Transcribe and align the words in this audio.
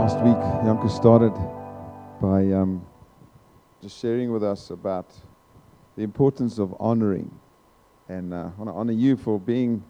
Last 0.00 0.24
week, 0.24 0.36
Janke 0.64 0.90
started 0.90 1.34
by 2.20 2.52
um, 2.52 2.84
just 3.82 4.00
sharing 4.00 4.32
with 4.32 4.42
us 4.42 4.70
about 4.70 5.06
the 5.96 6.02
importance 6.02 6.58
of 6.58 6.74
honoring. 6.80 7.30
And 8.08 8.32
uh, 8.32 8.36
I 8.36 8.60
want 8.60 8.70
to 8.70 8.72
honor 8.72 8.92
you 8.92 9.16
for 9.16 9.38
being 9.38 9.84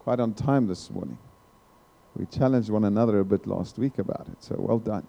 quite 0.00 0.20
on 0.20 0.34
time 0.34 0.66
this 0.66 0.90
morning. 0.90 1.18
We 2.16 2.26
challenged 2.26 2.70
one 2.70 2.84
another 2.84 3.20
a 3.20 3.24
bit 3.24 3.46
last 3.46 3.78
week 3.78 3.98
about 3.98 4.28
it, 4.28 4.42
so 4.42 4.56
well 4.58 4.78
done. 4.78 5.06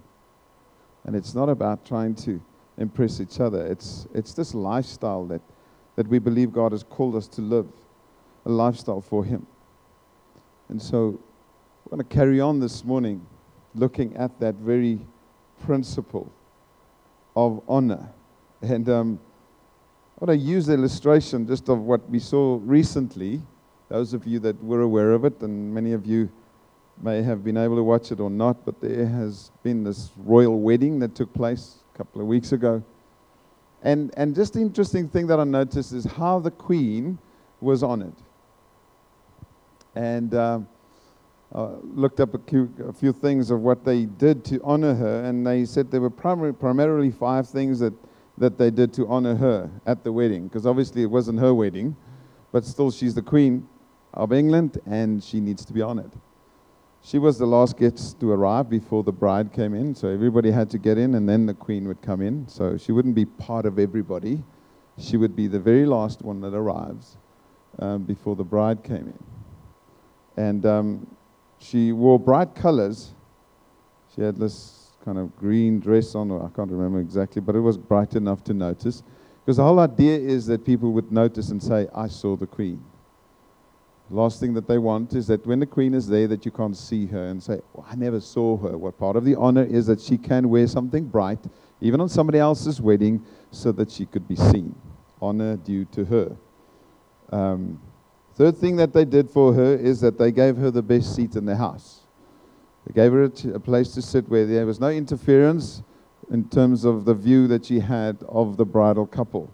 And 1.04 1.16
it's 1.16 1.36
not 1.36 1.50
about 1.50 1.86
trying 1.86 2.16
to 2.16 2.42
impress 2.78 3.20
each 3.20 3.40
other, 3.40 3.66
it's, 3.66 4.08
it's 4.14 4.34
this 4.34 4.54
lifestyle 4.54 5.26
that, 5.26 5.42
that 5.96 6.08
we 6.08 6.20
believe 6.20 6.52
God 6.52 6.72
has 6.72 6.84
called 6.84 7.16
us 7.16 7.28
to 7.30 7.42
live, 7.42 7.68
a 8.46 8.50
lifestyle 8.50 9.02
for 9.02 9.24
Him. 9.24 9.46
And 10.70 10.82
so 10.82 11.20
we're 11.86 11.98
going 11.98 12.08
to 12.08 12.16
carry 12.16 12.40
on 12.40 12.60
this 12.60 12.84
morning 12.84 13.26
looking 13.76 14.16
at 14.16 14.40
that 14.40 14.56
very 14.56 15.00
principle 15.66 16.32
of 17.36 17.62
honor. 17.68 18.10
And 18.62 18.90
um, 18.90 19.20
I 20.20 20.26
want 20.26 20.40
to 20.40 20.46
use 20.46 20.68
the 20.68 20.74
illustration 20.74 21.48
just 21.48 21.70
of 21.70 21.80
what 21.80 22.08
we 22.10 22.20
saw 22.20 22.60
recently. 22.64 23.42
Those 23.90 24.14
of 24.14 24.26
you 24.26 24.40
that 24.40 24.64
were 24.64 24.82
aware 24.82 25.12
of 25.12 25.26
it, 25.26 25.42
and 25.42 25.74
many 25.74 25.92
of 25.92 26.06
you 26.06 26.30
may 27.02 27.22
have 27.22 27.44
been 27.44 27.58
able 27.58 27.76
to 27.76 27.84
watch 27.84 28.12
it 28.12 28.20
or 28.20 28.30
not, 28.30 28.66
but 28.66 28.80
there 28.80 29.06
has 29.06 29.52
been 29.64 29.84
this 29.84 30.12
royal 30.18 30.60
wedding 30.60 31.00
that 31.00 31.16
took 31.16 31.34
place 31.34 31.80
a 31.94 31.98
couple 31.98 32.22
of 32.22 32.28
weeks 32.28 32.52
ago. 32.52 32.84
And, 33.84 34.14
and 34.16 34.34
just 34.34 34.54
the 34.54 34.62
interesting 34.62 35.10
thing 35.10 35.28
that 35.28 35.40
I 35.40 35.44
noticed 35.44 35.92
is 35.92 36.06
how 36.06 36.40
the 36.40 36.52
queen 36.52 37.20
was 37.60 37.84
honored. 37.84 38.16
And 39.96 40.34
um, 40.34 40.68
uh, 41.54 41.76
looked 41.84 42.20
up 42.20 42.34
a 42.34 42.40
few, 42.40 42.74
a 42.88 42.94
few, 42.94 43.14
things 43.14 43.52
of 43.52 43.60
what 43.60 43.84
they 43.84 44.06
did 44.06 44.44
to 44.46 44.60
honor 44.64 44.96
her, 44.96 45.24
and 45.26 45.46
they 45.46 45.66
said 45.66 45.92
there 45.92 46.02
were 46.02 46.10
primary, 46.10 46.54
primarily 46.54 47.12
five 47.12 47.48
things 47.48 47.78
that, 47.80 47.94
that 48.38 48.58
they 48.58 48.72
did 48.72 48.94
to 48.94 49.08
honor 49.08 49.36
her 49.36 49.70
at 49.86 50.04
the 50.04 50.12
wedding, 50.12 50.48
because 50.48 50.66
obviously 50.66 51.04
it 51.04 51.12
wasn't 51.12 51.38
her 51.40 51.54
wedding, 51.54 51.96
but 52.52 52.66
still 52.66 52.90
she's 52.90 53.14
the 53.14 53.22
queen 53.22 53.68
of 54.14 54.32
England 54.34 54.80
and 54.86 55.24
she 55.24 55.40
needs 55.40 55.64
to 55.66 55.74
be 55.74 55.82
honored. 55.82 56.12
She 57.06 57.18
was 57.18 57.38
the 57.38 57.46
last 57.46 57.78
guest 57.78 58.22
to 58.22 58.32
arrive 58.32 58.70
before 58.70 59.04
the 59.04 59.12
bride 59.12 59.52
came 59.52 59.74
in, 59.74 59.94
so 59.94 60.08
everybody 60.08 60.52
had 60.52 60.70
to 60.70 60.78
get 60.78 60.98
in 60.98 61.16
and 61.16 61.28
then 61.28 61.46
the 61.46 61.54
queen 61.54 61.86
would 61.90 62.02
come 62.02 62.22
in. 62.22 62.48
So 62.48 62.78
she 62.78 62.94
wouldn't 62.94 63.14
be 63.14 63.26
part 63.26 63.66
of 63.66 63.78
everybody, 63.78 64.42
she 64.98 65.18
would 65.18 65.36
be 65.36 65.48
the 65.48 65.60
very 65.60 65.86
last 65.86 66.22
one 66.22 66.40
that 66.42 66.54
arrives 66.54 67.18
um, 67.80 68.04
before 68.04 68.38
the 68.38 68.44
bride 68.46 68.84
came 68.84 69.08
in. 69.08 69.24
And 70.38 70.66
um, 70.66 71.16
she 71.60 71.92
wore 71.92 72.18
bright 72.18 72.56
colors. 72.56 73.14
She 74.16 74.22
had 74.22 74.38
this 74.38 74.92
kind 75.04 75.18
of 75.18 75.36
green 75.36 75.82
dress 75.82 76.16
on, 76.16 76.32
I 76.32 76.48
can't 76.56 76.72
remember 76.72 77.02
exactly, 77.02 77.42
but 77.42 77.56
it 77.56 77.60
was 77.60 77.78
bright 77.78 78.16
enough 78.16 78.46
to 78.46 78.54
notice. 78.54 79.04
Because 79.44 79.58
the 79.58 79.64
whole 79.64 79.80
idea 79.80 80.18
is 80.18 80.46
that 80.46 80.64
people 80.64 80.94
would 80.94 81.12
notice 81.12 81.50
and 81.50 81.62
say, 81.62 81.88
I 81.94 82.08
saw 82.08 82.38
the 82.38 82.48
queen. 82.48 82.82
Last 84.10 84.40
thing 84.40 84.54
that 84.54 84.68
they 84.68 84.78
want 84.78 85.14
is 85.14 85.28
that 85.28 85.46
when 85.46 85.60
the 85.60 85.66
queen 85.66 85.94
is 85.94 86.08
there, 86.08 86.28
that 86.28 86.46
you 86.46 86.52
can't 86.52 86.78
see 86.78 87.06
her 87.08 87.26
and 87.28 87.42
say, 87.42 87.60
well, 87.74 87.86
I 87.90 87.96
never 87.96 88.20
saw 88.20 88.58
her. 88.58 88.78
What 88.78 88.98
part 88.98 89.16
of 89.16 89.26
the 89.26 89.36
honor 89.36 89.64
is 89.64 89.88
that 89.88 90.02
she 90.02 90.18
can 90.18 90.50
wear 90.50 90.68
something 90.68 91.06
bright, 91.06 91.40
even 91.82 92.02
on 92.02 92.10
somebody 92.10 92.38
else's 92.38 92.80
wedding, 92.82 93.26
so 93.52 93.72
that 93.72 93.90
she 93.90 94.06
could 94.06 94.28
be 94.28 94.36
seen. 94.36 94.76
Honor 95.22 95.56
due 95.56 95.86
to 95.86 96.06
her. 96.06 96.36
Um, 97.32 97.80
Third 98.36 98.58
thing 98.58 98.78
that 98.78 98.94
they 98.94 99.06
did 99.06 99.30
for 99.30 99.54
her 99.54 99.76
is 99.76 100.02
that 100.02 100.18
they 100.18 100.32
gave 100.32 100.58
her 100.58 100.72
the 100.72 100.82
best 100.82 101.16
seat 101.16 101.36
in 101.36 101.46
the 101.46 101.56
house. 101.56 102.02
They 102.88 102.94
gave 102.94 103.12
her 103.12 103.24
a, 103.24 103.60
place 103.60 103.94
to 103.94 104.02
sit 104.02 104.28
where 104.28 104.46
there 104.46 104.66
was 104.66 104.80
no 104.80 104.90
interference 104.90 105.84
in 106.32 106.50
terms 106.50 106.84
of 106.84 107.06
the 107.06 107.14
view 107.14 107.48
that 107.48 107.66
she 107.66 107.80
had 107.80 108.18
of 108.28 108.58
the 108.58 108.66
bridal 108.66 109.06
couple. 109.06 109.54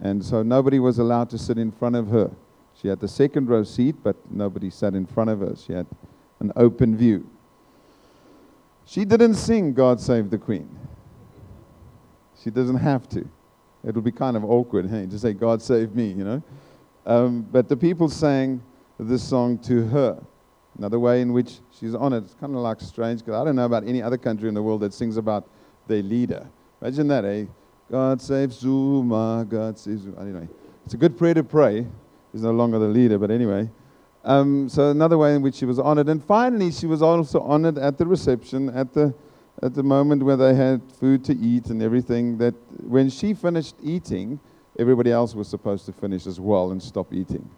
And 0.00 0.24
so 0.24 0.42
nobody 0.42 0.80
was 0.80 0.98
allowed 0.98 1.30
to 1.30 1.38
sit 1.38 1.56
in 1.56 1.70
front 1.70 1.94
of 1.94 2.08
her. 2.08 2.30
She 2.80 2.88
had 2.88 3.00
the 3.00 3.08
second 3.08 3.48
row 3.48 3.62
seat, 3.62 3.96
but 4.02 4.16
nobody 4.30 4.70
sat 4.70 4.94
in 4.94 5.06
front 5.06 5.30
of 5.30 5.40
her. 5.40 5.54
She 5.56 5.72
had 5.72 5.86
an 6.40 6.52
open 6.56 6.96
view. 6.96 7.28
She 8.86 9.04
didn't 9.04 9.34
sing 9.34 9.72
God 9.72 10.00
Save 10.00 10.30
the 10.30 10.38
Queen. 10.38 10.68
She 12.42 12.50
doesn't 12.50 12.76
have 12.76 13.08
to. 13.10 13.26
It'll 13.86 14.02
be 14.02 14.12
kind 14.12 14.36
of 14.36 14.44
awkward, 14.44 14.88
hey, 14.88 15.06
to 15.06 15.18
say, 15.18 15.32
God 15.32 15.62
save 15.62 15.94
me, 15.94 16.08
you 16.08 16.24
know. 16.24 16.42
Um, 17.06 17.42
but 17.42 17.68
the 17.68 17.76
people 17.76 18.08
sang 18.08 18.62
this 18.98 19.22
song 19.22 19.58
to 19.60 19.86
her. 19.88 20.22
Another 20.78 20.98
way 20.98 21.20
in 21.20 21.32
which 21.32 21.60
she's 21.78 21.94
honored. 21.94 22.24
It's 22.24 22.34
kind 22.34 22.54
of 22.54 22.60
like 22.60 22.80
strange 22.80 23.20
because 23.20 23.40
I 23.40 23.44
don't 23.44 23.56
know 23.56 23.64
about 23.64 23.86
any 23.86 24.02
other 24.02 24.18
country 24.18 24.48
in 24.48 24.54
the 24.54 24.62
world 24.62 24.80
that 24.80 24.92
sings 24.92 25.16
about 25.16 25.48
their 25.86 26.02
leader. 26.02 26.46
Imagine 26.80 27.08
that, 27.08 27.24
eh? 27.24 27.44
God 27.90 28.20
save 28.20 28.52
Zuma, 28.52 29.46
God 29.48 29.78
save 29.78 30.00
Zuma. 30.00 30.20
Anyway, 30.20 30.48
it's 30.84 30.94
a 30.94 30.96
good 30.96 31.16
prayer 31.16 31.34
to 31.34 31.44
pray. 31.44 31.86
He's 32.34 32.42
no 32.42 32.50
longer 32.50 32.80
the 32.80 32.88
leader, 32.88 33.16
but 33.16 33.30
anyway. 33.30 33.70
Um, 34.24 34.68
so 34.68 34.90
another 34.90 35.16
way 35.16 35.36
in 35.36 35.42
which 35.42 35.54
she 35.54 35.66
was 35.66 35.78
honored. 35.78 36.08
And 36.08 36.22
finally, 36.22 36.72
she 36.72 36.86
was 36.86 37.00
also 37.00 37.40
honored 37.42 37.78
at 37.78 37.96
the 37.96 38.04
reception, 38.04 38.70
at 38.70 38.92
the, 38.92 39.14
at 39.62 39.72
the 39.72 39.84
moment 39.84 40.24
where 40.24 40.36
they 40.36 40.52
had 40.52 40.82
food 40.98 41.24
to 41.26 41.36
eat 41.36 41.66
and 41.66 41.80
everything, 41.80 42.36
that 42.38 42.54
when 42.82 43.08
she 43.08 43.34
finished 43.34 43.76
eating, 43.84 44.40
everybody 44.80 45.12
else 45.12 45.36
was 45.36 45.46
supposed 45.46 45.86
to 45.86 45.92
finish 45.92 46.26
as 46.26 46.40
well 46.40 46.72
and 46.72 46.82
stop 46.82 47.12
eating. 47.12 47.48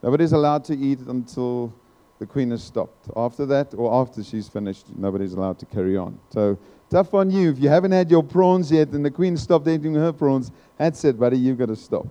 Nobody's 0.00 0.30
allowed 0.30 0.64
to 0.66 0.76
eat 0.76 1.00
until 1.00 1.74
the 2.20 2.26
queen 2.26 2.52
has 2.52 2.62
stopped. 2.62 3.08
After 3.16 3.46
that, 3.46 3.74
or 3.74 3.92
after 4.00 4.22
she's 4.22 4.46
finished, 4.46 4.86
nobody's 4.96 5.32
allowed 5.32 5.58
to 5.58 5.66
carry 5.66 5.96
on. 5.96 6.20
So, 6.28 6.56
tough 6.88 7.14
on 7.14 7.32
you. 7.32 7.50
If 7.50 7.58
you 7.58 7.68
haven't 7.68 7.92
had 7.92 8.12
your 8.12 8.22
prawns 8.22 8.70
yet 8.70 8.90
and 8.90 9.04
the 9.04 9.10
queen 9.10 9.36
stopped 9.36 9.66
eating 9.66 9.94
her 9.94 10.12
prawns, 10.12 10.52
that's 10.76 11.04
it, 11.04 11.18
buddy, 11.18 11.36
you've 11.36 11.58
got 11.58 11.66
to 11.66 11.76
stop. 11.76 12.06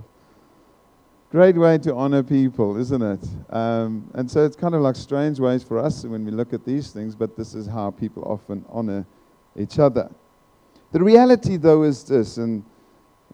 Great 1.32 1.56
way 1.56 1.78
to 1.78 1.94
honor 1.94 2.24
people, 2.24 2.76
isn't 2.76 3.04
it? 3.04 3.20
Um, 3.52 4.10
and 4.16 4.30
so 4.30 4.44
it's 4.46 4.56
kind 4.56 4.74
of 4.74 4.82
like 4.82 4.96
strange 4.96 5.40
ways 5.40 5.62
for 5.62 5.78
us 5.78 6.04
when 6.04 6.26
we 6.26 6.32
look 6.32 6.54
at 6.54 6.66
these 6.66 6.90
things, 6.90 7.14
but 7.16 7.38
this 7.38 7.54
is 7.54 7.68
how 7.68 7.92
people 7.92 8.24
often 8.24 8.66
honor 8.68 9.06
each 9.56 9.78
other. 9.78 10.10
The 10.92 11.04
reality, 11.04 11.58
though, 11.58 11.84
is 11.84 12.04
this, 12.04 12.38
and 12.38 12.66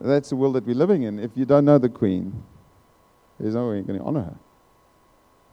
that's 0.01 0.31
the 0.31 0.35
world 0.35 0.55
that 0.55 0.65
we're 0.65 0.75
living 0.75 1.03
in. 1.03 1.19
If 1.19 1.37
you 1.37 1.45
don't 1.45 1.63
know 1.63 1.77
the 1.77 1.87
Queen, 1.87 2.43
there's 3.39 3.55
no 3.55 3.69
way 3.69 3.75
you're 3.75 3.83
going 3.83 3.99
to 3.99 4.05
honor 4.05 4.23
her. 4.23 4.37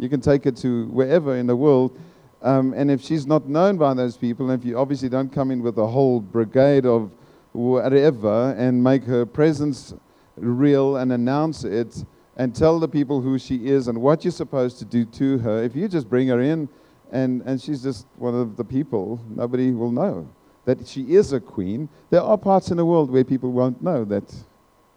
You 0.01 0.09
can 0.09 0.21
take 0.21 0.43
her 0.43 0.51
to 0.51 0.87
wherever 0.87 1.37
in 1.37 1.47
the 1.47 1.55
world, 1.55 1.97
um, 2.43 2.75
and 2.75 2.91
if 2.91 3.01
she's 3.01 3.25
not 3.25 3.49
known 3.49 3.77
by 3.77 3.95
those 3.95 4.17
people, 4.17 4.51
and 4.51 4.61
if 4.61 4.67
you 4.67 4.77
obviously 4.77 5.09
don't 5.09 5.33
come 5.33 5.53
in 5.53 5.63
with 5.63 5.79
a 5.79 5.87
whole 5.87 6.19
brigade 6.19 6.87
of 6.87 7.13
whatever 7.53 8.53
and 8.59 8.83
make 8.83 9.05
her 9.05 9.25
presence 9.25 9.95
real 10.37 10.97
and 10.97 11.13
announce 11.13 11.63
it 11.63 12.05
and 12.37 12.55
tell 12.55 12.79
the 12.79 12.89
people 12.89 13.21
who 13.21 13.39
she 13.39 13.69
is 13.69 13.89
and 13.89 14.01
what 14.01 14.25
you're 14.25 14.33
supposed 14.33 14.79
to 14.79 14.85
do 14.85 15.05
to 15.05 15.39
her, 15.39 15.63
if 15.63 15.77
you 15.77 15.89
just 15.89 16.09
bring 16.09 16.29
her 16.29 16.41
in 16.41 16.69
and, 17.11 17.43
and 17.43 17.61
she's 17.61 17.83
just 17.83 18.07
one 18.17 18.35
of 18.35 18.57
the 18.57 18.65
people, 18.65 19.21
nobody 19.29 19.71
will 19.73 19.93
know 19.93 20.29
that 20.65 20.87
she 20.87 21.15
is 21.15 21.33
a 21.33 21.41
queen, 21.41 21.89
there 22.11 22.23
are 22.23 22.39
parts 22.39 22.71
in 22.71 22.77
the 22.77 22.85
world 22.85 23.11
where 23.11 23.25
people 23.25 23.51
won't 23.51 23.83
know 23.83 24.05
that 24.05 24.33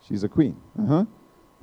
she's 0.07 0.23
a 0.23 0.29
queen. 0.29 0.55
Uh-huh. 0.79 1.05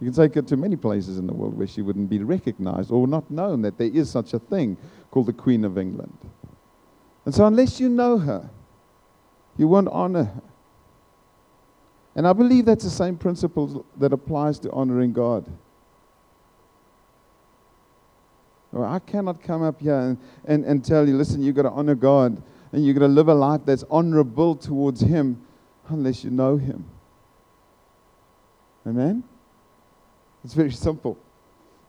You 0.01 0.11
can 0.11 0.15
take 0.15 0.35
her 0.35 0.43
to 0.43 0.57
many 0.57 0.75
places 0.75 1.19
in 1.19 1.27
the 1.27 1.33
world 1.33 1.57
where 1.57 1.67
she 1.67 1.81
wouldn't 1.81 2.11
be 2.11 2.19
recognized 2.19 2.91
or 2.91 3.07
not 3.07 3.31
known 3.31 3.63
that 3.63 3.79
there 3.79 3.91
is 3.93 4.11
such 4.11 4.35
a 4.35 4.41
thing 4.41 4.77
called 5.11 5.27
the 5.27 5.33
Queen 5.33 5.65
of 5.65 5.79
England. 5.79 6.17
And 7.25 7.33
so, 7.33 7.47
unless 7.47 7.79
you 7.79 7.89
know 7.89 8.19
her, 8.19 8.51
you 9.57 9.69
won't 9.69 9.89
honor 9.89 10.25
her. 10.25 10.43
And 12.15 12.27
I 12.27 12.33
believe 12.33 12.67
that's 12.67 12.85
the 12.85 12.91
same 12.91 13.17
principle 13.17 13.87
that 13.99 14.13
applies 14.13 14.59
to 14.61 14.71
honoring 14.71 15.13
God. 15.13 15.47
I 18.75 18.99
cannot 19.01 19.43
come 19.43 19.63
up 19.63 19.81
here 19.81 19.99
and, 19.99 20.19
and, 20.47 20.65
and 20.65 20.85
tell 20.85 21.07
you, 21.07 21.17
listen, 21.17 21.43
you've 21.43 21.57
got 21.57 21.63
to 21.63 21.71
honor 21.71 21.95
God 21.95 22.43
and 22.73 22.85
you've 22.85 22.97
got 22.97 23.07
to 23.07 23.13
live 23.13 23.29
a 23.29 23.35
life 23.35 23.61
that's 23.67 23.85
honorable 23.91 24.57
towards 24.57 25.01
Him 25.01 25.43
unless 25.89 26.25
you 26.25 26.31
know 26.31 26.57
Him. 26.57 26.85
Amen? 28.87 29.23
It's 30.43 30.55
very 30.55 30.73
simple. 30.73 31.19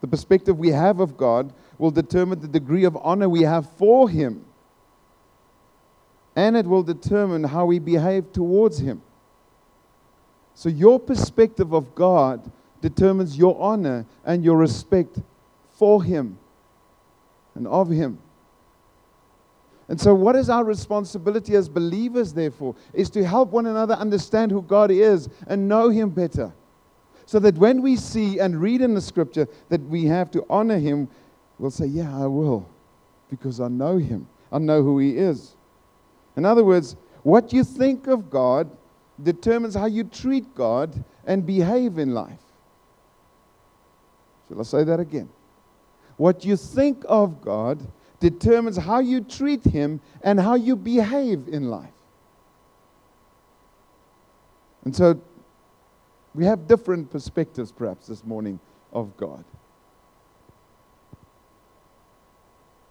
The 0.02 0.06
perspective 0.06 0.58
we 0.58 0.68
have 0.68 1.00
of 1.00 1.16
God 1.16 1.54
will 1.78 1.90
determine 1.90 2.40
the 2.40 2.48
degree 2.48 2.84
of 2.84 2.96
honor 2.98 3.28
we 3.28 3.42
have 3.42 3.70
for 3.78 4.08
Him. 4.08 4.44
And 6.36 6.56
it 6.56 6.66
will 6.66 6.82
determine 6.82 7.44
how 7.44 7.64
we 7.64 7.78
behave 7.78 8.32
towards 8.32 8.78
Him. 8.78 9.00
So, 10.54 10.68
your 10.68 11.00
perspective 11.00 11.72
of 11.72 11.94
God 11.94 12.50
determines 12.80 13.36
your 13.36 13.60
honor 13.60 14.06
and 14.24 14.44
your 14.44 14.56
respect 14.56 15.18
for 15.72 16.02
Him 16.02 16.38
and 17.54 17.66
of 17.66 17.90
Him. 17.90 18.18
And 19.88 20.00
so, 20.00 20.14
what 20.14 20.36
is 20.36 20.48
our 20.48 20.64
responsibility 20.64 21.56
as 21.56 21.68
believers, 21.68 22.32
therefore, 22.32 22.74
is 22.92 23.10
to 23.10 23.24
help 23.24 23.50
one 23.50 23.66
another 23.66 23.94
understand 23.94 24.52
who 24.52 24.62
God 24.62 24.90
is 24.90 25.28
and 25.46 25.68
know 25.68 25.88
Him 25.88 26.10
better. 26.10 26.52
So 27.26 27.38
that 27.40 27.56
when 27.56 27.82
we 27.82 27.96
see 27.96 28.38
and 28.38 28.60
read 28.60 28.80
in 28.80 28.94
the 28.94 29.00
scripture 29.00 29.48
that 29.68 29.80
we 29.82 30.04
have 30.06 30.30
to 30.32 30.44
honor 30.50 30.78
him, 30.78 31.08
we'll 31.58 31.70
say, 31.70 31.86
Yeah, 31.86 32.16
I 32.16 32.26
will, 32.26 32.68
because 33.30 33.60
I 33.60 33.68
know 33.68 33.96
him. 33.96 34.26
I 34.52 34.58
know 34.58 34.82
who 34.82 34.98
he 34.98 35.16
is. 35.16 35.56
In 36.36 36.44
other 36.44 36.64
words, 36.64 36.96
what 37.22 37.52
you 37.52 37.64
think 37.64 38.06
of 38.06 38.30
God 38.30 38.70
determines 39.22 39.74
how 39.74 39.86
you 39.86 40.04
treat 40.04 40.54
God 40.54 41.04
and 41.26 41.46
behave 41.46 41.98
in 41.98 42.14
life. 42.14 42.40
Shall 44.48 44.60
I 44.60 44.64
say 44.64 44.84
that 44.84 45.00
again? 45.00 45.28
What 46.16 46.44
you 46.44 46.56
think 46.56 47.04
of 47.08 47.40
God 47.42 47.80
determines 48.20 48.76
how 48.76 49.00
you 49.00 49.20
treat 49.20 49.64
Him 49.64 50.00
and 50.22 50.38
how 50.40 50.54
you 50.54 50.76
behave 50.76 51.48
in 51.48 51.70
life. 51.70 51.90
And 54.84 54.94
so 54.94 55.20
we 56.34 56.44
have 56.44 56.68
different 56.68 57.10
perspectives, 57.10 57.72
perhaps, 57.72 58.06
this 58.06 58.24
morning 58.24 58.60
of 58.92 59.16
God. 59.16 59.44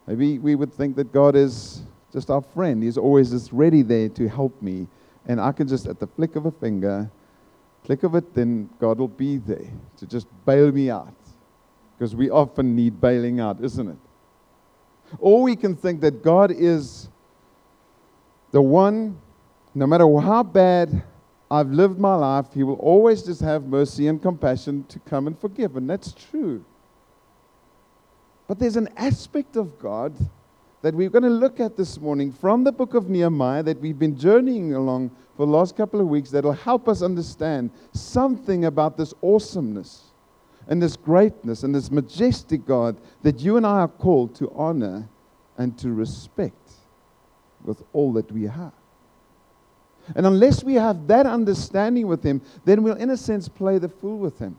Maybe 0.07 0.37
we 0.37 0.55
would 0.55 0.73
think 0.73 0.95
that 0.97 1.13
God 1.13 1.35
is 1.35 1.81
just 2.11 2.29
our 2.29 2.41
friend. 2.41 2.83
He's 2.83 2.97
always 2.97 3.31
just 3.31 3.51
ready 3.51 3.81
there 3.81 4.09
to 4.09 4.27
help 4.27 4.61
me. 4.61 4.87
And 5.25 5.39
I 5.39 5.51
can 5.51 5.67
just, 5.67 5.87
at 5.87 5.99
the 5.99 6.07
flick 6.07 6.35
of 6.35 6.45
a 6.45 6.51
finger, 6.51 7.09
click 7.85 8.03
of 8.03 8.15
it, 8.15 8.33
then 8.33 8.69
God 8.79 8.99
will 8.99 9.07
be 9.07 9.37
there 9.37 9.71
to 9.97 10.05
just 10.05 10.27
bail 10.45 10.71
me 10.71 10.89
out. 10.89 11.13
Because 11.97 12.15
we 12.15 12.29
often 12.29 12.75
need 12.75 12.99
bailing 12.99 13.39
out, 13.39 13.63
isn't 13.63 13.87
it? 13.87 13.97
Or 15.19 15.43
we 15.43 15.55
can 15.55 15.75
think 15.75 16.01
that 16.01 16.23
God 16.23 16.51
is 16.51 17.09
the 18.51 18.61
one, 18.61 19.19
no 19.73 19.87
matter 19.87 20.05
how 20.19 20.43
bad 20.43 21.03
I've 21.49 21.69
lived 21.69 21.99
my 21.99 22.15
life, 22.15 22.47
He 22.53 22.63
will 22.63 22.75
always 22.75 23.23
just 23.23 23.41
have 23.41 23.63
mercy 23.63 24.07
and 24.07 24.21
compassion 24.21 24.85
to 24.89 24.99
come 24.99 25.27
and 25.27 25.37
forgive. 25.37 25.75
And 25.75 25.89
that's 25.89 26.11
true. 26.13 26.65
But 28.47 28.59
there's 28.59 28.75
an 28.75 28.89
aspect 28.97 29.55
of 29.55 29.79
God 29.79 30.13
that 30.83 30.94
we're 30.94 31.09
going 31.09 31.24
to 31.24 31.30
look 31.30 31.62
at 31.62 31.77
this 31.77 31.97
morning 31.97 32.30
from 32.30 32.65
the 32.65 32.71
book 32.71 32.94
of 32.94 33.09
Nehemiah 33.09 33.63
that 33.63 33.80
we've 33.80 33.97
been 33.97 34.18
journeying 34.18 34.74
along 34.74 35.09
for 35.38 35.45
the 35.45 35.51
last 35.51 35.77
couple 35.77 36.01
of 36.01 36.07
weeks 36.07 36.30
that 36.31 36.44
will 36.44 36.51
help 36.51 36.89
us 36.89 37.01
understand 37.01 37.71
something 37.94 38.65
about 38.65 38.97
this 38.97 39.13
awesomeness 39.24 40.12
and 40.68 40.81
this 40.81 40.97
greatness 40.97 41.63
and 41.63 41.74
this 41.74 41.89
majestic 41.89 42.65
God 42.65 42.97
that 43.21 43.39
you 43.39 43.56
and 43.56 43.65
I 43.65 43.80
are 43.80 43.88
called 43.88 44.35
to 44.35 44.51
honor 44.53 45.07
and 45.57 45.77
to 45.80 45.89
respect 45.94 46.71
with 47.63 47.81
all 47.94 48.12
that 48.13 48.30
we 48.30 48.44
have. 48.44 48.74
And 50.18 50.25
unless 50.25 50.65
we 50.65 50.74
have 50.74 51.07
that 51.07 51.25
understanding 51.25 52.07
with 52.07 52.21
Him, 52.24 52.41
then 52.65 52.83
we'll, 52.83 52.97
in 52.97 53.09
a 53.12 53.18
sense, 53.18 53.47
play 53.47 53.77
the 53.77 53.88
fool 53.88 54.18
with 54.18 54.38
Him 54.38 54.57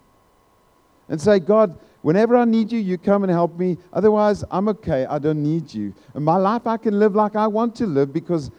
and 1.09 1.21
say, 1.21 1.39
God, 1.39 1.79
whenever 2.03 2.37
I 2.37 2.45
need 2.45 2.73
you, 2.73 2.79
you 2.79 2.99
come 2.99 3.23
and 3.23 3.33
help 3.33 3.59
me. 3.59 3.79
Otherwise, 3.93 4.45
I'm 4.51 4.69
okay. 4.69 5.07
I 5.07 5.19
don't 5.19 5.43
need 5.43 5.73
you. 5.73 5.95
In 6.15 6.23
my 6.23 6.37
life, 6.37 6.67
I 6.67 6.77
can 6.77 6.99
live 6.99 7.15
like 7.15 7.37
I 7.37 7.47
want 7.47 7.75
to 7.77 7.87
live 7.87 8.13
because 8.13 8.51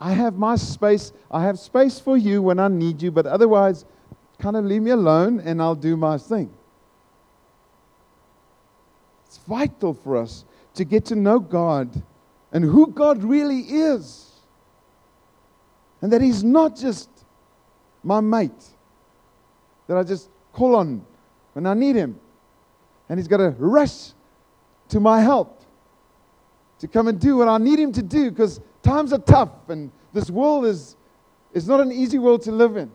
I 0.00 0.12
have 0.12 0.36
my 0.36 0.56
space. 0.56 1.12
I 1.30 1.42
have 1.42 1.58
space 1.58 1.98
for 1.98 2.16
you 2.16 2.42
when 2.42 2.58
I 2.58 2.68
need 2.68 3.02
you, 3.02 3.10
but 3.10 3.26
otherwise, 3.26 3.84
kind 4.38 4.56
of 4.56 4.64
leave 4.64 4.82
me 4.82 4.90
alone 4.90 5.40
and 5.40 5.60
I'll 5.62 5.74
do 5.74 5.96
my 5.96 6.18
thing. 6.18 6.52
It's 9.26 9.38
vital 9.38 9.94
for 9.94 10.16
us 10.16 10.44
to 10.74 10.84
get 10.84 11.06
to 11.06 11.16
know 11.16 11.40
God 11.40 12.02
and 12.52 12.64
who 12.64 12.88
God 12.88 13.22
really 13.22 13.60
is. 13.60 14.30
And 16.02 16.12
that 16.12 16.20
He's 16.20 16.44
not 16.44 16.76
just 16.76 17.08
my 18.04 18.20
mate 18.20 18.52
that 19.88 19.96
I 19.96 20.02
just 20.02 20.28
call 20.52 20.76
on 20.76 21.04
when 21.56 21.64
I 21.64 21.72
need 21.72 21.96
Him. 21.96 22.20
And 23.08 23.18
He's 23.18 23.26
got 23.26 23.38
to 23.38 23.54
rush 23.58 24.10
to 24.90 25.00
my 25.00 25.22
help 25.22 25.62
to 26.80 26.86
come 26.86 27.08
and 27.08 27.18
do 27.18 27.38
what 27.38 27.48
I 27.48 27.56
need 27.56 27.78
Him 27.78 27.92
to 27.92 28.02
do 28.02 28.30
because 28.30 28.60
times 28.82 29.10
are 29.14 29.18
tough 29.18 29.70
and 29.70 29.90
this 30.12 30.30
world 30.30 30.66
is, 30.66 30.96
is 31.54 31.66
not 31.66 31.80
an 31.80 31.90
easy 31.90 32.18
world 32.18 32.42
to 32.42 32.52
live 32.52 32.76
in. 32.76 32.92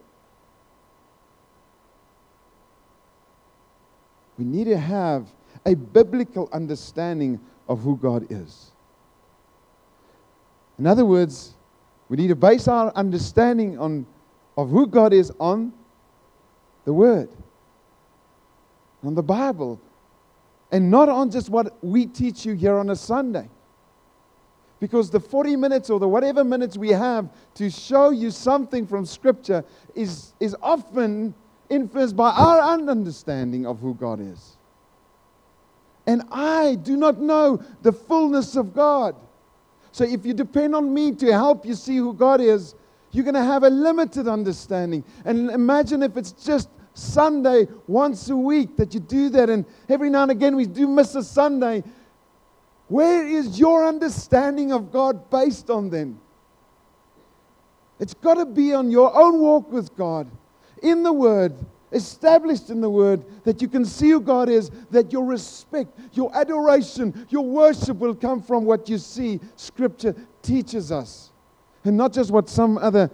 We 4.37 4.45
need 4.45 4.65
to 4.65 4.77
have 4.77 5.27
a 5.65 5.73
biblical 5.73 6.47
understanding 6.53 7.39
of 7.67 7.79
who 7.81 7.97
God 7.97 8.27
is. 8.29 8.69
In 10.77 10.85
other 10.85 11.03
words, 11.03 11.55
we 12.09 12.17
need 12.17 12.27
to 12.27 12.35
base 12.35 12.67
our 12.67 12.91
understanding 12.93 13.79
on, 13.79 14.05
of 14.55 14.69
who 14.69 14.85
God 14.85 15.13
is 15.13 15.31
on 15.39 15.73
the 16.85 16.93
Word, 16.93 17.29
on 19.03 19.15
the 19.15 19.23
Bible, 19.23 19.79
and 20.71 20.89
not 20.89 21.09
on 21.09 21.29
just 21.31 21.49
what 21.49 21.83
we 21.83 22.05
teach 22.05 22.45
you 22.45 22.53
here 22.53 22.75
on 22.75 22.89
a 22.89 22.95
Sunday. 22.95 23.49
Because 24.79 25.11
the 25.11 25.19
40 25.19 25.55
minutes 25.57 25.89
or 25.89 25.99
the 25.99 26.07
whatever 26.07 26.43
minutes 26.43 26.77
we 26.77 26.89
have 26.89 27.29
to 27.55 27.69
show 27.69 28.09
you 28.09 28.31
something 28.31 28.87
from 28.87 29.05
Scripture 29.05 29.63
is, 29.93 30.33
is 30.39 30.55
often 30.61 31.35
influenced 31.69 32.15
by 32.15 32.31
our 32.31 32.59
understanding 32.59 33.65
of 33.65 33.79
who 33.79 33.93
God 33.93 34.19
is. 34.19 34.57
And 36.07 36.23
I 36.31 36.75
do 36.75 36.97
not 36.97 37.19
know 37.19 37.63
the 37.83 37.91
fullness 37.91 38.55
of 38.55 38.73
God. 38.73 39.15
So 39.91 40.03
if 40.03 40.25
you 40.25 40.33
depend 40.33 40.73
on 40.73 40.93
me 40.93 41.11
to 41.13 41.31
help 41.31 41.65
you 41.65 41.75
see 41.75 41.97
who 41.97 42.13
God 42.13 42.41
is, 42.41 42.75
you're 43.11 43.23
going 43.23 43.35
to 43.35 43.43
have 43.43 43.63
a 43.63 43.69
limited 43.69 44.27
understanding. 44.27 45.03
And 45.25 45.49
imagine 45.51 46.01
if 46.01 46.17
it's 46.17 46.31
just 46.31 46.69
Sunday 46.93 47.67
once 47.87 48.29
a 48.29 48.35
week 48.35 48.75
that 48.77 48.93
you 48.93 48.99
do 48.99 49.29
that, 49.29 49.49
and 49.49 49.65
every 49.87 50.09
now 50.09 50.23
and 50.23 50.31
again 50.31 50.55
we 50.55 50.65
do 50.65 50.87
miss 50.87 51.15
a 51.15 51.23
Sunday. 51.23 51.83
Where 52.87 53.25
is 53.25 53.59
your 53.59 53.87
understanding 53.87 54.71
of 54.73 54.91
God 54.91 55.29
based 55.29 55.69
on 55.69 55.89
then? 55.89 56.19
It's 57.99 58.13
got 58.13 58.33
to 58.33 58.45
be 58.45 58.73
on 58.73 58.91
your 58.91 59.15
own 59.15 59.39
walk 59.39 59.71
with 59.71 59.95
God, 59.95 60.29
in 60.81 61.03
the 61.03 61.13
Word, 61.13 61.53
established 61.91 62.69
in 62.69 62.81
the 62.81 62.89
Word, 62.89 63.23
that 63.43 63.61
you 63.61 63.67
can 63.67 63.85
see 63.85 64.09
who 64.09 64.19
God 64.19 64.49
is, 64.49 64.71
that 64.89 65.13
your 65.13 65.23
respect, 65.23 65.97
your 66.13 66.35
adoration, 66.35 67.27
your 67.29 67.43
worship 67.45 67.97
will 67.97 68.15
come 68.15 68.41
from 68.41 68.65
what 68.65 68.89
you 68.89 68.97
see 68.97 69.39
Scripture 69.55 70.15
teaches 70.41 70.91
us. 70.91 71.31
And 71.83 71.95
not 71.95 72.11
just 72.13 72.31
what 72.31 72.49
some 72.49 72.77
other 72.77 73.09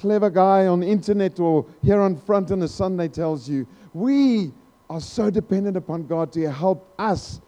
clever 0.00 0.30
guy 0.30 0.66
on 0.66 0.80
the 0.80 0.86
internet 0.86 1.38
or 1.38 1.66
here 1.82 2.00
on 2.00 2.16
front 2.16 2.50
on 2.50 2.62
a 2.62 2.68
Sunday 2.68 3.08
tells 3.08 3.48
you. 3.48 3.66
We 3.92 4.52
are 4.88 5.00
so 5.00 5.30
dependent 5.30 5.76
upon 5.76 6.06
God 6.06 6.32
to 6.32 6.50
help 6.50 6.92
us 6.98 7.40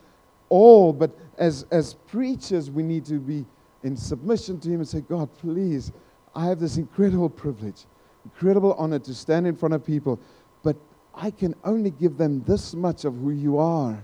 all, 0.49 0.93
but 0.93 1.11
as, 1.39 1.65
as 1.71 1.95
preachers, 1.95 2.71
we 2.71 2.83
need 2.83 3.05
to 3.07 3.19
be 3.19 3.47
in 3.83 3.97
submission 3.97 4.61
to 4.61 4.69
Him 4.69 4.81
and 4.81 4.89
say, 4.89 5.01
God, 5.01 5.29
please, 5.39 5.93
I 6.35 6.47
have 6.47 6.61
this 6.61 6.77
incredible 6.77 7.31
privilege 7.31 7.87
incredible 8.25 8.75
honor 8.75 8.99
to 9.01 9.15
stand 9.15 9.47
in 9.47 9.57
front 9.57 9.75
of 9.75 9.85
people, 9.85 10.21
but 10.63 10.77
I 11.15 11.31
can 11.31 11.55
only 11.65 11.91
give 11.91 12.17
them 12.17 12.43
this 12.47 12.75
much 12.75 13.05
of 13.05 13.17
who 13.17 13.31
you 13.31 13.59
are 13.59 14.03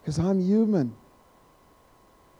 because 0.00 0.18
I'm 0.18 0.40
human. 0.40 0.94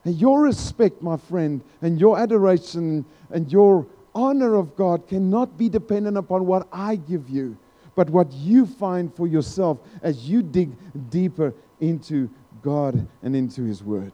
And 0.04 0.16
your 0.16 0.42
respect, 0.42 1.00
my 1.00 1.16
friend, 1.16 1.62
and 1.80 1.98
your 2.00 2.18
adoration 2.18 3.04
and 3.30 3.50
your 3.50 3.86
honor 4.14 4.54
of 4.54 4.76
God 4.76 5.06
cannot 5.08 5.56
be 5.56 5.68
dependent 5.68 6.16
upon 6.16 6.46
what 6.46 6.68
I 6.72 6.96
give 6.96 7.28
you, 7.28 7.56
but 7.94 8.10
what 8.10 8.32
you 8.32 8.66
find 8.66 9.14
for 9.14 9.26
yourself 9.26 9.78
as 10.02 10.28
you 10.28 10.42
dig 10.42 10.70
deeper 11.10 11.54
into 11.80 12.30
God 12.62 13.06
and 13.22 13.34
into 13.34 13.62
His 13.62 13.82
Word. 13.82 14.12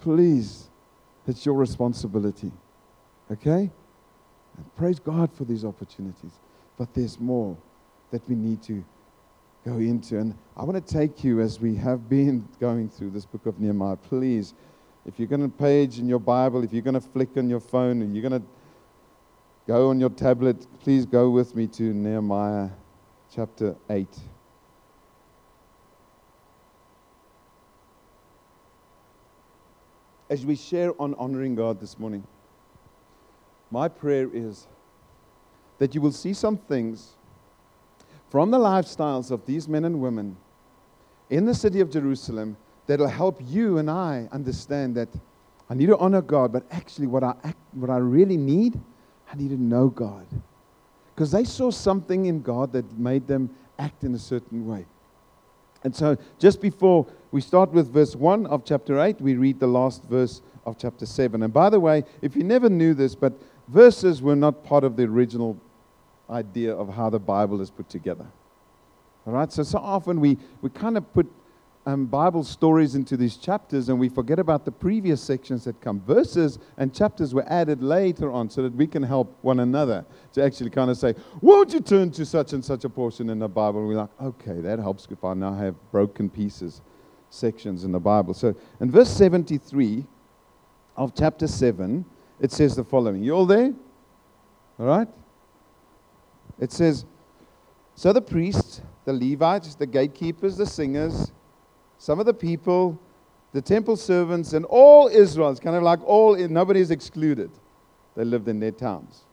Please, 0.00 0.68
it's 1.26 1.44
your 1.44 1.54
responsibility. 1.54 2.52
Okay? 3.30 3.70
And 4.56 4.76
praise 4.76 4.98
God 4.98 5.32
for 5.32 5.44
these 5.44 5.64
opportunities. 5.64 6.32
But 6.78 6.94
there's 6.94 7.18
more 7.18 7.56
that 8.10 8.28
we 8.28 8.34
need 8.34 8.62
to 8.64 8.84
go 9.64 9.78
into. 9.78 10.18
And 10.18 10.34
I 10.56 10.64
want 10.64 10.84
to 10.84 10.94
take 10.94 11.24
you 11.24 11.40
as 11.40 11.60
we 11.60 11.74
have 11.76 12.08
been 12.08 12.48
going 12.60 12.88
through 12.88 13.10
this 13.10 13.26
book 13.26 13.46
of 13.46 13.58
Nehemiah. 13.58 13.96
Please, 13.96 14.54
if 15.06 15.20
you're 15.20 15.28
going 15.28 15.48
to 15.48 15.56
page 15.56 15.98
in 15.98 16.08
your 16.08 16.18
Bible, 16.18 16.64
if 16.64 16.72
you're 16.72 16.82
going 16.82 16.94
to 16.94 17.00
flick 17.00 17.36
on 17.36 17.48
your 17.48 17.60
phone 17.60 18.02
and 18.02 18.14
you're 18.14 18.28
going 18.28 18.42
to 18.42 18.46
go 19.68 19.90
on 19.90 20.00
your 20.00 20.10
tablet, 20.10 20.66
please 20.80 21.06
go 21.06 21.30
with 21.30 21.54
me 21.54 21.68
to 21.68 21.94
Nehemiah 21.94 22.70
chapter 23.32 23.76
8. 23.88 24.08
As 30.28 30.44
we 30.44 30.56
share 30.56 31.00
on 31.00 31.14
honoring 31.14 31.54
God 31.54 31.80
this 31.80 32.00
morning, 32.00 32.26
my 33.70 33.86
prayer 33.86 34.28
is 34.32 34.66
that 35.78 35.94
you 35.94 36.00
will 36.00 36.10
see 36.10 36.32
some 36.32 36.56
things 36.56 37.12
from 38.28 38.50
the 38.50 38.58
lifestyles 38.58 39.30
of 39.30 39.46
these 39.46 39.68
men 39.68 39.84
and 39.84 40.00
women 40.00 40.36
in 41.30 41.44
the 41.44 41.54
city 41.54 41.80
of 41.80 41.90
Jerusalem 41.90 42.56
that 42.86 43.00
will 43.00 43.08
help 43.08 43.40
you 43.44 43.78
and 43.78 43.90
I 43.90 44.28
understand 44.32 44.96
that 44.96 45.08
I 45.68 45.74
need 45.74 45.86
to 45.86 45.98
honor 45.98 46.22
God, 46.22 46.52
but 46.52 46.64
actually, 46.70 47.08
what 47.08 47.24
I, 47.24 47.34
what 47.72 47.90
I 47.90 47.96
really 47.96 48.36
need, 48.36 48.80
I 49.32 49.36
need 49.36 49.48
to 49.48 49.60
know 49.60 49.88
God. 49.88 50.26
because 51.14 51.30
they 51.30 51.44
saw 51.44 51.70
something 51.70 52.26
in 52.26 52.42
God 52.42 52.72
that 52.72 52.98
made 52.98 53.26
them 53.26 53.50
act 53.78 54.04
in 54.04 54.14
a 54.14 54.18
certain 54.18 54.66
way. 54.66 54.86
And 55.82 55.94
so, 55.94 56.16
just 56.38 56.60
before 56.60 57.06
we 57.32 57.40
start 57.40 57.72
with 57.72 57.92
verse 57.92 58.14
1 58.14 58.46
of 58.46 58.64
chapter 58.64 59.00
8, 59.00 59.20
we 59.20 59.34
read 59.34 59.58
the 59.58 59.66
last 59.66 60.04
verse 60.04 60.42
of 60.64 60.78
chapter 60.78 61.06
7. 61.06 61.42
And 61.42 61.52
by 61.52 61.70
the 61.70 61.80
way, 61.80 62.04
if 62.22 62.36
you 62.36 62.44
never 62.44 62.68
knew 62.68 62.92
this, 62.94 63.14
but 63.14 63.32
verses 63.68 64.22
were 64.22 64.36
not 64.36 64.62
part 64.64 64.84
of 64.84 64.96
the 64.96 65.04
original 65.04 65.56
idea 66.28 66.74
of 66.74 66.94
how 66.94 67.08
the 67.10 67.18
Bible 67.18 67.60
is 67.60 67.70
put 67.70 67.88
together. 67.88 68.26
All 69.26 69.32
right, 69.32 69.50
so 69.50 69.62
so 69.62 69.78
often 69.78 70.20
we, 70.20 70.38
we 70.60 70.70
kind 70.70 70.96
of 70.96 71.12
put 71.12 71.30
um, 71.86 72.06
Bible 72.06 72.42
stories 72.42 72.96
into 72.96 73.16
these 73.16 73.36
chapters 73.36 73.88
and 73.88 73.98
we 73.98 74.08
forget 74.08 74.40
about 74.40 74.64
the 74.64 74.72
previous 74.72 75.22
sections 75.22 75.64
that 75.64 75.80
come. 75.80 76.00
Verses 76.00 76.58
and 76.76 76.92
chapters 76.92 77.32
were 77.32 77.44
added 77.46 77.80
later 77.80 78.32
on 78.32 78.50
so 78.50 78.62
that 78.62 78.74
we 78.74 78.88
can 78.88 79.04
help 79.04 79.38
one 79.42 79.60
another 79.60 80.04
to 80.32 80.42
actually 80.42 80.70
kind 80.70 80.90
of 80.90 80.98
say, 80.98 81.14
Won't 81.40 81.72
you 81.72 81.80
turn 81.80 82.10
to 82.12 82.26
such 82.26 82.52
and 82.52 82.64
such 82.64 82.84
a 82.84 82.88
portion 82.88 83.30
in 83.30 83.38
the 83.38 83.48
Bible? 83.48 83.80
And 83.80 83.88
we're 83.88 83.96
like, 83.96 84.20
Okay, 84.20 84.60
that 84.60 84.80
helps 84.80 85.06
if 85.08 85.22
I 85.22 85.34
now 85.34 85.54
have 85.54 85.76
broken 85.92 86.28
pieces, 86.28 86.82
sections 87.30 87.84
in 87.84 87.92
the 87.92 88.00
Bible. 88.00 88.34
So 88.34 88.54
in 88.80 88.90
verse 88.90 89.10
73 89.10 90.04
of 90.96 91.14
chapter 91.14 91.46
7, 91.46 92.04
it 92.40 92.50
says 92.50 92.74
the 92.74 92.84
following. 92.84 93.22
You 93.22 93.32
all 93.32 93.46
there? 93.46 93.72
All 94.80 94.86
right? 94.86 95.08
It 96.58 96.72
says, 96.72 97.04
So 97.94 98.12
the 98.12 98.22
priests, 98.22 98.82
the 99.04 99.12
Levites, 99.12 99.76
the 99.76 99.86
gatekeepers, 99.86 100.56
the 100.56 100.66
singers, 100.66 101.30
some 101.98 102.20
of 102.20 102.26
the 102.26 102.34
people, 102.34 102.98
the 103.52 103.62
temple 103.62 103.96
servants, 103.96 104.52
and 104.52 104.64
all 104.66 105.08
Israel, 105.08 105.50
it's 105.50 105.60
kind 105.60 105.76
of 105.76 105.82
like 105.82 106.02
all, 106.04 106.36
nobody 106.36 106.80
is 106.80 106.90
excluded. 106.90 107.50
They 108.16 108.24
lived 108.24 108.48
in 108.48 108.60
their 108.60 108.72
towns. 108.72 109.24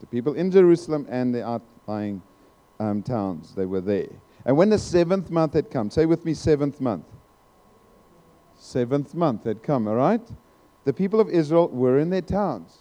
The 0.00 0.06
people 0.06 0.34
in 0.34 0.50
Jerusalem 0.50 1.06
and 1.08 1.34
the 1.34 1.46
outlying 1.46 2.22
um, 2.78 3.02
towns, 3.02 3.54
they 3.54 3.66
were 3.66 3.80
there. 3.80 4.08
And 4.44 4.56
when 4.56 4.70
the 4.70 4.78
seventh 4.78 5.30
month 5.30 5.54
had 5.54 5.70
come, 5.70 5.90
say 5.90 6.06
with 6.06 6.24
me, 6.24 6.34
seventh 6.34 6.80
month. 6.80 7.06
Seventh 8.58 9.14
month 9.14 9.44
had 9.44 9.62
come, 9.62 9.86
all 9.86 9.96
right? 9.96 10.26
The 10.84 10.92
people 10.92 11.20
of 11.20 11.28
Israel 11.28 11.68
were 11.68 11.98
in 11.98 12.10
their 12.10 12.22
towns. 12.22 12.78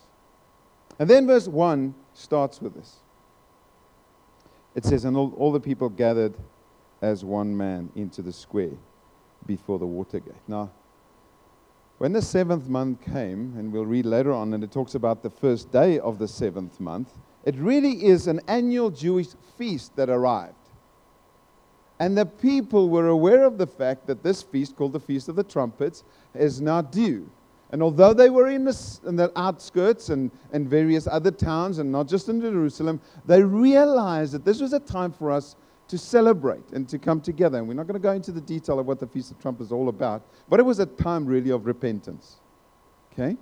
And 0.97 1.09
then 1.09 1.27
verse 1.27 1.47
1 1.47 1.93
starts 2.13 2.61
with 2.61 2.75
this. 2.75 2.97
It 4.75 4.85
says, 4.85 5.05
And 5.05 5.15
all, 5.17 5.33
all 5.37 5.51
the 5.51 5.59
people 5.59 5.89
gathered 5.89 6.35
as 7.01 7.23
one 7.23 7.55
man 7.55 7.89
into 7.95 8.21
the 8.21 8.33
square 8.33 8.77
before 9.45 9.79
the 9.79 9.85
Water 9.85 10.19
Gate. 10.19 10.33
Now, 10.47 10.71
when 11.97 12.13
the 12.13 12.21
seventh 12.21 12.69
month 12.69 13.01
came, 13.01 13.55
and 13.57 13.73
we'll 13.73 13.85
read 13.85 14.05
later 14.05 14.31
on, 14.31 14.53
and 14.53 14.63
it 14.63 14.71
talks 14.71 14.95
about 14.95 15.21
the 15.21 15.29
first 15.29 15.71
day 15.71 15.99
of 15.99 16.17
the 16.17 16.27
seventh 16.27 16.79
month, 16.79 17.09
it 17.43 17.55
really 17.55 18.05
is 18.05 18.27
an 18.27 18.39
annual 18.47 18.89
Jewish 18.89 19.27
feast 19.57 19.95
that 19.97 20.09
arrived. 20.09 20.55
And 21.99 22.17
the 22.17 22.25
people 22.25 22.87
were 22.87 23.07
aware 23.07 23.43
of 23.43 23.57
the 23.57 23.67
fact 23.67 24.07
that 24.07 24.23
this 24.23 24.41
feast, 24.41 24.77
called 24.77 24.93
the 24.93 24.99
Feast 24.99 25.27
of 25.27 25.35
the 25.35 25.43
Trumpets, 25.43 26.05
is 26.33 26.61
now 26.61 26.81
due. 26.81 27.29
And 27.71 27.83
although 27.83 28.13
they 28.13 28.29
were 28.29 28.47
in 28.47 28.63
the, 28.63 28.99
in 29.05 29.15
the 29.15 29.31
outskirts 29.35 30.09
and, 30.09 30.31
and 30.53 30.67
various 30.67 31.05
other 31.05 31.31
towns, 31.31 31.79
and 31.79 31.91
not 31.91 32.07
just 32.07 32.29
in 32.29 32.39
Jerusalem, 32.41 33.01
they 33.25 33.43
realized 33.43 34.33
that 34.33 34.45
this 34.45 34.61
was 34.61 34.73
a 34.73 34.79
time 34.79 35.11
for 35.11 35.31
us 35.31 35.55
to 35.89 35.97
celebrate 35.97 36.69
and 36.71 36.87
to 36.87 36.97
come 36.97 37.19
together. 37.19 37.57
And 37.57 37.67
we're 37.67 37.73
not 37.73 37.87
going 37.87 37.99
to 37.99 37.99
go 37.99 38.13
into 38.13 38.31
the 38.31 38.41
detail 38.41 38.79
of 38.79 38.85
what 38.85 38.99
the 38.99 39.07
Feast 39.07 39.31
of 39.31 39.39
Trump 39.39 39.59
is 39.59 39.71
all 39.71 39.89
about, 39.89 40.23
but 40.47 40.59
it 40.59 40.63
was 40.63 40.79
a 40.79 40.85
time 40.85 41.25
really 41.25 41.49
of 41.49 41.65
repentance, 41.65 42.37
okay, 43.11 43.35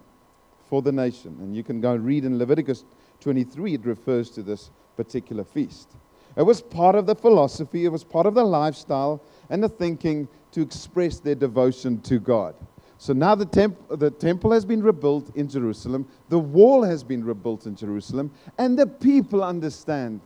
for 0.69 0.81
the 0.81 0.91
nation. 0.91 1.37
And 1.39 1.55
you 1.55 1.63
can 1.63 1.79
go 1.79 1.95
read 1.95 2.25
in 2.25 2.39
Leviticus 2.39 2.85
23, 3.19 3.75
it 3.75 3.85
refers 3.85 4.29
to 4.31 4.43
this 4.43 4.71
particular 4.95 5.43
feast. 5.43 5.89
It 6.35 6.43
was 6.43 6.61
part 6.61 6.95
of 6.95 7.05
the 7.05 7.15
philosophy, 7.15 7.85
it 7.85 7.89
was 7.89 8.03
part 8.03 8.25
of 8.25 8.33
the 8.33 8.43
lifestyle 8.43 9.21
and 9.49 9.63
the 9.63 9.69
thinking 9.69 10.27
to 10.51 10.61
express 10.61 11.19
their 11.19 11.35
devotion 11.35 11.99
to 12.01 12.19
God. 12.19 12.55
So 12.99 13.13
now 13.13 13.35
the, 13.35 13.45
temp- 13.45 13.77
the 13.89 14.09
temple 14.09 14.51
has 14.51 14.65
been 14.65 14.81
rebuilt 14.81 15.35
in 15.35 15.49
Jerusalem, 15.49 16.07
the 16.29 16.39
wall 16.39 16.83
has 16.83 17.03
been 17.03 17.23
rebuilt 17.23 17.65
in 17.65 17.75
Jerusalem, 17.75 18.31
and 18.57 18.77
the 18.77 18.87
people 18.87 19.43
understand 19.43 20.21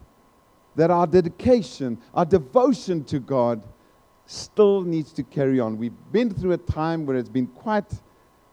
that 0.76 0.92
our 0.92 1.08
dedication, 1.08 1.98
our 2.14 2.26
devotion 2.26 3.04
to 3.06 3.20
God 3.20 3.64
still 4.26 4.82
needs 4.82 5.12
to 5.14 5.24
carry 5.24 5.60
on. 5.60 5.78
We've 5.78 5.94
been 6.12 6.34
through 6.34 6.54
a 6.54 6.58
time 6.58 7.06
where 7.06 7.18
it's 7.18 7.30
been 7.30 7.48
quite 7.48 7.92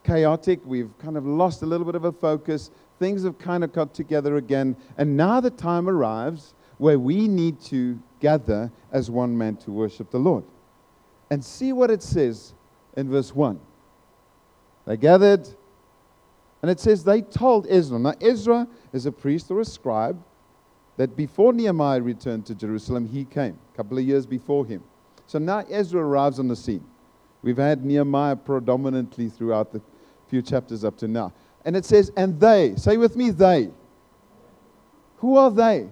chaotic. 0.02 0.60
We've 0.64 0.90
kind 0.98 1.16
of 1.16 1.24
lost 1.24 1.62
a 1.62 1.66
little 1.66 1.86
bit 1.86 1.94
of 1.94 2.04
a 2.04 2.12
focus. 2.12 2.70
Things 2.98 3.22
have 3.22 3.38
kind 3.38 3.62
of 3.62 3.72
got 3.72 3.94
together 3.94 4.36
again. 4.36 4.76
And 4.96 5.16
now 5.16 5.40
the 5.40 5.50
time 5.50 5.88
arrives 5.88 6.54
where 6.78 6.98
we 6.98 7.28
need 7.28 7.60
to 7.60 8.00
gather 8.20 8.72
as 8.90 9.10
one 9.10 9.36
man 9.36 9.56
to 9.56 9.70
worship 9.70 10.10
the 10.10 10.18
Lord. 10.18 10.44
And 11.30 11.44
see 11.44 11.72
what 11.72 11.90
it 11.90 12.02
says 12.02 12.54
in 12.96 13.08
verse 13.08 13.34
1. 13.34 13.60
They 14.86 14.96
gathered, 14.96 15.46
and 16.62 16.70
it 16.70 16.80
says 16.80 17.04
they 17.04 17.20
told 17.20 17.66
Ezra. 17.68 17.98
Now, 17.98 18.14
Ezra 18.20 18.66
is 18.92 19.04
a 19.06 19.12
priest 19.12 19.50
or 19.50 19.60
a 19.60 19.64
scribe 19.64 20.20
that 20.98 21.16
before 21.16 21.52
Nehemiah 21.52 22.02
returned 22.02 22.44
to 22.46 22.54
Jerusalem, 22.54 23.06
he 23.06 23.24
came, 23.24 23.56
a 23.72 23.76
couple 23.76 23.96
of 23.96 24.04
years 24.04 24.26
before 24.26 24.66
him. 24.66 24.82
So 25.26 25.38
now 25.38 25.60
Ezra 25.70 26.02
arrives 26.02 26.40
on 26.40 26.48
the 26.48 26.56
scene. 26.56 26.84
We've 27.40 27.56
had 27.56 27.84
Nehemiah 27.84 28.34
predominantly 28.34 29.28
throughout 29.28 29.72
the 29.72 29.80
few 30.26 30.42
chapters 30.42 30.84
up 30.84 30.98
to 30.98 31.08
now. 31.08 31.32
And 31.64 31.76
it 31.76 31.84
says, 31.84 32.10
and 32.16 32.40
they, 32.40 32.74
say 32.76 32.96
with 32.96 33.16
me, 33.16 33.30
they. 33.30 33.70
Who 35.18 35.36
are 35.36 35.52
they? 35.52 35.88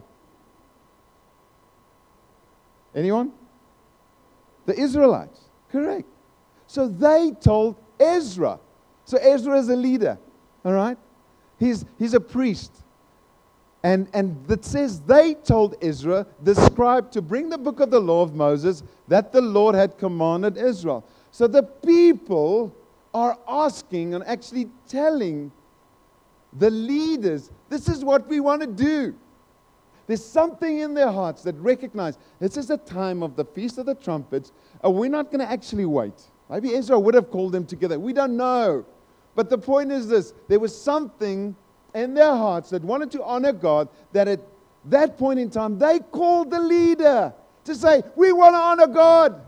Anyone? 2.92 3.30
The 4.64 4.76
Israelites. 4.76 5.40
Correct. 5.70 6.08
So 6.66 6.88
they 6.88 7.32
told 7.40 7.76
Ezra. 8.00 8.58
So 9.04 9.18
Ezra 9.18 9.56
is 9.56 9.68
a 9.68 9.76
leader, 9.76 10.18
all 10.64 10.72
right? 10.72 10.98
He's, 11.60 11.84
he's 11.96 12.14
a 12.14 12.20
priest. 12.20 12.72
And, 13.86 14.08
and 14.14 14.50
it 14.50 14.64
says 14.64 15.00
they 15.02 15.34
told 15.34 15.76
Ezra, 15.80 16.26
the 16.42 16.56
scribe, 16.56 17.12
to 17.12 17.22
bring 17.22 17.48
the 17.48 17.56
book 17.56 17.78
of 17.78 17.88
the 17.88 18.00
law 18.00 18.20
of 18.20 18.34
Moses 18.34 18.82
that 19.06 19.30
the 19.30 19.40
Lord 19.40 19.76
had 19.76 19.96
commanded 19.96 20.58
Israel. 20.58 21.06
So 21.30 21.46
the 21.46 21.62
people 21.62 22.74
are 23.14 23.38
asking 23.46 24.14
and 24.14 24.24
actually 24.24 24.70
telling 24.88 25.52
the 26.52 26.68
leaders, 26.68 27.52
this 27.68 27.88
is 27.88 28.04
what 28.04 28.26
we 28.26 28.40
want 28.40 28.62
to 28.62 28.66
do. 28.66 29.14
There's 30.08 30.24
something 30.24 30.80
in 30.80 30.92
their 30.92 31.12
hearts 31.12 31.44
that 31.44 31.54
recognize 31.54 32.18
this 32.40 32.56
is 32.56 32.66
the 32.66 32.78
time 32.78 33.22
of 33.22 33.36
the 33.36 33.44
Feast 33.44 33.78
of 33.78 33.86
the 33.86 33.94
Trumpets, 33.94 34.50
and 34.82 34.96
we're 34.96 35.10
not 35.10 35.26
going 35.26 35.46
to 35.46 35.48
actually 35.48 35.86
wait. 35.86 36.24
Maybe 36.50 36.74
Ezra 36.74 36.98
would 36.98 37.14
have 37.14 37.30
called 37.30 37.52
them 37.52 37.64
together. 37.64 38.00
We 38.00 38.12
don't 38.12 38.36
know. 38.36 38.84
But 39.36 39.48
the 39.48 39.58
point 39.58 39.92
is 39.92 40.08
this 40.08 40.34
there 40.48 40.58
was 40.58 40.76
something 40.76 41.54
in 41.96 42.14
their 42.14 42.34
hearts 42.36 42.70
that 42.70 42.82
wanted 42.84 43.10
to 43.12 43.24
honor 43.24 43.52
God, 43.52 43.88
that 44.12 44.28
at 44.28 44.40
that 44.84 45.16
point 45.16 45.40
in 45.40 45.50
time, 45.50 45.78
they 45.78 45.98
called 45.98 46.50
the 46.50 46.60
leader 46.60 47.32
to 47.64 47.74
say, 47.74 48.02
We 48.14 48.32
want 48.32 48.54
to 48.54 48.58
honor 48.58 48.86
God. 48.86 49.40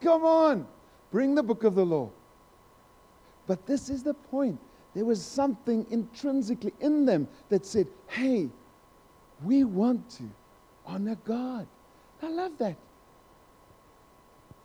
Come 0.00 0.24
on, 0.24 0.66
bring 1.10 1.34
the 1.34 1.42
book 1.42 1.64
of 1.64 1.74
the 1.74 1.84
law. 1.84 2.10
But 3.46 3.66
this 3.66 3.88
is 3.88 4.02
the 4.02 4.14
point. 4.14 4.60
There 4.94 5.04
was 5.04 5.24
something 5.24 5.86
intrinsically 5.90 6.74
in 6.80 7.06
them 7.06 7.26
that 7.48 7.64
said, 7.64 7.86
Hey, 8.08 8.50
we 9.42 9.64
want 9.64 10.08
to 10.10 10.24
honor 10.86 11.16
God. 11.24 11.66
I 12.22 12.28
love 12.28 12.52
that. 12.58 12.76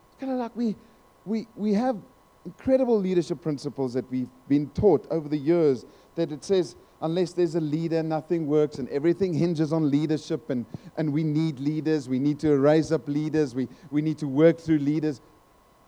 It's 0.06 0.20
kind 0.20 0.32
of 0.32 0.38
like 0.38 0.54
we, 0.54 0.76
we, 1.24 1.46
we 1.56 1.72
have 1.74 1.96
incredible 2.44 2.98
leadership 2.98 3.42
principles 3.42 3.94
that 3.94 4.10
we've 4.10 4.30
been 4.48 4.68
taught 4.70 5.06
over 5.10 5.28
the 5.28 5.36
years 5.36 5.84
that 6.14 6.32
it 6.32 6.44
says, 6.44 6.76
unless 7.00 7.32
there's 7.32 7.54
a 7.54 7.60
leader, 7.60 8.02
nothing 8.02 8.46
works, 8.46 8.78
and 8.78 8.88
everything 8.88 9.32
hinges 9.32 9.72
on 9.72 9.90
leadership, 9.90 10.50
and, 10.50 10.66
and 10.96 11.12
we 11.12 11.22
need 11.22 11.60
leaders. 11.60 12.08
We 12.08 12.18
need 12.18 12.40
to 12.40 12.56
raise 12.56 12.90
up 12.90 13.06
leaders. 13.06 13.54
We, 13.54 13.68
we 13.90 14.02
need 14.02 14.18
to 14.18 14.26
work 14.26 14.58
through 14.58 14.78
leaders. 14.78 15.20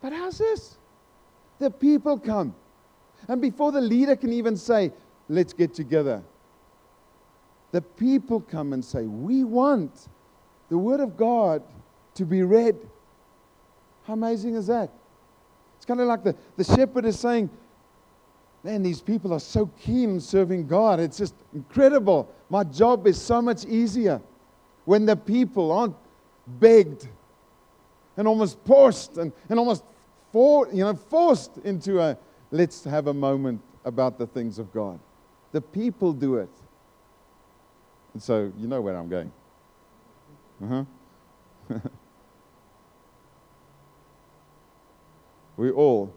But 0.01 0.13
how's 0.13 0.39
this? 0.39 0.77
The 1.59 1.71
people 1.71 2.19
come. 2.19 2.55
And 3.29 3.41
before 3.41 3.73
the 3.73 3.81
leader 3.81 4.17
can 4.17 4.33
even 4.33 4.57
say, 4.57 4.93
let's 5.29 5.53
get 5.53 5.75
together, 5.75 6.23
the 7.73 7.83
people 7.83 8.41
come 8.41 8.73
and 8.73 8.85
say, 8.85 9.03
we 9.03 9.45
want 9.45 10.09
the 10.69 10.79
Word 10.79 11.01
of 11.01 11.17
God 11.17 11.63
to 12.15 12.25
be 12.25 12.43
read. 12.43 12.77
How 14.05 14.15
amazing 14.15 14.55
is 14.55 14.69
that? 14.69 14.91
Kind 15.91 16.03
of 16.03 16.07
like 16.07 16.23
the, 16.23 16.37
the 16.57 16.63
shepherd 16.63 17.05
is 17.05 17.19
saying, 17.19 17.51
Man, 18.63 18.81
these 18.81 19.01
people 19.01 19.33
are 19.33 19.41
so 19.41 19.67
keen 19.81 20.21
serving 20.21 20.69
God. 20.69 21.01
It's 21.01 21.19
just 21.19 21.35
incredible. 21.53 22.33
My 22.49 22.63
job 22.63 23.09
is 23.09 23.21
so 23.21 23.43
much 23.43 23.65
easier 23.65 24.21
when 24.85 25.05
the 25.05 25.17
people 25.17 25.73
aren't 25.73 25.97
begged 26.47 27.09
and 28.17 28.29
almost 28.29 28.59
forced 28.65 29.17
and, 29.17 29.33
and 29.49 29.59
almost 29.59 29.83
for, 30.31 30.69
you 30.73 30.85
know, 30.85 30.95
forced 30.95 31.57
into 31.65 31.99
a 31.99 32.17
let's 32.53 32.85
have 32.85 33.09
a 33.09 33.15
moment 33.15 33.61
about 33.85 34.17
the 34.17 34.29
things 34.29 34.61
of 34.61 34.73
God. 34.73 35.01
The 35.51 35.61
people 35.61 36.13
do 36.13 36.37
it. 36.37 36.51
And 38.13 38.23
so 38.23 38.53
you 38.57 38.69
know 38.69 38.81
where 38.81 38.95
I'm 38.95 39.09
going. 39.09 39.33
Uh-huh. 40.63 40.85
we 45.61 45.71
all 45.71 46.11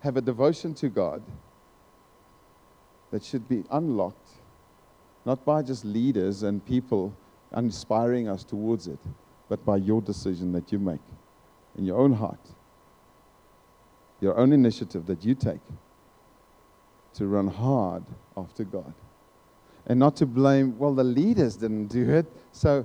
have 0.00 0.16
a 0.16 0.20
devotion 0.20 0.74
to 0.74 0.88
God 0.88 1.22
that 3.12 3.22
should 3.22 3.48
be 3.48 3.62
unlocked, 3.70 4.30
not 5.24 5.44
by 5.44 5.62
just 5.62 5.84
leaders 5.84 6.42
and 6.42 6.66
people 6.66 7.14
inspiring 7.56 8.28
us 8.28 8.42
towards 8.42 8.88
it, 8.88 8.98
but 9.48 9.64
by 9.64 9.76
your 9.76 10.02
decision 10.02 10.50
that 10.50 10.72
you 10.72 10.80
make 10.80 11.00
in 11.76 11.84
your 11.84 11.96
own 11.96 12.12
heart, 12.12 12.40
your 14.20 14.36
own 14.36 14.52
initiative 14.52 15.06
that 15.06 15.24
you 15.24 15.36
take 15.36 15.60
to 17.14 17.28
run 17.28 17.46
hard 17.46 18.02
after 18.36 18.64
God. 18.64 18.94
And 19.86 19.96
not 20.00 20.16
to 20.16 20.26
blame, 20.26 20.76
well, 20.76 20.92
the 20.92 21.04
leaders 21.04 21.54
didn't 21.54 21.86
do 21.86 22.10
it, 22.10 22.26
so 22.50 22.84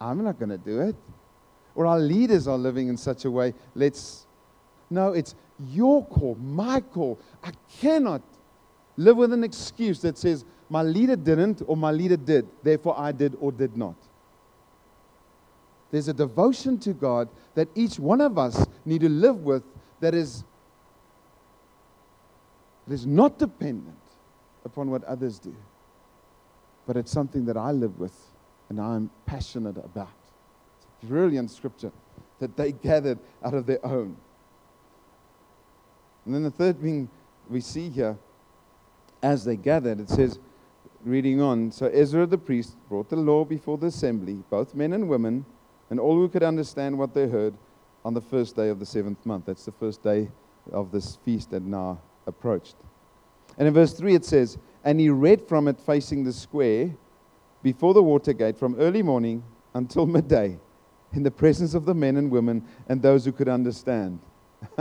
I'm 0.00 0.22
not 0.22 0.38
going 0.38 0.50
to 0.50 0.56
do 0.56 0.82
it. 0.82 0.94
Or 1.74 1.84
our 1.84 1.98
leaders 1.98 2.46
are 2.46 2.56
living 2.56 2.86
in 2.86 2.96
such 2.96 3.24
a 3.24 3.30
way, 3.30 3.54
let's. 3.74 4.28
No, 4.92 5.14
it's 5.14 5.34
your 5.70 6.04
call, 6.04 6.34
my 6.34 6.80
call. 6.80 7.18
I 7.42 7.52
cannot 7.80 8.20
live 8.98 9.16
with 9.16 9.32
an 9.32 9.42
excuse 9.42 10.02
that 10.02 10.18
says, 10.18 10.44
my 10.68 10.82
leader 10.82 11.16
didn't 11.16 11.62
or 11.66 11.78
my 11.78 11.90
leader 11.90 12.18
did, 12.18 12.46
therefore 12.62 12.94
I 12.98 13.12
did 13.12 13.34
or 13.40 13.52
did 13.52 13.74
not. 13.74 13.94
There's 15.90 16.08
a 16.08 16.12
devotion 16.12 16.78
to 16.80 16.92
God 16.92 17.30
that 17.54 17.68
each 17.74 17.98
one 17.98 18.20
of 18.20 18.36
us 18.36 18.66
need 18.84 19.00
to 19.00 19.08
live 19.08 19.44
with 19.44 19.62
that 20.00 20.14
is, 20.14 20.44
that 22.86 22.92
is 22.92 23.06
not 23.06 23.38
dependent 23.38 23.96
upon 24.66 24.90
what 24.90 25.04
others 25.04 25.38
do, 25.38 25.56
but 26.86 26.98
it's 26.98 27.10
something 27.10 27.46
that 27.46 27.56
I 27.56 27.72
live 27.72 27.98
with 27.98 28.14
and 28.68 28.78
I'm 28.78 29.10
passionate 29.24 29.78
about. 29.78 30.08
It's 30.76 31.04
a 31.04 31.06
brilliant 31.06 31.50
scripture 31.50 31.92
that 32.40 32.58
they 32.58 32.72
gathered 32.72 33.18
out 33.42 33.54
of 33.54 33.64
their 33.64 33.84
own. 33.86 34.18
And 36.24 36.34
then 36.34 36.42
the 36.42 36.50
third 36.50 36.80
thing 36.80 37.08
we 37.48 37.60
see 37.60 37.88
here, 37.88 38.16
as 39.22 39.44
they 39.44 39.56
gathered, 39.56 40.00
it 40.00 40.08
says, 40.08 40.38
reading 41.04 41.40
on, 41.40 41.72
so 41.72 41.86
Ezra 41.86 42.26
the 42.26 42.38
priest 42.38 42.76
brought 42.88 43.08
the 43.08 43.16
law 43.16 43.44
before 43.44 43.76
the 43.78 43.88
assembly, 43.88 44.42
both 44.50 44.74
men 44.74 44.92
and 44.92 45.08
women, 45.08 45.44
and 45.90 45.98
all 45.98 46.14
who 46.14 46.28
could 46.28 46.42
understand 46.42 46.96
what 46.96 47.12
they 47.12 47.28
heard 47.28 47.54
on 48.04 48.14
the 48.14 48.20
first 48.20 48.56
day 48.56 48.68
of 48.68 48.78
the 48.78 48.86
seventh 48.86 49.24
month. 49.26 49.46
That's 49.46 49.64
the 49.64 49.72
first 49.72 50.02
day 50.02 50.28
of 50.72 50.92
this 50.92 51.16
feast 51.24 51.50
that 51.50 51.62
now 51.62 52.00
approached. 52.26 52.76
And 53.58 53.68
in 53.68 53.74
verse 53.74 53.92
3 53.92 54.14
it 54.14 54.24
says, 54.24 54.58
And 54.84 54.98
he 55.00 55.10
read 55.10 55.42
from 55.42 55.68
it 55.68 55.78
facing 55.80 56.24
the 56.24 56.32
square 56.32 56.90
before 57.62 57.94
the 57.94 58.02
water 58.02 58.32
gate 58.32 58.58
from 58.58 58.76
early 58.76 59.02
morning 59.02 59.44
until 59.74 60.06
midday 60.06 60.58
in 61.12 61.22
the 61.22 61.30
presence 61.30 61.74
of 61.74 61.84
the 61.84 61.94
men 61.94 62.16
and 62.16 62.30
women 62.30 62.64
and 62.88 63.02
those 63.02 63.24
who 63.24 63.32
could 63.32 63.48
understand. 63.48 64.18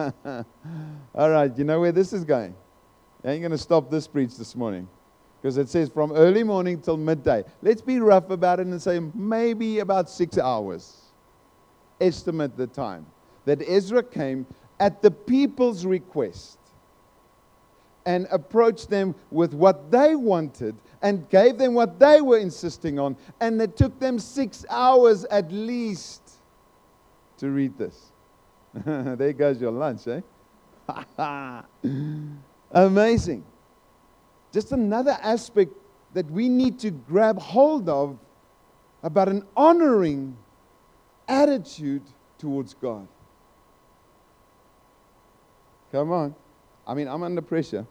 All 1.16 1.30
right, 1.30 1.56
you 1.58 1.64
know 1.64 1.80
where 1.80 1.92
this 1.92 2.14
is 2.14 2.24
going? 2.24 2.56
I 3.24 3.32
ain't 3.32 3.42
going 3.42 3.52
to 3.52 3.58
stop 3.58 3.92
this 3.92 4.08
preach 4.08 4.36
this 4.36 4.56
morning 4.56 4.88
because 5.42 5.58
it 5.58 5.70
says 5.70 5.90
from 5.90 6.12
early 6.12 6.44
morning 6.44 6.82
till 6.82 6.98
midday. 6.98 7.44
Let's 7.62 7.82
be 7.82 8.00
rough 8.00 8.30
about 8.30 8.60
it 8.60 8.68
and 8.68 8.82
say 8.82 9.00
maybe 9.00 9.80
about 9.80 10.10
six 10.10 10.38
hours. 10.38 10.98
Estimate 12.00 12.58
the 12.58 12.68
time 12.68 13.06
that 13.46 13.62
Ezra 13.68 14.04
came 14.04 14.46
at 14.80 15.02
the 15.02 15.12
people's 15.12 15.86
request 15.86 16.58
and 18.06 18.28
approached 18.32 18.90
them 18.90 19.14
with 19.30 19.54
what 19.54 19.92
they 19.92 20.16
wanted 20.16 20.76
and 21.04 21.30
gave 21.30 21.58
them 21.58 21.74
what 21.74 22.00
they 22.00 22.22
were 22.22 22.38
insisting 22.38 22.98
on. 22.98 23.16
And 23.40 23.62
it 23.62 23.78
took 23.78 24.00
them 24.00 24.18
six 24.20 24.66
hours 24.70 25.26
at 25.26 25.52
least 25.52 26.22
to 27.38 27.50
read 27.50 27.78
this. 27.78 28.11
there 28.86 29.34
goes 29.34 29.60
your 29.60 29.72
lunch, 29.72 30.08
eh? 30.08 30.22
Amazing. 32.72 33.44
Just 34.51 34.72
another 34.72 35.18
aspect 35.22 35.72
that 36.14 36.29
we 36.29 36.50
need 36.50 36.79
to 36.79 36.92
grab 36.92 37.40
hold 37.40 37.90
of 37.90 38.18
about 39.03 39.29
an 39.29 39.46
honoring 39.55 40.38
attitude 41.27 42.03
towards 42.38 42.74
God. 42.74 43.07
Come 45.92 46.12
on. 46.12 46.36
I 46.86 46.94
mean, 46.94 47.07
I'm 47.07 47.24
under 47.24 47.42
pressure. 47.42 47.86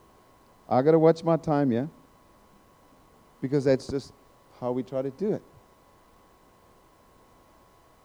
I 0.68 0.82
got 0.82 0.92
to 0.92 0.98
watch 0.98 1.24
my 1.24 1.36
time, 1.36 1.72
yeah? 1.72 1.86
Because 3.40 3.64
that's 3.64 3.86
just 3.86 4.12
how 4.60 4.72
we 4.72 4.82
try 4.82 5.02
to 5.02 5.10
do 5.10 5.32
it. 5.32 5.42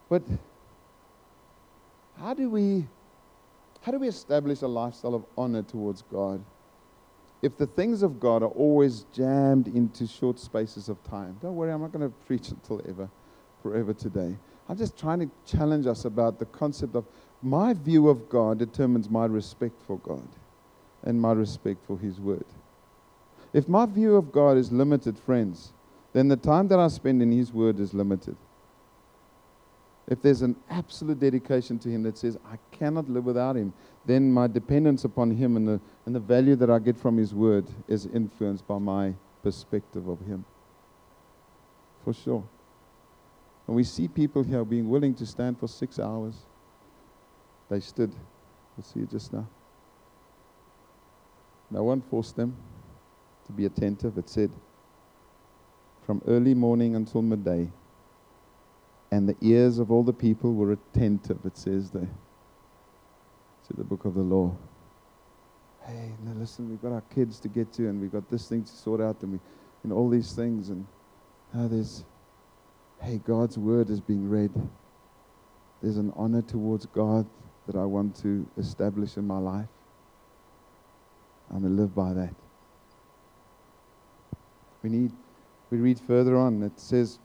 But 0.09 0.23
how 2.19 2.33
do 2.33 2.49
we 2.49 2.87
how 3.81 3.91
do 3.91 3.99
we 3.99 4.07
establish 4.07 4.61
a 4.63 4.67
lifestyle 4.67 5.13
of 5.13 5.25
honor 5.37 5.61
towards 5.61 6.01
God 6.01 6.43
if 7.43 7.55
the 7.57 7.67
things 7.67 8.01
of 8.01 8.19
God 8.19 8.41
are 8.41 8.49
always 8.49 9.05
jammed 9.13 9.67
into 9.67 10.07
short 10.07 10.39
spaces 10.39 10.89
of 10.89 11.03
time? 11.03 11.37
Don't 11.41 11.55
worry, 11.55 11.71
I'm 11.71 11.81
not 11.81 11.91
going 11.91 12.09
to 12.09 12.15
preach 12.25 12.49
until 12.49 12.81
ever, 12.89 13.07
forever 13.61 13.93
today. 13.93 14.35
I'm 14.67 14.77
just 14.77 14.97
trying 14.97 15.19
to 15.19 15.29
challenge 15.45 15.85
us 15.85 16.05
about 16.05 16.39
the 16.39 16.45
concept 16.45 16.95
of 16.95 17.05
my 17.43 17.73
view 17.73 18.09
of 18.09 18.27
God 18.27 18.57
determines 18.57 19.07
my 19.07 19.25
respect 19.25 19.79
for 19.85 19.99
God 19.99 20.27
and 21.03 21.21
my 21.21 21.33
respect 21.33 21.85
for 21.85 21.99
His 21.99 22.19
Word. 22.19 22.45
If 23.53 23.69
my 23.69 23.85
view 23.85 24.15
of 24.15 24.31
God 24.31 24.57
is 24.57 24.71
limited, 24.71 25.19
friends, 25.19 25.73
then 26.13 26.27
the 26.27 26.37
time 26.37 26.67
that 26.69 26.79
I 26.79 26.87
spend 26.87 27.21
in 27.21 27.31
His 27.31 27.53
Word 27.53 27.79
is 27.79 27.93
limited 27.93 28.35
if 30.07 30.21
there's 30.21 30.41
an 30.41 30.55
absolute 30.69 31.19
dedication 31.19 31.79
to 31.79 31.89
Him 31.89 32.03
that 32.03 32.17
says, 32.17 32.37
I 32.45 32.57
cannot 32.71 33.09
live 33.09 33.25
without 33.25 33.55
Him, 33.55 33.73
then 34.05 34.31
my 34.31 34.47
dependence 34.47 35.03
upon 35.03 35.31
Him 35.31 35.57
and 35.57 35.67
the, 35.67 35.81
and 36.05 36.15
the 36.15 36.19
value 36.19 36.55
that 36.57 36.69
I 36.69 36.79
get 36.79 36.97
from 36.97 37.17
His 37.17 37.33
Word 37.33 37.65
is 37.87 38.05
influenced 38.05 38.67
by 38.67 38.77
my 38.77 39.15
perspective 39.41 40.07
of 40.07 40.19
Him. 40.19 40.45
For 42.03 42.13
sure. 42.13 42.47
And 43.67 43.75
we 43.75 43.83
see 43.83 44.07
people 44.07 44.43
here 44.43 44.63
being 44.63 44.89
willing 44.89 45.15
to 45.15 45.25
stand 45.25 45.59
for 45.59 45.67
six 45.67 45.97
hours. 45.97 46.35
They 47.69 47.79
stood. 47.79 48.13
We'll 48.77 48.83
see 48.83 48.99
it 48.99 49.09
just 49.09 49.33
now. 49.33 49.47
No 51.71 51.83
one 51.83 52.01
forced 52.01 52.35
them 52.35 52.55
to 53.47 53.51
be 53.51 53.65
attentive. 53.65 54.19
It 54.19 54.29
said, 54.29 54.51
from 56.05 56.21
early 56.27 56.53
morning 56.53 56.95
until 56.95 57.23
midday, 57.23 57.71
and 59.15 59.29
the 59.29 59.37
ears 59.39 59.79
of 59.79 59.91
all 59.91 60.03
the 60.03 60.11
people 60.11 60.53
were 60.53 60.73
attentive, 60.73 61.39
it 61.45 61.55
says 61.55 61.89
there, 61.89 62.09
to 63.65 63.73
the 63.77 63.83
book 63.83 64.03
of 64.03 64.13
the 64.13 64.21
law. 64.21 64.53
Hey, 65.85 66.11
now 66.25 66.33
listen, 66.33 66.69
we've 66.69 66.81
got 66.81 66.91
our 66.91 67.03
kids 67.13 67.39
to 67.39 67.47
get 67.47 67.71
to, 67.73 67.87
and 67.87 68.01
we've 68.01 68.11
got 68.11 68.29
this 68.29 68.49
thing 68.49 68.65
to 68.65 68.71
sort 68.71 68.99
out, 68.99 69.15
and 69.21 69.31
we, 69.31 69.39
and 69.83 69.93
all 69.93 70.09
these 70.09 70.33
things, 70.33 70.67
and 70.67 70.85
now 71.53 71.65
there's, 71.69 72.03
hey, 73.01 73.21
God's 73.25 73.57
word 73.57 73.89
is 73.89 74.01
being 74.01 74.29
read. 74.29 74.51
There's 75.81 75.97
an 75.97 76.11
honor 76.17 76.41
towards 76.41 76.85
God 76.87 77.25
that 77.67 77.77
I 77.77 77.85
want 77.85 78.17
to 78.17 78.45
establish 78.57 79.15
in 79.15 79.25
my 79.25 79.39
life. 79.39 79.69
I'm 81.51 81.61
going 81.61 81.73
to 81.73 81.81
live 81.81 81.95
by 81.95 82.11
that. 82.11 82.35
We 84.83 84.89
need, 84.89 85.13
we 85.71 85.77
read 85.77 86.01
further 86.01 86.35
on, 86.35 86.61
it 86.63 86.77
says, 86.77 87.19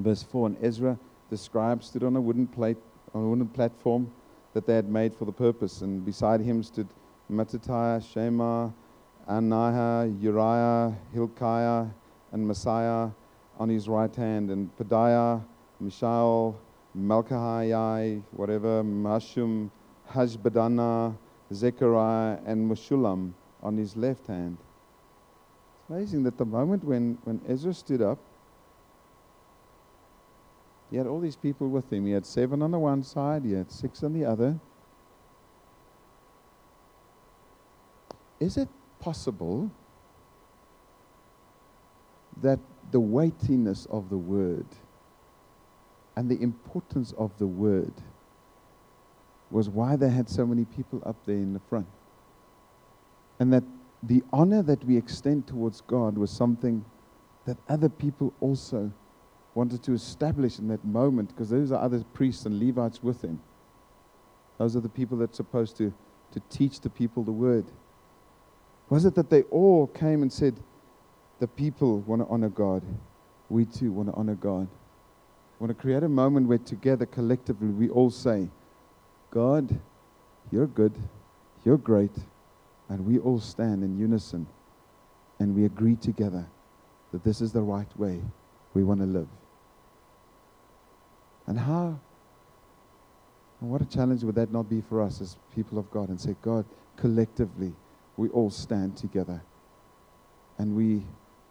verse 0.00 0.22
4 0.22 0.46
And 0.48 0.56
Ezra, 0.62 0.98
the 1.30 1.36
scribe, 1.36 1.82
stood 1.84 2.02
on 2.02 2.16
a 2.16 2.20
wooden 2.20 2.46
plate, 2.46 2.78
on 3.14 3.24
a 3.24 3.28
wooden 3.28 3.48
platform 3.48 4.10
that 4.54 4.66
they 4.66 4.74
had 4.74 4.88
made 4.88 5.14
for 5.14 5.24
the 5.24 5.32
purpose. 5.32 5.82
And 5.82 6.04
beside 6.04 6.40
him 6.40 6.62
stood 6.62 6.88
Mattithiah, 7.30 8.02
Shema, 8.12 8.70
Ananiah, 9.28 10.20
Uriah, 10.20 10.96
Hilkiah, 11.12 11.86
and 12.32 12.46
Maaseiah 12.46 13.12
on 13.58 13.68
his 13.68 13.88
right 13.88 14.14
hand, 14.14 14.50
and 14.50 14.70
Pedaiah, 14.78 15.42
Mishael, 15.80 16.58
Malchihai, 16.96 18.22
whatever, 18.32 18.82
Mashum, 18.82 19.70
Hashbaddanah, 20.10 21.16
Zechariah, 21.52 22.38
and 22.46 22.70
Meshullam 22.70 23.32
on 23.62 23.76
his 23.76 23.96
left 23.96 24.26
hand. 24.26 24.56
It's 25.80 25.90
amazing 25.90 26.22
that 26.24 26.38
the 26.38 26.44
moment 26.44 26.84
when, 26.84 27.18
when 27.24 27.40
Ezra 27.48 27.74
stood 27.74 28.02
up, 28.02 28.18
he 30.92 30.98
had 30.98 31.06
all 31.06 31.20
these 31.20 31.36
people 31.36 31.68
with 31.68 31.90
him. 31.90 32.04
He 32.04 32.12
had 32.12 32.26
seven 32.26 32.60
on 32.60 32.70
the 32.70 32.78
one 32.78 33.02
side, 33.02 33.44
he 33.46 33.52
had 33.52 33.72
six 33.72 34.02
on 34.02 34.12
the 34.12 34.26
other. 34.26 34.60
Is 38.38 38.58
it 38.58 38.68
possible 39.00 39.70
that 42.42 42.58
the 42.90 43.00
weightiness 43.00 43.86
of 43.86 44.10
the 44.10 44.18
word 44.18 44.66
and 46.14 46.30
the 46.30 46.42
importance 46.42 47.14
of 47.16 47.30
the 47.38 47.46
word 47.46 47.94
was 49.50 49.70
why 49.70 49.96
they 49.96 50.10
had 50.10 50.28
so 50.28 50.44
many 50.44 50.66
people 50.66 51.02
up 51.06 51.16
there 51.24 51.36
in 51.36 51.54
the 51.54 51.60
front? 51.70 51.86
And 53.40 53.50
that 53.50 53.64
the 54.02 54.22
honor 54.30 54.62
that 54.62 54.84
we 54.84 54.98
extend 54.98 55.46
towards 55.46 55.80
God 55.80 56.18
was 56.18 56.30
something 56.30 56.84
that 57.46 57.56
other 57.66 57.88
people 57.88 58.34
also 58.42 58.92
wanted 59.54 59.82
to 59.84 59.92
establish 59.92 60.58
in 60.58 60.68
that 60.68 60.84
moment, 60.84 61.28
because 61.28 61.50
those 61.50 61.72
are 61.72 61.82
other 61.82 62.02
priests 62.14 62.46
and 62.46 62.58
Levites 62.58 63.02
with 63.02 63.22
him. 63.22 63.40
Those 64.58 64.76
are 64.76 64.80
the 64.80 64.88
people 64.88 65.18
that's 65.18 65.36
supposed 65.36 65.76
to, 65.78 65.92
to 66.32 66.40
teach 66.50 66.80
the 66.80 66.90
people 66.90 67.22
the 67.22 67.32
word. 67.32 67.64
Was 68.88 69.04
it 69.04 69.14
that 69.14 69.30
they 69.30 69.42
all 69.44 69.86
came 69.86 70.22
and 70.22 70.32
said, 70.32 70.54
The 71.40 71.48
people 71.48 72.00
want 72.00 72.22
to 72.22 72.28
honor 72.28 72.48
God? 72.48 72.82
We 73.48 73.64
too 73.64 73.92
want 73.92 74.08
to 74.08 74.14
honor 74.14 74.34
God. 74.34 74.68
We 75.58 75.66
want 75.66 75.76
to 75.76 75.80
create 75.80 76.02
a 76.02 76.08
moment 76.08 76.48
where 76.48 76.58
together, 76.58 77.06
collectively, 77.06 77.68
we 77.68 77.88
all 77.88 78.10
say, 78.10 78.48
God, 79.30 79.80
you're 80.50 80.66
good, 80.66 80.94
you're 81.64 81.78
great, 81.78 82.16
and 82.88 83.06
we 83.06 83.18
all 83.18 83.40
stand 83.40 83.82
in 83.82 83.98
unison 83.98 84.46
and 85.38 85.54
we 85.56 85.64
agree 85.64 85.96
together 85.96 86.46
that 87.10 87.24
this 87.24 87.40
is 87.40 87.52
the 87.52 87.60
right 87.60 87.88
way 87.98 88.20
we 88.74 88.84
want 88.84 89.00
to 89.00 89.06
live. 89.06 89.28
And 91.46 91.58
how, 91.58 91.98
and 93.60 93.70
what 93.70 93.80
a 93.80 93.84
challenge 93.84 94.22
would 94.24 94.34
that 94.36 94.52
not 94.52 94.68
be 94.68 94.80
for 94.80 95.00
us 95.00 95.20
as 95.20 95.36
people 95.54 95.78
of 95.78 95.90
God 95.90 96.08
and 96.08 96.20
say, 96.20 96.36
God, 96.42 96.64
collectively, 96.96 97.72
we 98.16 98.28
all 98.28 98.50
stand 98.50 98.96
together. 98.96 99.42
And 100.58 100.76
we 100.76 101.02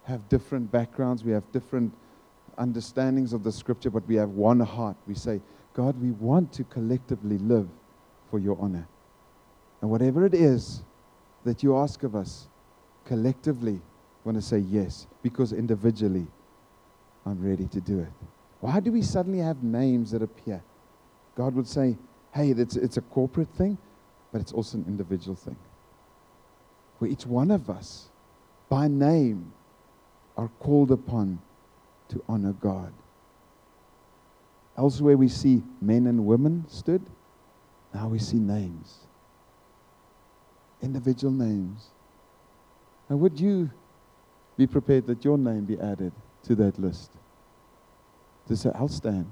have 0.04 0.28
different 0.30 0.72
backgrounds, 0.72 1.24
we 1.24 1.32
have 1.32 1.50
different 1.52 1.94
understandings 2.58 3.34
of 3.34 3.44
the 3.44 3.52
scripture, 3.52 3.90
but 3.90 4.08
we 4.08 4.16
have 4.16 4.30
one 4.30 4.60
heart. 4.60 4.96
We 5.08 5.16
say, 5.16 5.42
God, 5.74 6.00
we 6.02 6.12
want 6.12 6.52
to 6.54 6.64
collectively 6.66 7.38
live 7.38 7.68
for 8.30 8.40
your 8.40 8.58
honor. 8.60 8.88
And 9.82 9.90
whatever 9.90 10.26
it 10.26 10.34
is 10.34 10.84
that 11.44 11.64
you 11.64 11.78
ask 11.78 12.04
of 12.04 12.16
us, 12.16 12.48
collectively, 13.06 13.82
want 14.24 14.38
to 14.38 14.42
say 14.42 14.60
yes, 14.60 15.08
because 15.24 15.54
individually, 15.54 16.28
I'm 17.26 17.42
ready 17.44 17.68
to 17.68 17.82
do 17.82 18.00
it. 18.00 18.31
Why 18.62 18.80
do 18.80 18.92
we 18.92 19.02
suddenly 19.02 19.40
have 19.40 19.64
names 19.64 20.12
that 20.12 20.22
appear? 20.22 20.64
God 21.36 21.56
would 21.56 21.68
say, 21.68 21.98
hey, 22.34 22.52
it's, 22.52 22.76
it's 22.76 22.98
a 22.98 23.02
corporate 23.02 23.50
thing, 23.50 23.78
but 24.32 24.40
it's 24.40 24.54
also 24.54 24.78
an 24.78 24.86
individual 24.88 25.36
thing. 25.36 25.58
Where 27.00 27.10
each 27.10 27.26
one 27.26 27.50
of 27.52 27.70
us, 27.70 28.08
by 28.70 28.88
name, 28.88 29.52
are 30.38 30.50
called 30.60 30.92
upon 30.92 31.40
to 32.10 32.24
honor 32.30 32.54
God. 32.54 32.94
Elsewhere, 34.78 35.18
we 35.18 35.28
see 35.28 35.64
men 35.82 36.08
and 36.08 36.26
women 36.26 36.66
stood. 36.70 37.02
Now 37.94 38.08
we 38.10 38.20
see 38.20 38.38
names, 38.38 39.00
individual 40.82 41.34
names. 41.34 41.88
And 43.10 43.20
would 43.20 43.40
you 43.40 43.70
be 44.56 44.68
prepared 44.68 45.08
that 45.08 45.26
your 45.26 45.38
name 45.38 45.66
be 45.66 45.80
added 45.80 46.14
to 46.44 46.56
that 46.56 46.80
list? 46.80 47.12
To 48.48 48.58
say, 48.58 48.72
I'll 48.76 48.88
stand. 48.88 49.32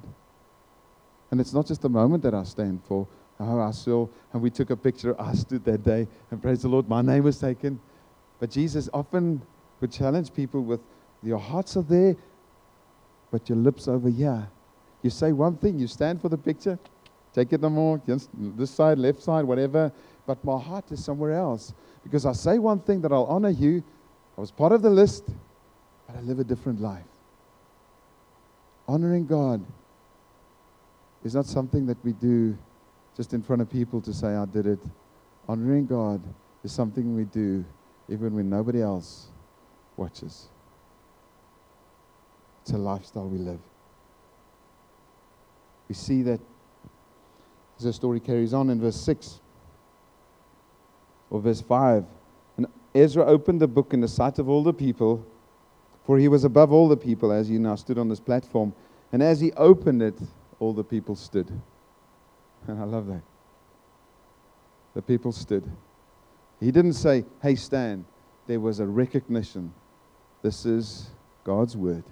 And 1.32 1.39
it's 1.39 1.54
not 1.54 1.67
just 1.67 1.82
the 1.82 1.89
moment 1.89 2.24
that 2.24 2.34
I 2.34 2.43
stand 2.43 2.82
for. 2.88 3.08
Oh, 3.39 3.60
I 3.60 3.72
saw, 3.72 4.08
and 4.34 4.41
we 4.41 4.50
took 4.50 4.69
a 4.69 4.76
picture. 4.76 5.19
I 5.19 5.34
stood 5.34 5.63
that 5.65 5.84
day, 5.84 6.08
and 6.32 6.41
praise 6.41 6.62
the 6.62 6.67
Lord, 6.67 6.89
my 6.89 7.02
name 7.02 7.24
was 7.24 7.39
taken. 7.39 7.80
But 8.39 8.52
Jesus 8.52 8.89
often 8.93 9.41
would 9.80 9.91
challenge 9.91 10.34
people 10.34 10.63
with, 10.63 10.82
Your 11.24 11.38
hearts 11.38 11.78
are 11.78 11.84
there, 11.84 12.15
but 13.32 13.48
your 13.50 13.58
lips 13.58 13.88
over 13.88 14.10
here. 14.10 14.48
You 15.02 15.10
say 15.10 15.32
one 15.32 15.56
thing, 15.58 15.80
you 15.80 15.88
stand 15.88 16.22
for 16.22 16.30
the 16.30 16.38
picture, 16.38 16.78
take 17.34 17.54
it 17.54 17.62
no 17.62 17.69
more, 17.69 18.02
this 18.06 18.72
side, 18.72 18.98
left 18.98 19.22
side, 19.22 19.45
whatever, 19.45 19.91
but 20.26 20.43
my 20.43 20.60
heart 20.60 20.91
is 20.91 21.04
somewhere 21.04 21.34
else. 21.34 21.74
Because 22.04 22.26
I 22.26 22.34
say 22.34 22.60
one 22.60 22.80
thing 22.80 23.02
that 23.02 23.12
I'll 23.12 23.26
honor 23.26 23.50
you, 23.50 23.84
I 24.38 24.41
was 24.41 24.52
part 24.52 24.74
of 24.74 24.82
the 24.82 24.89
list, 24.89 25.24
but 26.08 26.17
I 26.17 26.22
live 26.22 26.39
a 26.39 26.43
different 26.43 26.82
life. 26.82 27.06
Honoring 28.89 29.28
God 29.28 29.63
is 31.23 31.36
not 31.36 31.45
something 31.45 31.86
that 31.86 32.04
we 32.04 32.12
do 32.13 32.58
just 33.15 33.36
in 33.36 33.43
front 33.43 33.62
of 33.62 33.69
people 33.69 34.02
to 34.02 34.12
say, 34.12 34.30
I 34.30 34.45
did 34.45 34.65
it. 34.65 34.80
Honoring 35.47 35.86
God 35.86 36.19
is 36.63 36.71
something 36.71 37.15
we 37.15 37.25
do 37.25 37.63
even 38.10 38.34
when 38.34 38.49
nobody 38.49 38.82
else 38.82 39.28
watches. 39.95 40.47
It's 42.63 42.71
a 42.71 42.80
lifestyle 42.80 43.28
we 43.28 43.38
live. 43.38 43.60
We 45.88 45.93
see 45.93 46.23
that 46.23 46.39
as 47.78 47.84
the 47.84 47.93
story 47.93 48.19
carries 48.19 48.56
on 48.56 48.71
in 48.71 48.82
verse 48.82 48.99
6 48.99 49.39
or 51.30 51.39
verse 51.41 51.62
5. 51.62 52.06
And 52.58 52.65
Ezra 52.95 53.23
opened 53.23 53.62
the 53.62 53.67
book 53.67 53.93
in 53.93 54.02
the 54.02 54.08
sight 54.08 54.39
of 54.39 54.49
all 54.49 54.63
the 54.63 54.73
people, 54.73 55.28
for 56.10 56.17
he 56.17 56.28
was 56.28 56.43
above 56.43 56.72
all 56.72 56.88
the 56.88 56.98
people 56.98 57.32
as 57.32 57.48
he 57.48 57.60
now 57.60 57.76
stood 57.76 58.00
on 58.00 58.10
this 58.10 58.19
platform. 58.19 58.74
And 59.12 59.22
as 59.22 59.39
he 59.39 59.52
opened 59.52 60.02
it, 60.02 60.15
all 60.60 60.74
the 60.74 60.84
people 60.84 61.15
stood. 61.15 61.48
And 62.67 62.80
I 62.82 62.84
love 62.84 63.06
that. 63.06 63.22
The 64.95 65.04
people 65.04 65.32
stood. 65.32 65.72
He 66.60 66.72
didn't 66.72 66.93
say, 66.93 67.26
hey, 67.43 67.54
stand. 67.54 68.06
There 68.48 68.60
was 68.60 68.80
a 68.80 68.88
recognition. 68.88 69.72
This 70.41 70.65
is 70.65 71.12
God's 71.43 71.78
word. 71.78 72.06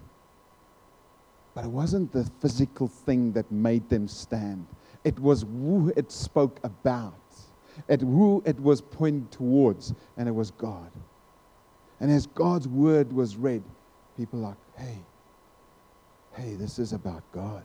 But 1.55 1.65
it 1.65 1.71
wasn't 1.71 2.11
the 2.11 2.29
physical 2.39 2.87
thing 2.87 3.31
that 3.31 3.51
made 3.51 3.89
them 3.89 4.07
stand, 4.07 4.67
it 5.05 5.17
was 5.17 5.41
who 5.41 5.91
it 5.97 6.11
spoke 6.11 6.59
about, 6.63 7.15
it 7.87 8.01
who 8.01 8.43
it 8.45 8.59
was 8.59 8.79
pointing 8.79 9.27
towards, 9.29 9.95
and 10.17 10.29
it 10.29 10.35
was 10.35 10.51
God. 10.51 10.91
And 11.99 12.11
as 12.11 12.27
God's 12.27 12.67
word 12.67 13.11
was 13.11 13.37
read, 13.37 13.63
people 14.17 14.39
are 14.39 14.49
like, 14.49 14.57
hey, 14.77 14.97
hey, 16.35 16.55
this 16.55 16.79
is 16.79 16.93
about 16.93 17.23
God. 17.31 17.63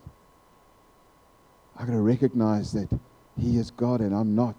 I 1.76 1.84
got 1.84 1.92
to 1.92 2.00
recognize 2.00 2.72
that 2.72 2.88
He 3.38 3.56
is 3.56 3.70
God 3.70 4.00
and 4.00 4.14
I'm 4.14 4.34
not. 4.34 4.56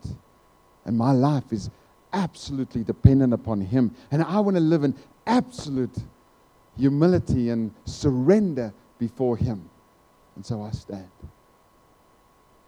And 0.86 0.98
my 0.98 1.12
life 1.12 1.52
is 1.52 1.70
absolutely 2.12 2.84
dependent 2.84 3.34
upon 3.34 3.62
Him. 3.62 3.96
And 4.12 4.24
I 4.24 4.40
want 4.40 4.58
to 4.58 4.62
live 4.62 4.84
in 4.84 4.96
absolute 5.28 5.96
humility 6.78 7.50
and 7.50 7.72
surrender 7.86 8.74
before 8.98 9.38
Him. 9.38 9.70
And 10.36 10.46
so 10.46 10.64
I 10.64 10.72
stand. 10.72 11.10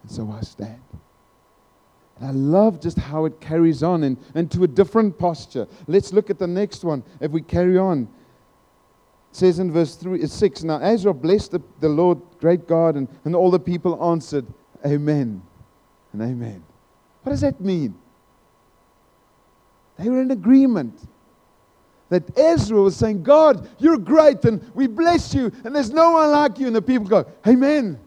And 0.04 0.12
so 0.12 0.32
I 0.32 0.42
stand. 0.42 0.82
And 2.20 2.30
I 2.30 2.32
love 2.32 2.80
just 2.80 2.98
how 2.98 3.26
it 3.26 3.42
carries 3.42 3.82
on 3.82 4.04
and, 4.04 4.18
and 4.36 4.52
to 4.52 4.64
a 4.64 4.68
different 4.68 5.18
posture. 5.18 5.68
Let's 5.88 6.14
look 6.14 6.30
at 6.30 6.38
the 6.38 6.48
next 6.48 6.84
one. 6.84 7.04
If 7.20 7.32
we 7.32 7.42
carry 7.42 7.78
on, 7.78 8.08
says 9.36 9.60
in 9.60 9.72
verse 9.72 9.96
3, 9.96 10.24
uh, 10.24 10.28
6 10.28 10.64
Now 10.64 10.80
Ezra 10.80 11.14
blessed 11.14 11.52
the, 11.52 11.62
the 11.80 11.90
Lord, 11.90 12.20
great 12.40 12.68
God, 12.68 12.96
and, 12.96 13.08
and 13.26 13.36
all 13.36 13.52
the 13.52 13.60
people 13.60 14.12
answered, 14.12 14.46
Amen 14.86 15.42
and 16.14 16.22
Amen. 16.22 16.64
What 17.24 17.32
does 17.32 17.42
that 17.42 17.60
mean? 17.60 17.96
They 19.98 20.10
were 20.10 20.22
in 20.22 20.32
agreement 20.32 21.08
that 22.10 22.38
Ezra 22.38 22.82
was 22.82 22.96
saying, 22.96 23.24
God, 23.24 23.68
you're 23.80 23.98
great 23.98 24.46
and 24.46 24.72
we 24.76 24.88
bless 24.88 25.34
you 25.34 25.52
and 25.64 25.76
there's 25.76 25.92
no 25.92 26.12
one 26.12 26.32
like 26.32 26.60
you. 26.60 26.68
And 26.68 26.76
the 26.76 26.82
people 26.82 27.08
go, 27.08 27.26
Amen. 27.48 28.00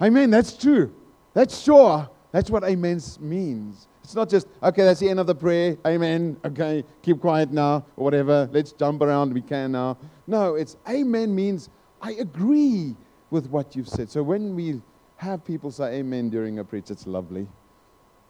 Amen. 0.00 0.30
That's 0.30 0.56
true. 0.56 0.94
That's 1.34 1.58
sure. 1.58 2.08
That's 2.32 2.50
what 2.50 2.64
amen 2.64 3.00
means. 3.18 3.88
It's 4.10 4.16
not 4.16 4.28
just, 4.28 4.48
okay, 4.60 4.82
that's 4.82 4.98
the 4.98 5.08
end 5.08 5.20
of 5.20 5.28
the 5.28 5.36
prayer. 5.36 5.78
Amen. 5.86 6.36
Okay, 6.44 6.82
keep 7.00 7.20
quiet 7.20 7.52
now 7.52 7.86
or 7.96 8.02
whatever. 8.02 8.50
Let's 8.50 8.72
jump 8.72 9.02
around. 9.02 9.32
We 9.32 9.40
can 9.40 9.70
now. 9.70 9.98
No, 10.26 10.56
it's 10.56 10.76
amen 10.88 11.32
means 11.32 11.68
I 12.02 12.14
agree 12.14 12.96
with 13.30 13.46
what 13.50 13.76
you've 13.76 13.88
said. 13.88 14.10
So 14.10 14.24
when 14.24 14.56
we 14.56 14.82
have 15.14 15.44
people 15.44 15.70
say 15.70 16.00
amen 16.00 16.28
during 16.28 16.58
a 16.58 16.64
preach, 16.64 16.90
it's 16.90 17.06
lovely 17.06 17.46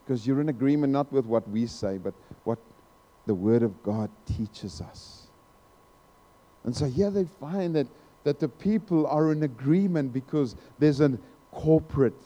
because 0.05 0.27
you're 0.27 0.43
in 0.43 0.51
agreement 0.51 0.93
not 0.93 1.11
with 1.11 1.25
what 1.25 1.49
we 1.49 1.65
say, 1.65 1.97
but 1.97 2.13
what 2.45 2.59
the 3.25 3.35
Word 3.35 3.63
of 3.63 3.83
God 3.83 4.11
teaches 4.27 4.83
us. 4.83 5.29
And 6.65 6.77
so 6.77 6.85
here 6.85 7.11
they 7.11 7.25
find 7.25 7.75
that, 7.75 7.87
that 8.25 8.39
the 8.39 8.51
people 8.51 9.07
are 9.07 9.33
in 9.33 9.45
agreement 9.45 10.13
because 10.13 10.57
there's 10.79 11.01
a 11.01 11.19
corporate 11.53 12.23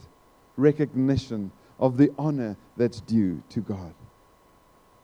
recognition 0.56 1.52
of 1.78 1.96
the 1.96 2.12
honor 2.18 2.56
that's 2.76 3.00
due 3.00 3.42
to 3.50 3.60
God. 3.60 3.94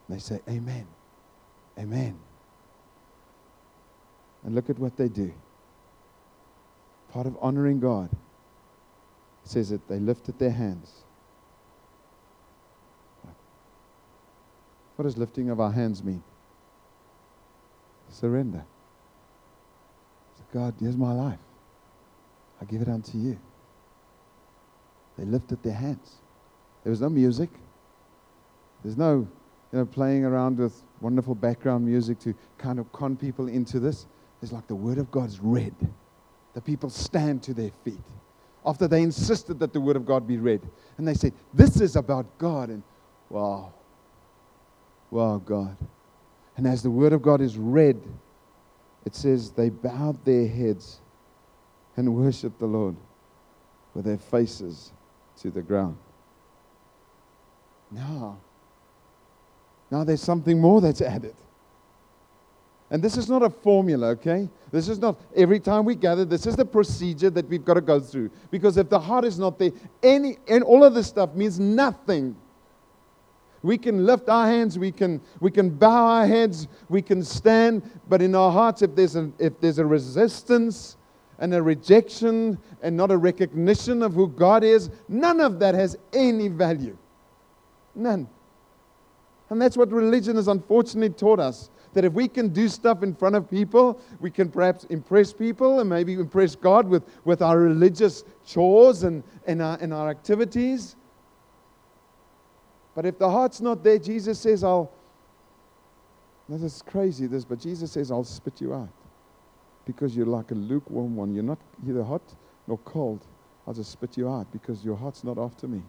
They 0.08 0.18
say, 0.18 0.40
Amen. 0.48 0.86
Amen. 1.78 2.18
And 4.44 4.54
look 4.54 4.70
at 4.70 4.78
what 4.78 4.96
they 4.96 5.08
do. 5.08 5.32
Part 7.12 7.26
of 7.26 7.36
honoring 7.40 7.80
God 7.80 8.08
says 9.44 9.70
that 9.70 9.86
they 9.88 9.98
lifted 9.98 10.38
their 10.38 10.50
hands. 10.50 11.04
What 14.96 15.04
does 15.04 15.16
lifting 15.16 15.48
of 15.48 15.60
our 15.60 15.72
hands 15.72 16.04
mean? 16.04 16.22
Surrender. 18.10 18.64
So 20.36 20.44
God, 20.52 20.74
here's 20.78 20.96
my 20.96 21.12
life. 21.12 21.38
I 22.60 22.66
give 22.66 22.82
it 22.82 22.88
unto 22.88 23.16
you. 23.16 23.38
They 25.16 25.24
lifted 25.24 25.62
their 25.62 25.74
hands. 25.74 26.19
There 26.82 26.90
was 26.90 27.00
no 27.00 27.08
music. 27.08 27.50
There's 28.82 28.96
no, 28.96 29.28
you 29.72 29.78
know, 29.78 29.86
playing 29.86 30.24
around 30.24 30.58
with 30.58 30.82
wonderful 31.00 31.34
background 31.34 31.84
music 31.84 32.18
to 32.20 32.34
kind 32.58 32.78
of 32.78 32.90
con 32.92 33.16
people 33.16 33.48
into 33.48 33.78
this. 33.80 34.06
It's 34.42 34.52
like 34.52 34.66
the 34.66 34.74
word 34.74 34.98
of 34.98 35.10
God 35.10 35.28
is 35.28 35.40
read. 35.40 35.74
The 36.54 36.60
people 36.60 36.90
stand 36.90 37.42
to 37.44 37.54
their 37.54 37.70
feet 37.84 38.00
after 38.64 38.88
they 38.88 39.02
insisted 39.02 39.58
that 39.60 39.72
the 39.72 39.80
word 39.80 39.96
of 39.96 40.04
God 40.04 40.26
be 40.26 40.38
read. 40.38 40.60
And 40.98 41.06
they 41.06 41.14
said, 41.14 41.32
This 41.54 41.80
is 41.80 41.96
about 41.96 42.26
God. 42.38 42.70
And 42.70 42.82
wow, 43.28 43.72
wow, 45.10 45.40
God. 45.44 45.76
And 46.56 46.66
as 46.66 46.82
the 46.82 46.90
word 46.90 47.12
of 47.12 47.22
God 47.22 47.40
is 47.40 47.56
read, 47.56 48.00
it 49.04 49.14
says 49.14 49.50
they 49.50 49.70
bowed 49.70 50.22
their 50.24 50.46
heads 50.46 51.00
and 51.96 52.14
worshiped 52.14 52.58
the 52.58 52.66
Lord 52.66 52.96
with 53.94 54.04
their 54.04 54.18
faces 54.18 54.92
to 55.38 55.50
the 55.50 55.62
ground. 55.62 55.96
Now, 57.90 58.38
now 59.90 60.04
there's 60.04 60.22
something 60.22 60.60
more 60.60 60.80
that's 60.80 61.00
added. 61.00 61.34
And 62.90 63.02
this 63.02 63.16
is 63.16 63.28
not 63.28 63.42
a 63.42 63.50
formula, 63.50 64.08
okay? 64.08 64.48
This 64.72 64.88
is 64.88 64.98
not 64.98 65.16
every 65.36 65.60
time 65.60 65.84
we 65.84 65.94
gather, 65.94 66.24
this 66.24 66.46
is 66.46 66.56
the 66.56 66.64
procedure 66.64 67.30
that 67.30 67.48
we've 67.48 67.64
got 67.64 67.74
to 67.74 67.80
go 67.80 68.00
through. 68.00 68.30
Because 68.50 68.76
if 68.76 68.88
the 68.88 68.98
heart 68.98 69.24
is 69.24 69.38
not 69.38 69.58
there, 69.58 69.70
any 70.02 70.38
and 70.48 70.64
all 70.64 70.82
of 70.84 70.94
this 70.94 71.06
stuff 71.06 71.34
means 71.34 71.60
nothing. 71.60 72.36
We 73.62 73.78
can 73.78 74.06
lift 74.06 74.28
our 74.28 74.46
hands, 74.46 74.78
we 74.78 74.90
can, 74.90 75.20
we 75.40 75.50
can 75.50 75.70
bow 75.70 76.06
our 76.06 76.26
heads, 76.26 76.66
we 76.88 77.02
can 77.02 77.22
stand, 77.22 77.82
but 78.08 78.22
in 78.22 78.34
our 78.34 78.50
hearts, 78.50 78.82
if 78.82 78.96
there's, 78.96 79.16
a, 79.16 79.30
if 79.38 79.60
there's 79.60 79.78
a 79.78 79.86
resistance 79.86 80.96
and 81.38 81.54
a 81.54 81.62
rejection 81.62 82.58
and 82.82 82.96
not 82.96 83.10
a 83.10 83.16
recognition 83.16 84.02
of 84.02 84.14
who 84.14 84.28
God 84.28 84.64
is, 84.64 84.90
none 85.08 85.40
of 85.40 85.58
that 85.60 85.74
has 85.74 85.96
any 86.12 86.48
value. 86.48 86.96
None. 87.94 88.28
And 89.50 89.60
that's 89.60 89.76
what 89.76 89.90
religion 89.90 90.36
has 90.36 90.48
unfortunately 90.48 91.10
taught 91.10 91.40
us. 91.40 91.70
That 91.92 92.04
if 92.04 92.12
we 92.12 92.28
can 92.28 92.50
do 92.50 92.68
stuff 92.68 93.02
in 93.02 93.14
front 93.16 93.34
of 93.34 93.50
people, 93.50 94.00
we 94.20 94.30
can 94.30 94.48
perhaps 94.48 94.84
impress 94.84 95.32
people 95.32 95.80
and 95.80 95.90
maybe 95.90 96.12
impress 96.14 96.54
God 96.54 96.86
with, 96.86 97.02
with 97.24 97.42
our 97.42 97.58
religious 97.58 98.22
chores 98.46 99.02
and, 99.02 99.24
and, 99.46 99.60
our, 99.60 99.76
and 99.80 99.92
our 99.92 100.08
activities. 100.08 100.94
But 102.94 103.06
if 103.06 103.18
the 103.18 103.28
heart's 103.28 103.60
not 103.60 103.82
there, 103.82 103.98
Jesus 103.98 104.38
says, 104.38 104.62
I'll. 104.62 104.92
This 106.48 106.62
is 106.62 106.82
crazy, 106.82 107.26
this, 107.26 107.44
but 107.44 107.60
Jesus 107.60 107.92
says, 107.92 108.10
I'll 108.10 108.24
spit 108.24 108.60
you 108.60 108.74
out. 108.74 108.88
Because 109.84 110.16
you're 110.16 110.26
like 110.26 110.50
a 110.50 110.54
lukewarm 110.54 111.16
one. 111.16 111.32
You're 111.32 111.44
not 111.44 111.58
either 111.88 112.02
hot 112.02 112.22
nor 112.66 112.78
cold. 112.78 113.24
I'll 113.66 113.74
just 113.74 113.90
spit 113.90 114.16
you 114.16 114.28
out 114.28 114.50
because 114.52 114.84
your 114.84 114.96
heart's 114.96 115.22
not 115.22 115.38
after 115.38 115.68
me. 115.68 115.82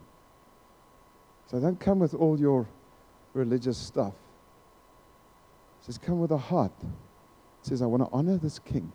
So 1.48 1.60
don't 1.60 1.80
come 1.80 2.00
with 2.00 2.14
all 2.14 2.40
your 2.40 2.68
religious 3.34 3.78
stuff. 3.78 4.14
It 5.82 5.86
says, 5.86 5.98
come 5.98 6.20
with 6.20 6.32
a 6.32 6.38
heart. 6.38 6.72
It 6.82 7.68
says, 7.68 7.82
I 7.82 7.86
want 7.86 8.04
to 8.04 8.10
honor 8.12 8.38
this 8.38 8.60
king. 8.60 8.92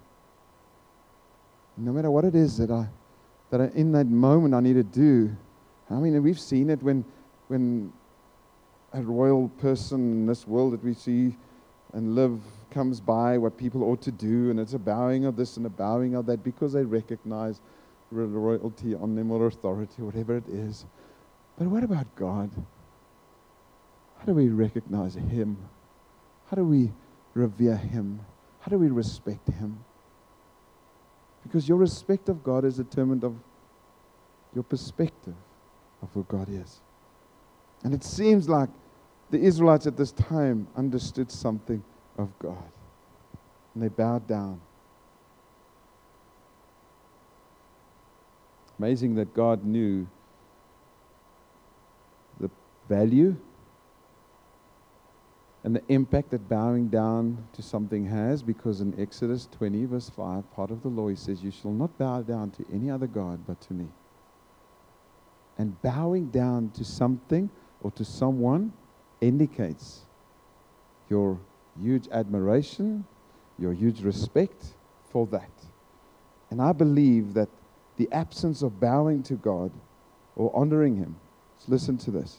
No 1.77 1.93
matter 1.93 2.11
what 2.11 2.25
it 2.25 2.35
is 2.35 2.57
that 2.59 2.71
I 2.71 2.89
that 3.51 3.61
I, 3.61 3.67
in 3.75 3.93
that 3.93 4.07
moment 4.07 4.55
I 4.55 4.61
need 4.61 4.75
to 4.75 4.83
do. 4.83 5.37
I 5.91 5.95
mean, 5.95 6.21
we've 6.23 6.41
seen 6.41 6.71
it 6.71 6.83
when 6.83 7.05
when 7.49 7.93
a 8.93 9.03
royal 9.03 9.49
person 9.61 10.01
in 10.01 10.27
this 10.27 10.47
world 10.47 10.73
that 10.73 10.83
we 10.83 10.95
see 10.95 11.37
and 11.93 12.15
live 12.15 12.41
comes 12.71 13.01
by 13.01 13.39
what 13.39 13.57
people 13.57 13.85
ought 13.85 14.03
to 14.03 14.11
do, 14.11 14.51
and 14.51 14.59
it's 14.59 14.75
a 14.75 14.79
bowing 14.79 15.25
of 15.25 15.37
this 15.37 15.57
and 15.57 15.67
a 15.67 15.71
bowing 15.71 16.15
of 16.15 16.27
that 16.27 16.43
because 16.43 16.73
they 16.73 16.85
recognize 16.85 17.61
royalty 18.11 18.95
on 18.95 19.15
them 19.15 19.31
or 19.31 19.47
authority, 19.47 20.03
whatever 20.03 20.37
it 20.37 20.49
is. 20.49 20.85
But 21.59 21.69
what 21.69 21.83
about 21.83 22.15
God? 22.17 22.51
How 24.19 24.25
do 24.27 24.35
we 24.35 24.49
recognize 24.49 25.15
Him? 25.15 25.57
How 26.51 26.57
do 26.57 26.65
we 26.65 26.93
revere 27.35 27.77
Him? 27.77 28.21
How 28.61 28.71
do 28.71 28.79
we 28.79 28.89
respect 28.89 29.49
Him? 29.49 29.85
Because 31.43 31.69
your 31.69 31.79
respect 31.79 32.29
of 32.29 32.43
God 32.43 32.65
is 32.65 32.77
determined 32.77 33.25
of 33.25 33.37
your 34.55 34.65
perspective 34.65 35.35
of 36.03 36.09
who 36.13 36.25
God 36.29 36.49
is. 36.49 36.81
And 37.85 37.95
it 37.95 38.03
seems 38.03 38.49
like 38.49 38.69
the 39.31 39.39
Israelites 39.39 39.87
at 39.87 39.97
this 39.97 40.13
time 40.13 40.67
understood 40.77 41.31
something 41.31 41.83
of 42.19 42.37
God. 42.39 42.71
And 43.75 43.83
they 43.83 43.89
bowed 43.89 44.27
down. 44.27 44.61
Amazing 48.79 49.15
that 49.17 49.35
God 49.35 49.65
knew 49.65 50.07
value 52.89 53.37
and 55.67 55.75
the 55.75 55.83
impact 55.89 56.31
that 56.31 56.49
bowing 56.49 56.87
down 56.87 57.45
to 57.55 57.61
something 57.61 58.07
has, 58.07 58.41
because 58.41 58.81
in 58.81 58.95
Exodus 59.01 59.49
20, 59.51 59.87
verse 59.87 60.09
5, 60.09 60.49
part 60.53 60.71
of 60.71 60.81
the 60.83 60.89
law, 60.89 61.09
he 61.09 61.17
says, 61.17 61.43
You 61.43 61.51
shall 61.51 61.73
not 61.73 61.99
bow 61.99 62.23
down 62.23 62.53
to 62.53 62.65
any 62.73 62.89
other 62.89 63.09
God 63.09 63.41
but 63.49 63.61
to 63.63 63.75
me. 63.75 63.89
And 65.59 65.83
bowing 65.83 66.27
down 66.27 66.71
to 66.77 66.85
something 66.85 67.51
or 67.81 67.91
to 67.91 68.05
someone 68.05 68.75
indicates 69.21 70.03
your 71.11 71.41
huge 71.83 72.07
admiration, 72.13 73.05
your 73.59 73.73
huge 73.73 74.03
respect 74.03 74.67
for 75.11 75.27
that. 75.33 75.51
And 76.51 76.63
I 76.63 76.71
believe 76.71 77.35
that 77.35 77.49
the 77.97 78.09
absence 78.13 78.63
of 78.63 78.79
bowing 78.79 79.25
to 79.25 79.35
God 79.35 79.73
or 80.37 80.55
honoring 80.55 80.95
Him, 80.95 81.17
so 81.59 81.73
listen 81.73 81.99
to 81.99 82.13
this, 82.13 82.37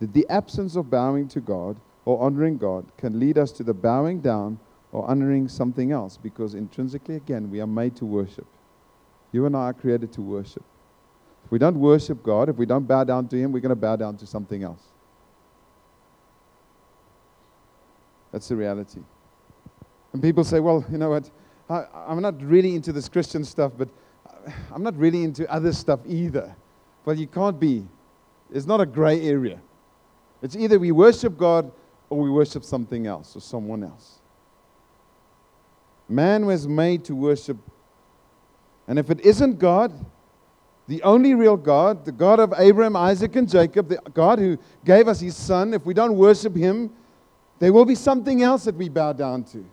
that 0.00 0.12
the 0.12 0.26
absence 0.28 0.76
of 0.76 0.90
bowing 0.90 1.28
to 1.28 1.40
God 1.40 1.76
or 2.04 2.20
honoring 2.22 2.56
God 2.56 2.86
can 2.96 3.18
lead 3.18 3.38
us 3.38 3.52
to 3.52 3.62
the 3.62 3.74
bowing 3.74 4.20
down 4.20 4.58
or 4.92 5.08
honoring 5.08 5.48
something 5.48 5.92
else 5.92 6.16
because 6.16 6.54
intrinsically, 6.54 7.16
again, 7.16 7.50
we 7.50 7.60
are 7.60 7.66
made 7.66 7.96
to 7.96 8.06
worship. 8.06 8.46
You 9.32 9.46
and 9.46 9.56
I 9.56 9.64
are 9.64 9.72
created 9.74 10.12
to 10.14 10.22
worship. 10.22 10.62
If 11.44 11.50
we 11.50 11.58
don't 11.58 11.78
worship 11.78 12.22
God, 12.22 12.48
if 12.48 12.56
we 12.56 12.66
don't 12.66 12.86
bow 12.86 13.04
down 13.04 13.28
to 13.28 13.36
Him, 13.36 13.52
we're 13.52 13.60
going 13.60 13.70
to 13.70 13.76
bow 13.76 13.96
down 13.96 14.16
to 14.18 14.26
something 14.26 14.62
else. 14.62 14.82
That's 18.32 18.48
the 18.48 18.56
reality. 18.56 19.00
And 20.12 20.22
people 20.22 20.44
say, 20.44 20.60
well, 20.60 20.84
you 20.90 20.98
know 20.98 21.10
what? 21.10 21.30
I, 21.68 21.84
am 22.08 22.22
not 22.22 22.40
really 22.42 22.74
into 22.74 22.92
this 22.92 23.08
Christian 23.08 23.44
stuff, 23.44 23.72
but 23.76 23.88
I'm 24.72 24.82
not 24.82 24.96
really 24.96 25.22
into 25.22 25.50
other 25.52 25.72
stuff 25.72 26.00
either. 26.06 26.54
Well, 27.04 27.16
you 27.16 27.26
can't 27.26 27.58
be. 27.58 27.86
It's 28.52 28.66
not 28.66 28.80
a 28.80 28.86
gray 28.86 29.20
area. 29.22 29.60
It's 30.42 30.56
either 30.56 30.78
we 30.78 30.92
worship 30.92 31.36
God 31.36 31.70
or 32.10 32.20
we 32.20 32.30
worship 32.30 32.64
something 32.64 33.06
else 33.06 33.36
or 33.36 33.40
someone 33.40 33.82
else. 33.82 34.18
Man 36.08 36.46
was 36.46 36.66
made 36.66 37.04
to 37.06 37.14
worship. 37.14 37.58
And 38.86 38.98
if 38.98 39.10
it 39.10 39.20
isn't 39.20 39.58
God, 39.58 39.92
the 40.86 41.02
only 41.02 41.34
real 41.34 41.56
God, 41.56 42.06
the 42.06 42.12
God 42.12 42.40
of 42.40 42.54
Abraham, 42.56 42.96
Isaac, 42.96 43.36
and 43.36 43.48
Jacob, 43.48 43.88
the 43.88 44.00
God 44.14 44.38
who 44.38 44.56
gave 44.84 45.06
us 45.06 45.20
his 45.20 45.36
son, 45.36 45.74
if 45.74 45.84
we 45.84 45.92
don't 45.92 46.16
worship 46.16 46.56
him, 46.56 46.90
there 47.58 47.72
will 47.72 47.84
be 47.84 47.94
something 47.94 48.42
else 48.42 48.64
that 48.64 48.74
we 48.74 48.88
bow 48.88 49.12
down 49.12 49.44
to. 49.44 49.64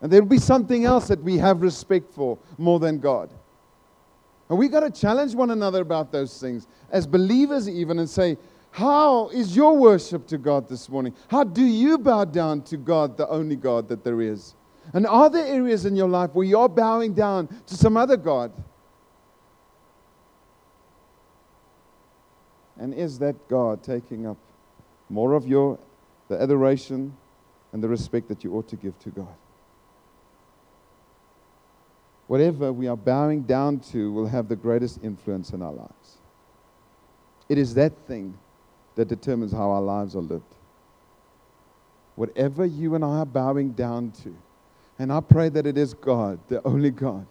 And 0.00 0.10
there 0.10 0.22
will 0.22 0.28
be 0.28 0.38
something 0.38 0.84
else 0.84 1.08
that 1.08 1.22
we 1.22 1.36
have 1.38 1.60
respect 1.60 2.12
for 2.12 2.38
more 2.56 2.78
than 2.78 2.98
God. 2.98 3.30
And 4.48 4.58
we've 4.58 4.70
got 4.70 4.80
to 4.80 4.90
challenge 4.90 5.34
one 5.34 5.50
another 5.50 5.82
about 5.82 6.12
those 6.12 6.40
things 6.40 6.66
as 6.90 7.06
believers, 7.06 7.68
even, 7.68 7.98
and 7.98 8.08
say, 8.08 8.36
How 8.70 9.28
is 9.28 9.56
your 9.56 9.76
worship 9.76 10.26
to 10.28 10.38
God 10.38 10.68
this 10.68 10.88
morning? 10.88 11.14
How 11.28 11.42
do 11.42 11.64
you 11.64 11.98
bow 11.98 12.24
down 12.24 12.62
to 12.62 12.76
God, 12.76 13.16
the 13.16 13.28
only 13.28 13.56
God 13.56 13.88
that 13.88 14.04
there 14.04 14.20
is? 14.20 14.54
And 14.92 15.06
are 15.06 15.28
there 15.28 15.46
areas 15.46 15.84
in 15.84 15.96
your 15.96 16.08
life 16.08 16.30
where 16.32 16.46
you're 16.46 16.68
bowing 16.68 17.12
down 17.12 17.48
to 17.66 17.76
some 17.76 17.96
other 17.96 18.16
God? 18.16 18.52
And 22.78 22.94
is 22.94 23.18
that 23.18 23.48
God 23.48 23.82
taking 23.82 24.26
up 24.26 24.36
more 25.08 25.32
of 25.32 25.46
your 25.46 25.78
the 26.28 26.40
adoration 26.40 27.16
and 27.72 27.82
the 27.82 27.88
respect 27.88 28.28
that 28.28 28.44
you 28.44 28.54
ought 28.54 28.68
to 28.68 28.76
give 28.76 28.98
to 29.00 29.10
God? 29.10 29.34
Whatever 32.26 32.72
we 32.72 32.88
are 32.88 32.96
bowing 32.96 33.42
down 33.42 33.80
to 33.92 34.12
will 34.12 34.26
have 34.26 34.48
the 34.48 34.56
greatest 34.56 35.00
influence 35.02 35.50
in 35.50 35.62
our 35.62 35.72
lives. 35.72 36.18
It 37.48 37.58
is 37.58 37.74
that 37.74 37.92
thing 38.08 38.36
that 38.96 39.08
determines 39.08 39.52
how 39.52 39.70
our 39.70 39.82
lives 39.82 40.16
are 40.16 40.22
lived. 40.22 40.54
Whatever 42.16 42.64
you 42.64 42.94
and 42.94 43.04
I 43.04 43.18
are 43.18 43.26
bowing 43.26 43.72
down 43.72 44.10
to, 44.22 44.34
and 44.98 45.12
I 45.12 45.20
pray 45.20 45.48
that 45.50 45.66
it 45.66 45.76
is 45.76 45.94
God, 45.94 46.40
the 46.48 46.66
only 46.66 46.90
God. 46.90 47.26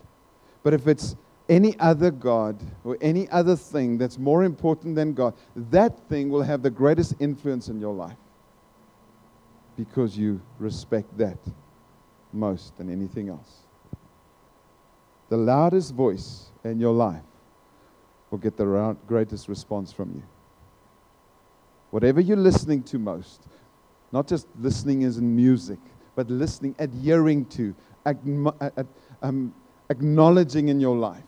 But 0.64 0.74
if 0.74 0.88
it's 0.88 1.16
any 1.50 1.78
other 1.80 2.12
God 2.12 2.58
or 2.84 2.98
any 3.02 3.28
other 3.30 3.56
thing 3.56 3.98
that's 3.98 4.18
more 4.18 4.44
important 4.44 4.96
than 4.96 5.14
God, 5.14 5.34
that 5.56 6.00
thing 6.08 6.30
will 6.30 6.44
have 6.44 6.62
the 6.62 6.70
greatest 6.70 7.16
influence 7.20 7.68
in 7.68 7.80
your 7.80 7.94
life 7.94 8.18
because 9.76 10.18
you 10.18 10.42
respect 10.60 11.18
that 11.18 11.38
most 12.32 12.78
than 12.78 12.90
anything 12.92 13.30
else. 13.30 13.65
The 15.30 15.38
loudest 15.38 15.94
voice 15.94 16.52
in 16.64 16.80
your 16.80 16.94
life 16.94 17.24
will 18.30 18.38
get 18.38 18.58
the 18.58 18.96
greatest 19.08 19.48
response 19.48 19.92
from 19.92 20.12
you. 20.14 20.24
Whatever 21.92 22.20
you're 22.22 22.38
listening 22.38 22.84
to 22.84 23.00
most, 23.00 23.48
not 24.12 24.28
just 24.28 24.48
listening 24.60 25.04
as 25.04 25.18
in 25.18 25.36
music, 25.36 25.80
but 26.16 26.30
listening, 26.30 26.76
adhering 26.80 27.46
to, 27.46 27.76
um, 29.22 29.54
acknowledging 29.90 30.70
in 30.70 30.80
your 30.80 30.96
life, 30.96 31.24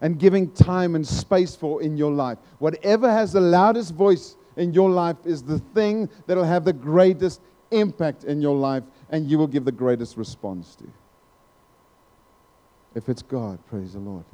and 0.00 0.18
giving 0.18 0.50
time 0.50 0.94
and 0.94 1.06
space 1.06 1.54
for 1.56 1.82
in 1.82 1.96
your 1.96 2.12
life. 2.12 2.38
Whatever 2.58 3.10
has 3.10 3.32
the 3.32 3.40
loudest 3.40 3.94
voice 3.94 4.36
in 4.56 4.74
your 4.74 4.90
life 4.90 5.16
is 5.24 5.42
the 5.42 5.58
thing 5.58 6.08
that 6.26 6.36
will 6.36 6.44
have 6.44 6.64
the 6.64 6.72
greatest 6.72 7.40
impact 7.70 8.24
in 8.24 8.40
your 8.40 8.56
life, 8.56 8.82
and 9.10 9.30
you 9.30 9.38
will 9.38 9.46
give 9.46 9.64
the 9.64 9.72
greatest 9.72 10.16
response 10.16 10.74
to. 10.76 10.84
If 12.96 13.10
it's 13.10 13.20
God, 13.20 13.58
praise 13.68 13.92
the 13.92 13.98
Lord. 13.98 14.24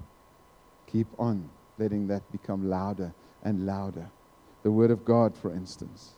Keep 0.87 1.09
on 1.19 1.51
letting 1.79 2.07
that 2.07 2.23
become 2.31 2.71
louder 2.71 3.13
and 3.43 3.67
louder. 3.67 4.09
The 4.63 4.71
Word 4.71 4.93
of 4.93 5.05
God, 5.05 5.37
for 5.37 5.53
instance. 5.53 6.13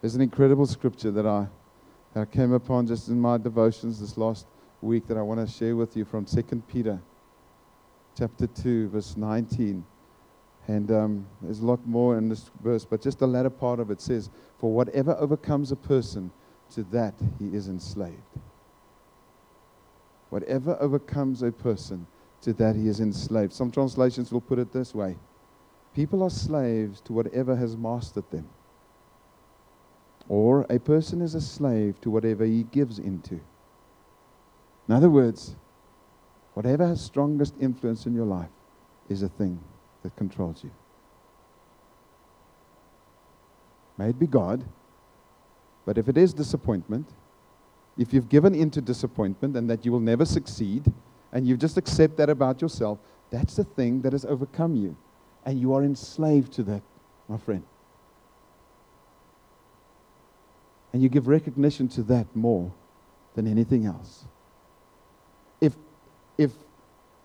There's 0.00 0.16
an 0.16 0.20
incredible 0.20 0.66
scripture 0.66 1.12
that 1.12 1.24
I, 1.24 1.46
that 2.14 2.22
I 2.22 2.24
came 2.24 2.52
upon 2.52 2.88
just 2.88 3.06
in 3.08 3.20
my 3.20 3.38
devotions 3.38 4.00
this 4.00 4.18
last 4.18 4.46
week 4.82 5.06
that 5.06 5.16
I 5.16 5.22
want 5.22 5.46
to 5.46 5.50
share 5.50 5.76
with 5.76 5.96
you 5.96 6.04
from 6.04 6.24
2 6.24 6.42
Peter 6.66 7.00
chapter 8.18 8.48
2, 8.48 8.88
verse 8.88 9.16
19. 9.16 9.84
And 10.66 10.90
um, 10.90 11.26
there's 11.42 11.60
a 11.60 11.66
lot 11.66 11.86
more 11.86 12.18
in 12.18 12.28
this 12.28 12.50
verse, 12.60 12.84
but 12.84 13.00
just 13.00 13.20
the 13.20 13.28
latter 13.28 13.50
part 13.50 13.78
of 13.78 13.92
it 13.92 14.00
says, 14.00 14.30
For 14.58 14.72
whatever 14.72 15.16
overcomes 15.20 15.70
a 15.70 15.76
person, 15.76 16.32
to 16.74 16.82
that 16.84 17.14
he 17.38 17.54
is 17.54 17.68
enslaved. 17.68 18.16
Whatever 20.30 20.76
overcomes 20.80 21.42
a 21.42 21.52
person, 21.52 22.06
to 22.42 22.52
that 22.54 22.76
he 22.76 22.88
is 22.88 23.00
enslaved. 23.00 23.52
Some 23.52 23.70
translations 23.70 24.32
will 24.32 24.40
put 24.40 24.58
it 24.58 24.72
this 24.72 24.94
way 24.94 25.16
People 25.94 26.22
are 26.22 26.30
slaves 26.30 27.00
to 27.02 27.12
whatever 27.12 27.56
has 27.56 27.76
mastered 27.76 28.30
them. 28.30 28.48
Or 30.28 30.64
a 30.70 30.78
person 30.78 31.20
is 31.20 31.34
a 31.34 31.40
slave 31.40 32.00
to 32.02 32.10
whatever 32.10 32.44
he 32.44 32.62
gives 32.62 33.00
into. 33.00 33.40
In 34.88 34.94
other 34.94 35.10
words, 35.10 35.56
whatever 36.54 36.86
has 36.86 37.00
strongest 37.00 37.54
influence 37.60 38.06
in 38.06 38.14
your 38.14 38.26
life 38.26 38.50
is 39.08 39.22
a 39.22 39.28
thing 39.28 39.58
that 40.02 40.14
controls 40.14 40.62
you. 40.62 40.70
May 43.98 44.10
it 44.10 44.18
be 44.18 44.28
God, 44.28 44.64
but 45.84 45.98
if 45.98 46.08
it 46.08 46.16
is 46.16 46.32
disappointment, 46.32 47.08
if 48.00 48.14
you've 48.14 48.30
given 48.30 48.54
in 48.54 48.70
to 48.70 48.80
disappointment 48.80 49.54
and 49.56 49.68
that 49.68 49.84
you 49.84 49.92
will 49.92 50.00
never 50.00 50.24
succeed, 50.24 50.90
and 51.32 51.46
you 51.46 51.54
just 51.58 51.76
accept 51.76 52.16
that 52.16 52.30
about 52.30 52.62
yourself, 52.62 52.98
that's 53.30 53.56
the 53.56 53.64
thing 53.64 54.00
that 54.00 54.12
has 54.12 54.24
overcome 54.24 54.74
you. 54.74 54.96
And 55.44 55.60
you 55.60 55.74
are 55.74 55.84
enslaved 55.84 56.50
to 56.54 56.62
that, 56.62 56.80
my 57.28 57.36
friend. 57.36 57.62
And 60.94 61.02
you 61.02 61.10
give 61.10 61.28
recognition 61.28 61.88
to 61.88 62.02
that 62.04 62.26
more 62.34 62.72
than 63.34 63.46
anything 63.46 63.84
else. 63.84 64.24
If, 65.60 65.74
if 66.38 66.52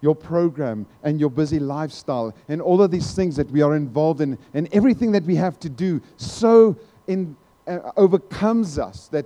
your 0.01 0.13
program 0.13 0.85
and 1.03 1.21
your 1.21 1.29
busy 1.29 1.57
lifestyle 1.57 2.35
and 2.49 2.61
all 2.61 2.81
of 2.81 2.91
these 2.91 3.13
things 3.13 3.37
that 3.37 3.49
we 3.49 3.61
are 3.61 3.77
involved 3.77 4.19
in 4.19 4.37
and 4.53 4.67
everything 4.73 5.13
that 5.13 5.23
we 5.23 5.35
have 5.37 5.57
to 5.61 5.69
do 5.69 6.01
so 6.17 6.75
in, 7.07 7.37
uh, 7.65 7.91
overcomes 7.95 8.77
us 8.77 9.07
that 9.07 9.25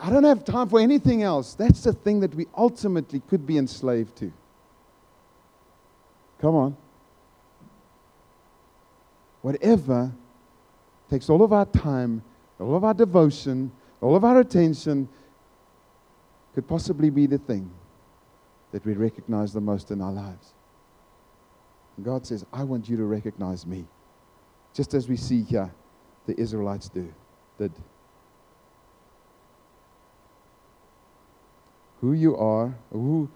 I 0.00 0.10
don't 0.10 0.24
have 0.24 0.44
time 0.44 0.68
for 0.68 0.80
anything 0.80 1.22
else. 1.22 1.54
That's 1.54 1.82
the 1.82 1.92
thing 1.92 2.20
that 2.20 2.34
we 2.34 2.46
ultimately 2.56 3.20
could 3.28 3.46
be 3.46 3.58
enslaved 3.58 4.16
to. 4.16 4.32
Come 6.40 6.54
on. 6.54 6.76
Whatever 9.42 10.12
takes 11.08 11.30
all 11.30 11.42
of 11.42 11.52
our 11.52 11.66
time, 11.66 12.22
all 12.58 12.74
of 12.74 12.84
our 12.84 12.94
devotion, 12.94 13.70
all 14.00 14.16
of 14.16 14.24
our 14.24 14.40
attention, 14.40 15.08
could 16.54 16.66
possibly 16.66 17.10
be 17.10 17.26
the 17.26 17.38
thing 17.38 17.70
that 18.72 18.84
we 18.84 18.94
recognize 18.94 19.52
the 19.52 19.60
most 19.60 19.90
in 19.90 20.00
our 20.00 20.12
lives. 20.12 20.52
And 21.96 22.04
God 22.04 22.26
says, 22.26 22.44
I 22.52 22.64
want 22.64 22.88
you 22.88 22.96
to 22.96 23.04
recognize 23.04 23.66
me, 23.66 23.86
just 24.74 24.94
as 24.94 25.08
we 25.08 25.16
see 25.16 25.42
here 25.42 25.70
the 26.26 26.38
Israelites 26.40 26.88
do, 26.88 27.12
did. 27.58 27.72
Who 32.06 32.12
you 32.12 32.36
are, 32.36 32.72
who 32.92 33.28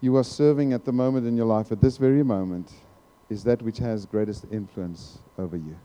you 0.00 0.16
are 0.16 0.22
serving 0.22 0.72
at 0.72 0.84
the 0.84 0.92
moment 0.92 1.26
in 1.26 1.36
your 1.36 1.46
life, 1.46 1.72
at 1.72 1.80
this 1.80 1.96
very 1.96 2.22
moment, 2.22 2.70
is 3.30 3.42
that 3.42 3.60
which 3.62 3.78
has 3.78 4.06
greatest 4.06 4.46
influence 4.52 5.18
over 5.38 5.56
you. 5.56 5.76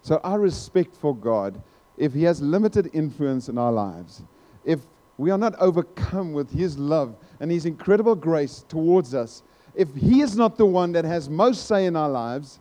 So, 0.00 0.18
our 0.24 0.40
respect 0.40 0.96
for 0.96 1.14
God, 1.14 1.62
if 1.98 2.14
He 2.14 2.22
has 2.22 2.40
limited 2.40 2.88
influence 2.94 3.50
in 3.50 3.58
our 3.58 3.72
lives, 3.72 4.22
if 4.64 4.80
we 5.18 5.30
are 5.30 5.36
not 5.36 5.54
overcome 5.58 6.32
with 6.32 6.50
His 6.50 6.78
love 6.78 7.14
and 7.38 7.50
His 7.50 7.66
incredible 7.66 8.14
grace 8.14 8.64
towards 8.68 9.14
us, 9.14 9.42
if 9.74 9.94
He 9.94 10.22
is 10.22 10.34
not 10.34 10.56
the 10.56 10.64
one 10.64 10.92
that 10.92 11.04
has 11.04 11.28
most 11.28 11.66
say 11.66 11.84
in 11.84 11.94
our 11.94 12.08
lives, 12.08 12.58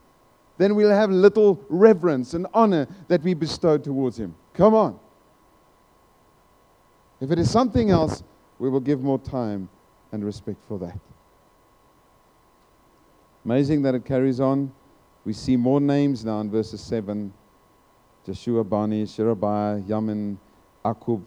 then 0.58 0.76
we'll 0.76 0.89
have 0.89 1.10
little 1.10 1.63
reverence 1.70 2.34
and 2.34 2.48
honor 2.54 2.86
that 3.08 3.22
we 3.24 3.34
bestow 3.34 3.78
towards 3.78 4.20
Him. 4.20 4.36
Come 4.54 4.74
on. 4.74 5.00
If 7.26 7.32
it 7.32 7.40
is 7.40 7.50
something 7.50 7.90
else, 7.90 8.24
we 8.60 8.70
will 8.70 8.80
give 8.80 9.02
more 9.02 9.18
time 9.18 9.68
and 10.12 10.24
respect 10.24 10.60
for 10.68 10.78
that. 10.78 11.00
Amazing 13.44 13.82
that 13.82 13.96
it 13.96 14.06
carries 14.06 14.40
on. 14.40 14.72
We 15.26 15.34
see 15.34 15.58
more 15.58 15.82
names 15.82 16.24
now 16.24 16.40
in 16.42 16.52
verses 16.52 16.82
7 16.82 17.34
Joshua, 18.28 18.64
Bani, 18.64 19.08
Sherebiah, 19.08 19.82
Yamin, 19.88 20.38
Akkub, 20.86 21.24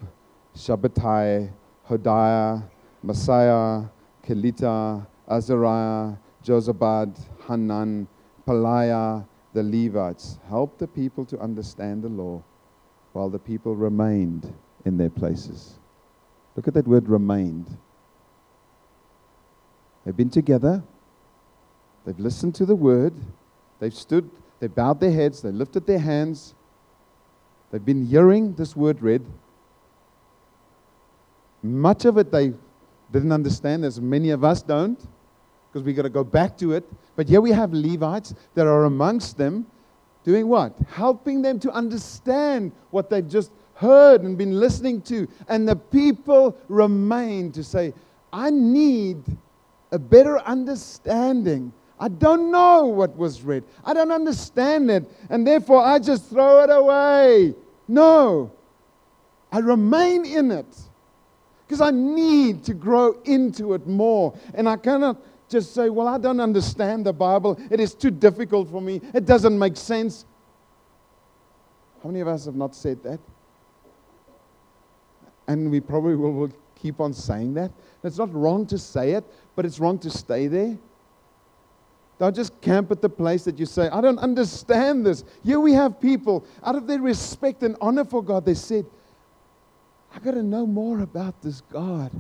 Shabbethai, 0.55 1.51
Hodiah, 1.91 2.63
Maaseiah, 3.05 3.91
Kelita, 4.25 5.05
Azariah, 5.29 6.15
Jozabad, 6.45 7.19
Hanan, 7.49 8.07
Pelaiah, 8.47 9.27
the 9.53 9.65
Levites. 9.65 10.39
Help 10.49 10.79
the 10.79 10.87
people 10.87 11.25
to 11.25 11.37
understand 11.41 12.05
the 12.05 12.09
law 12.09 12.41
while 13.15 13.29
the 13.29 13.41
people 13.41 13.75
remained 13.75 14.55
in 14.85 14.97
their 14.97 15.11
places. 15.11 15.78
Look 16.59 16.67
at 16.67 16.75
that 16.75 16.89
word 16.89 17.09
remained. 17.09 17.69
They've 20.05 20.17
been 20.17 20.29
together, 20.29 20.83
they've 22.05 22.19
listened 22.19 22.57
to 22.57 22.67
the 22.67 22.75
word, 22.75 23.15
they've 23.79 23.95
stood, 23.95 24.29
they 24.59 24.67
bowed 24.67 24.99
their 24.99 25.13
heads, 25.13 25.41
they 25.41 25.53
lifted 25.53 25.87
their 25.87 26.01
hands, 26.01 26.57
they've 27.71 27.85
been 27.85 28.05
hearing 28.05 28.55
this 28.55 28.75
word 28.75 29.01
read. 29.03 29.25
Much 31.63 32.05
of 32.07 32.19
it 32.19 32.33
they 32.33 32.53
didn't 33.13 33.31
understand, 33.31 33.85
as 33.85 34.01
many 34.01 34.31
of 34.31 34.43
us 34.43 34.61
don't, 34.61 34.99
because 35.71 35.87
we've 35.87 35.95
got 35.95 36.03
to 36.03 36.09
go 36.09 36.25
back 36.25 36.59
to 36.59 36.73
it. 36.73 36.85
But 37.15 37.29
here 37.29 37.41
we 37.41 37.53
have 37.53 37.73
Levites 37.73 38.35
that 38.57 38.67
are 38.67 38.83
amongst 38.83 39.39
them 39.39 39.65
doing 40.25 40.49
what? 40.49 40.77
Helping 40.89 41.41
them 41.41 41.61
to 41.61 41.71
understand 41.71 42.73
what 42.91 43.11
they've 43.11 43.29
just 43.29 43.53
heard 43.79 44.23
and 44.23 44.37
been 44.37 44.59
listening 44.59 45.01
to. 45.03 45.29
And 45.49 45.67
the 45.69 45.77
people 45.77 46.57
remain 46.69 47.53
to 47.53 47.63
say, 47.63 47.95
I 48.33 48.51
need 48.51 49.23
a 49.93 49.99
better 49.99 50.39
understanding. 50.41 51.73
I 51.99 52.09
don't 52.09 52.51
know 52.51 52.87
what 52.87 53.17
was 53.17 53.43
read. 53.43 53.65
I 53.85 53.95
don't 53.95 54.13
understand 54.13 54.91
it. 54.91 55.05
And 55.31 55.47
therefore, 55.47 55.83
I 55.83 55.99
just 55.99 56.29
throw 56.29 56.63
it 56.63 56.71
away. 56.71 57.55
No. 57.87 58.53
I 59.51 59.59
remain 59.61 60.27
in 60.27 60.51
it 60.51 60.67
because 61.67 61.81
I 61.81 61.91
need 61.91 62.65
to 62.65 62.75
grow 62.75 63.21
into 63.25 63.75
it 63.75 63.87
more. 63.87 64.37
And 64.55 64.69
I 64.69 64.77
cannot 64.77 65.21
just 65.49 65.73
say, 65.73 65.89
Well, 65.89 66.07
I 66.07 66.19
don't 66.19 66.41
understand 66.41 67.07
the 67.07 67.13
Bible. 67.13 67.59
It 67.71 67.81
is 67.81 67.95
too 67.95 68.11
difficult 68.11 68.71
for 68.71 68.83
me. 68.83 69.01
It 69.15 69.25
doesn't 69.25 69.59
make 69.59 69.77
sense. 69.77 70.27
How 72.03 72.11
many 72.11 72.21
of 72.21 72.29
us 72.29 72.45
have 72.45 72.55
not 72.55 72.75
said 72.75 73.03
that? 73.05 73.21
And 75.49 75.71
we 75.71 75.81
probably 75.81 76.15
will, 76.15 76.33
will 76.33 76.53
keep 76.77 77.01
on 77.01 77.13
saying 77.13 77.55
that. 77.55 77.73
It's 78.05 78.19
not 78.19 78.33
wrong 78.33 78.67
to 78.67 78.79
say 78.79 79.13
it, 79.13 79.25
but 79.57 79.67
it's 79.67 79.81
wrong 79.81 79.99
to 80.01 80.11
stay 80.11 80.47
there. 80.47 80.79
Don't 82.19 82.35
just 82.35 82.61
camp 82.61 82.91
at 82.91 83.01
the 83.01 83.09
place 83.09 83.45
that 83.45 83.59
you 83.59 83.67
say, 83.67 83.89
I 83.89 84.01
don't 84.01 84.19
understand 84.19 85.07
this. 85.07 85.25
Here 85.45 85.61
we 85.61 85.73
have 85.73 86.01
people, 86.01 86.45
out 86.65 86.77
of 86.77 86.87
their 86.87 87.01
respect 87.01 87.63
and 87.63 87.77
honor 87.81 88.05
for 88.05 88.23
God, 88.23 88.45
they 88.45 88.55
said, 88.55 88.87
I 90.15 90.19
got 90.19 90.33
to 90.33 90.43
know 90.43 90.67
more 90.67 91.01
about 91.01 91.41
this 91.43 91.61
God. 91.61 92.11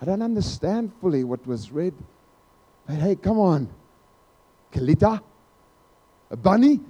I 0.00 0.04
don't 0.04 0.22
understand 0.22 0.92
fully 1.00 1.24
what 1.24 1.46
was 1.46 1.70
read. 1.70 1.94
But 2.86 2.96
hey, 2.96 3.16
come 3.16 3.38
on. 3.38 3.68
Kelita, 4.72 5.20
a 6.30 6.36
bunny, 6.36 6.80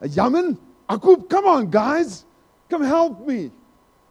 a 0.00 0.08
yaman, 0.08 0.58
Akkub, 0.88 1.28
come 1.28 1.46
on, 1.46 1.70
guys. 1.70 2.24
Come 2.68 2.82
help 2.82 3.26
me. 3.26 3.50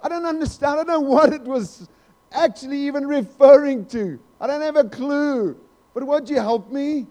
I 0.04 0.10
don't 0.10 0.26
understand. 0.26 0.74
I 0.74 0.76
don't 0.84 0.88
know 0.88 1.00
what 1.00 1.34
it 1.34 1.44
was 1.44 1.88
actually 2.32 2.80
even 2.80 3.06
referring 3.06 3.86
to. 3.88 4.20
I 4.40 4.48
don't 4.48 4.62
have 4.62 4.76
a 4.76 4.86
clue. 4.86 5.58
But 5.94 6.06
would 6.06 6.30
you 6.30 6.38
help 6.38 6.72
me? 6.72 7.08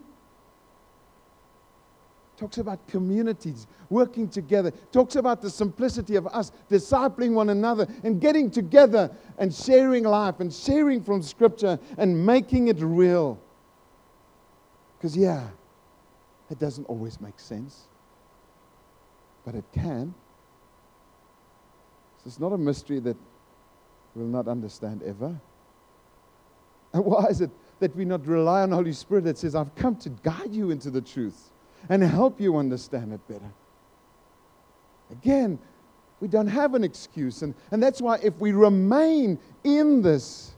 talks 2.41 2.57
about 2.57 2.88
communities 2.88 3.66
working 3.91 4.26
together, 4.26 4.70
talks 4.93 5.14
about 5.16 5.43
the 5.43 5.51
simplicity 5.51 6.16
of 6.16 6.26
us 6.28 6.53
discipling 6.70 7.34
one 7.34 7.51
another 7.51 7.86
and 8.03 8.18
getting 8.18 8.51
together 8.51 9.11
and 9.36 9.55
sharing 9.55 10.05
life 10.05 10.41
and 10.41 10.51
sharing 10.53 11.03
from 11.03 11.22
Scripture 11.22 11.78
and 11.99 12.24
making 12.24 12.68
it 12.68 12.78
real. 12.80 13.38
Because, 14.97 15.14
yeah, 15.14 15.49
it 16.51 16.59
doesn't 16.59 16.84
always 16.84 17.20
make 17.20 17.38
sense, 17.38 17.82
but 19.45 19.55
it 19.55 19.64
can. 19.74 20.14
So 22.23 22.29
it's 22.29 22.39
not 22.39 22.53
a 22.53 22.59
mystery 22.59 23.01
that 23.01 23.16
we'll 24.14 24.27
not 24.27 24.49
understand 24.49 25.03
ever. 25.03 25.41
And 26.93 27.05
why 27.05 27.27
is 27.27 27.41
it 27.41 27.51
that 27.79 27.95
we 27.95 28.05
not 28.05 28.27
rely 28.27 28.62
on 28.62 28.71
the 28.71 28.77
Holy 28.77 28.93
Spirit 28.93 29.23
that 29.23 29.39
says, 29.39 29.55
I've 29.55 29.73
come 29.77 29.95
to 29.99 30.09
guide 30.09 30.53
you 30.53 30.73
into 30.73 30.91
the 30.91 31.01
truth 31.01 31.51
and 31.89 32.03
help 32.03 32.41
you 32.41 32.57
understand 32.57 33.12
it 33.12 33.21
better? 33.29 33.53
Again, 35.12 35.57
we 36.18 36.27
don't 36.27 36.49
have 36.49 36.75
an 36.75 36.83
excuse. 36.83 37.43
And, 37.43 37.55
and 37.71 37.81
that's 37.81 38.03
why 38.03 38.18
if 38.25 38.35
we 38.39 38.51
remain 38.51 39.39
in 39.62 40.03
this, 40.03 40.55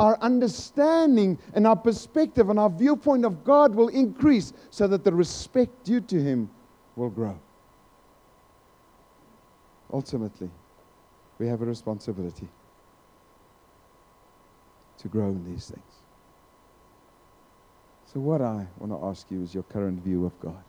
our 0.00 0.18
understanding 0.20 1.38
and 1.54 1.68
our 1.68 1.76
perspective 1.76 2.50
and 2.50 2.58
our 2.58 2.68
viewpoint 2.68 3.24
of 3.24 3.44
God 3.44 3.72
will 3.72 3.88
increase 3.88 4.52
so 4.70 4.86
that 4.88 5.04
the 5.04 5.12
respect 5.12 5.84
due 5.84 6.00
to 6.02 6.20
Him 6.20 6.50
will 6.96 7.10
grow. 7.10 7.38
Ultimately, 9.92 10.50
we 11.38 11.46
have 11.48 11.60
a 11.62 11.64
responsibility 11.64 12.48
to 14.98 15.08
grow 15.08 15.28
in 15.28 15.44
these 15.44 15.68
things. 15.68 15.92
So, 18.12 18.20
what 18.20 18.40
I 18.40 18.66
want 18.78 18.92
to 18.92 19.06
ask 19.06 19.30
you 19.30 19.42
is 19.42 19.52
your 19.52 19.64
current 19.64 20.02
view 20.02 20.24
of 20.24 20.38
God. 20.40 20.62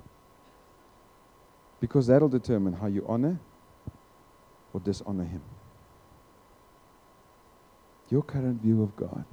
Because 1.80 2.08
that'll 2.08 2.28
determine 2.28 2.74
how 2.74 2.88
you 2.88 3.06
honor 3.08 3.40
or 4.74 4.80
dishonor 4.80 5.24
Him. 5.24 5.42
Your 8.10 8.24
current 8.24 8.62
view 8.62 8.84
of 8.84 8.96
God, 8.96 9.24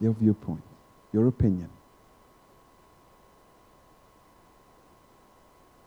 your 0.00 0.14
viewpoint, 0.14 0.62
your 1.12 1.28
opinion 1.28 1.68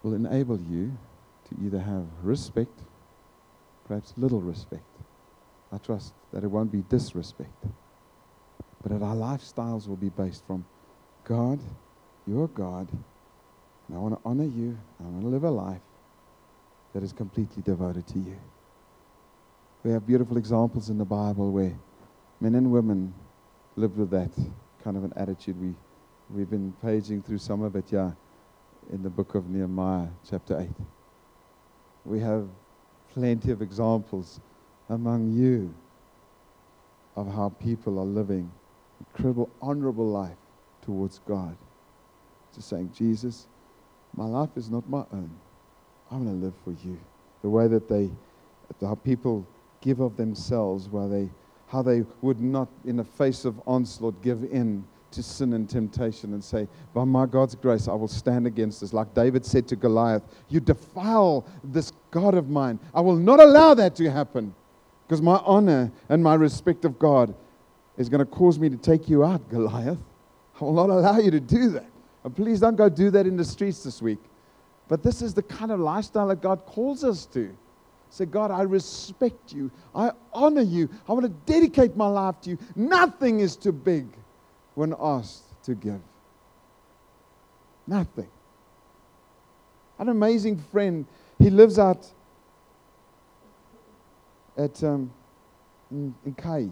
will 0.03 0.14
enable 0.14 0.60
you 0.60 0.97
to 1.49 1.66
either 1.66 1.80
have 1.80 2.05
respect, 2.24 2.80
perhaps 3.90 4.14
little 4.16 4.40
respect. 4.40 4.86
I 5.74 5.78
trust 5.80 6.14
that 6.32 6.46
it 6.46 6.48
won't 6.48 6.72
be 6.72 6.84
disrespect 6.90 7.66
but 8.82 8.92
that 8.92 9.06
our 9.06 9.16
lifestyles 9.16 9.88
will 9.88 9.98
be 9.98 10.10
based 10.10 10.46
from 10.46 10.66
God, 11.26 11.60
you're 12.26 12.48
God, 12.48 12.88
and 13.88 13.98
I 13.98 14.00
want 14.00 14.16
to 14.16 14.22
honor 14.24 14.46
you, 14.46 14.78
I 15.00 15.04
want 15.04 15.22
to 15.22 15.28
live 15.28 15.44
a 15.44 15.52
life 15.52 15.82
that 16.94 17.04
is 17.04 17.12
completely 17.12 17.62
devoted 17.62 18.08
to 18.08 18.20
you. 18.20 18.38
We 19.84 19.92
have 19.92 20.06
beautiful 20.06 20.38
examples 20.38 20.90
in 20.90 20.98
the 20.98 21.06
Bible 21.06 21.52
where 21.52 21.74
men 22.42 22.56
and 22.56 22.72
women 22.72 23.14
lived 23.76 23.98
with 23.98 24.10
that 24.12 24.32
kind 24.84 24.98
of 24.98 25.04
an 25.04 25.14
attitude. 25.16 25.60
We, 25.60 25.74
we've 26.30 26.50
been 26.50 26.74
paging 26.82 27.22
through 27.22 27.38
some 27.38 27.62
of 27.62 27.76
it, 27.76 27.92
yeah, 27.92 28.12
in 28.92 29.04
the 29.04 29.10
book 29.10 29.36
of 29.36 29.50
Nehemiah, 29.50 30.08
chapter 30.30 30.60
8. 30.60 30.70
We 32.06 32.20
have 32.20 32.48
plenty 33.14 33.51
of 33.51 33.62
examples 33.62 34.39
among 34.89 35.32
you 35.32 35.74
of 37.16 37.28
how 37.34 37.49
people 37.60 37.99
are 37.99 38.05
living 38.05 38.51
incredible, 38.99 39.49
honorable 39.62 40.07
life 40.07 40.38
towards 40.82 41.20
God. 41.28 41.55
Just 42.55 42.70
saying, 42.70 42.91
Jesus, 42.95 43.47
my 44.16 44.26
life 44.26 44.49
is 44.55 44.70
not 44.70 44.88
my 44.89 45.03
own. 45.14 45.30
I'm 46.12 46.26
going 46.26 46.39
to 46.39 46.45
live 46.45 46.55
for 46.64 46.72
you. 46.86 46.99
The 47.41 47.49
way 47.49 47.68
that 47.68 47.88
they, 47.88 48.10
how 48.82 48.95
people 48.95 49.45
give 49.82 49.99
of 49.99 50.18
themselves, 50.18 50.89
while 50.89 51.07
they, 51.07 51.30
how 51.68 51.82
they 51.82 52.03
would 52.22 52.41
not, 52.41 52.68
in 52.86 52.97
the 52.97 53.03
face 53.03 53.45
of 53.45 53.62
onslaught, 53.68 54.22
give 54.22 54.43
in 54.45 54.84
to 55.12 55.24
sin 55.24 55.53
and 55.53 55.70
temptation 55.70 56.34
and 56.34 56.43
say, 56.43 56.68
By 56.93 57.03
my 57.03 57.26
God's 57.26 57.55
grace, 57.55 57.88
I 57.88 57.93
will 57.93 58.07
stand 58.07 58.45
against 58.47 58.82
this. 58.82 58.93
Like 58.93 59.14
David 59.14 59.45
said 59.45 59.68
to 59.70 59.76
Goliath, 59.76 60.24
You 60.49 60.60
defile 60.60 61.45
this 61.64 61.93
God 62.12 62.34
of 62.34 62.49
mine. 62.49 62.80
I 62.93 63.01
will 63.01 63.16
not 63.16 63.39
allow 63.39 63.74
that 63.76 63.95
to 63.97 64.10
happen 64.10 64.53
because 65.07 65.22
my 65.22 65.38
honor 65.43 65.91
and 66.10 66.24
my 66.24 66.36
respect 66.36 66.86
of 66.86 66.99
God 66.99 67.34
is 67.97 68.10
going 68.10 68.20
to 68.20 68.26
cause 68.26 68.60
me 68.60 68.70
to 68.70 68.78
take 68.78 69.10
you 69.10 69.24
out, 69.24 69.47
Goliath. 69.49 69.99
I 70.60 70.64
will 70.64 70.74
not 70.74 70.89
allow 70.89 71.18
you 71.20 71.32
to 71.32 71.39
do 71.39 71.70
that. 71.72 71.89
And 72.24 72.36
please 72.36 72.60
don't 72.60 72.76
go 72.76 72.89
do 72.89 73.10
that 73.12 73.26
in 73.26 73.38
the 73.38 73.45
streets 73.45 73.84
this 73.84 74.01
week. 74.01 74.20
But 74.88 75.03
this 75.03 75.22
is 75.22 75.34
the 75.34 75.43
kind 75.43 75.72
of 75.72 75.80
lifestyle 75.80 76.28
that 76.28 76.41
God 76.41 76.66
calls 76.66 77.03
us 77.03 77.26
to. 77.28 77.55
Say, 78.10 78.26
God, 78.26 78.49
I 78.49 78.64
respect 78.64 79.53
you. 79.53 79.70
I 79.93 80.12
honor 80.34 80.62
you. 80.62 80.89
I 81.07 81.14
want 81.14 81.26
to 81.26 81.51
dedicate 81.51 81.95
my 81.95 82.07
life 82.07 82.41
to 82.41 82.51
you. 82.51 82.57
Nothing 82.76 83.39
is 83.39 83.55
too 83.55 83.72
big 83.72 84.07
when 84.74 84.95
asked 84.99 85.43
to 85.64 85.76
give. 85.76 86.01
Nothing. 87.86 88.28
An 89.99 90.10
amazing 90.10 90.57
friend. 90.72 91.05
He 91.40 91.50
lives 91.50 91.80
out 91.80 92.06
at 94.58 94.84
um, 94.84 95.12
in, 95.90 96.14
in 96.26 96.34
Kai 96.34 96.70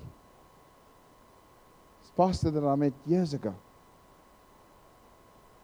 pastor 2.18 2.50
that 2.50 2.66
I 2.66 2.76
met 2.76 2.94
years 3.06 3.34
ago. 3.34 3.56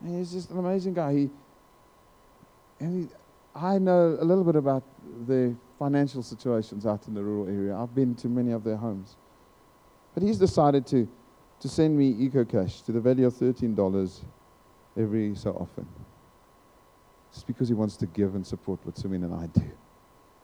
And 0.01 0.19
he's 0.19 0.31
just 0.31 0.51
an 0.51 0.59
amazing 0.59 0.93
guy. 0.93 1.13
He, 1.13 1.29
and 2.79 3.03
he, 3.03 3.15
I 3.55 3.79
know 3.79 4.17
a 4.19 4.23
little 4.23 4.43
bit 4.43 4.55
about 4.55 4.83
the 5.27 5.55
financial 5.79 6.21
situations 6.21 6.85
out 6.85 7.07
in 7.07 7.15
the 7.15 7.23
rural 7.23 7.47
area. 7.47 7.75
I've 7.75 7.95
been 7.95 8.13
to 8.15 8.27
many 8.27 8.51
of 8.51 8.63
their 8.63 8.77
homes. 8.77 9.15
But 10.13 10.23
he's 10.23 10.37
decided 10.37 10.85
to, 10.87 11.07
to 11.59 11.67
send 11.67 11.97
me 11.97 12.13
EcoCash 12.29 12.85
to 12.85 12.91
the 12.91 13.01
value 13.01 13.25
of 13.25 13.33
$13 13.33 14.19
every 14.97 15.35
so 15.35 15.51
often. 15.51 15.87
Just 17.33 17.47
because 17.47 17.67
he 17.67 17.73
wants 17.73 17.97
to 17.97 18.05
give 18.05 18.35
and 18.35 18.45
support 18.45 18.79
what 18.83 18.95
Sumin 18.95 19.23
and 19.23 19.33
I 19.33 19.47
do. 19.47 19.71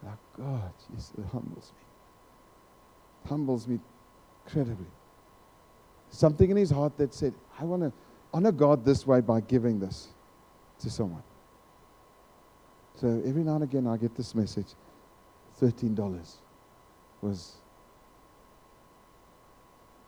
Like, 0.03 0.17
God, 0.37 0.73
yes, 0.93 1.11
it 1.17 1.25
humbles 1.31 1.71
me. 1.75 1.85
It 3.23 3.29
humbles 3.29 3.67
me 3.67 3.79
incredibly 4.45 4.87
something 6.11 6.49
in 6.49 6.57
his 6.57 6.69
heart 6.69 6.97
that 6.97 7.13
said, 7.13 7.33
I 7.59 7.63
want 7.63 7.83
to 7.83 7.91
honor 8.33 8.51
God 8.51 8.85
this 8.85 9.05
way 9.05 9.21
by 9.21 9.41
giving 9.41 9.79
this 9.79 10.07
to 10.79 10.89
someone. 10.89 11.23
So 12.95 13.21
every 13.25 13.43
now 13.43 13.55
and 13.55 13.63
again, 13.63 13.87
I 13.87 13.97
get 13.97 14.15
this 14.15 14.35
message 14.35 14.67
$13 15.61 16.35
was, 17.21 17.53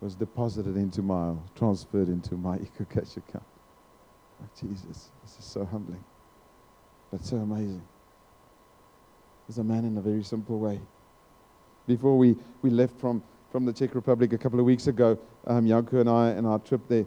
was 0.02 0.16
deposited 0.16 0.76
into 0.76 1.02
my, 1.02 1.34
transferred 1.56 2.10
into 2.10 2.36
my 2.36 2.58
EcoCash 2.80 3.18
account. 3.18 3.46
Oh, 4.42 4.50
Jesus, 4.60 5.12
this 5.24 5.38
is 5.40 5.46
so 5.46 5.66
humbling, 5.66 6.04
but 7.12 7.24
so 7.24 7.38
amazing. 7.38 7.82
There's 9.48 9.58
a 9.58 9.64
man 9.64 9.86
in 9.86 9.98
a 9.98 10.02
very 10.02 10.24
simple 10.24 10.60
way. 10.60 10.80
Before 11.88 12.18
we, 12.18 12.38
we 12.62 12.70
left 12.70 13.00
from 13.00 13.22
from 13.52 13.66
the 13.66 13.74
Czech 13.74 13.94
Republic 13.96 14.32
a 14.32 14.38
couple 14.38 14.60
of 14.60 14.66
weeks 14.66 14.88
ago, 14.88 15.20
um, 15.46 15.68
Janko 15.68 16.00
and 16.00 16.10
I, 16.10 16.30
and 16.30 16.48
our 16.48 16.60
trip 16.60 16.80
there. 16.88 17.06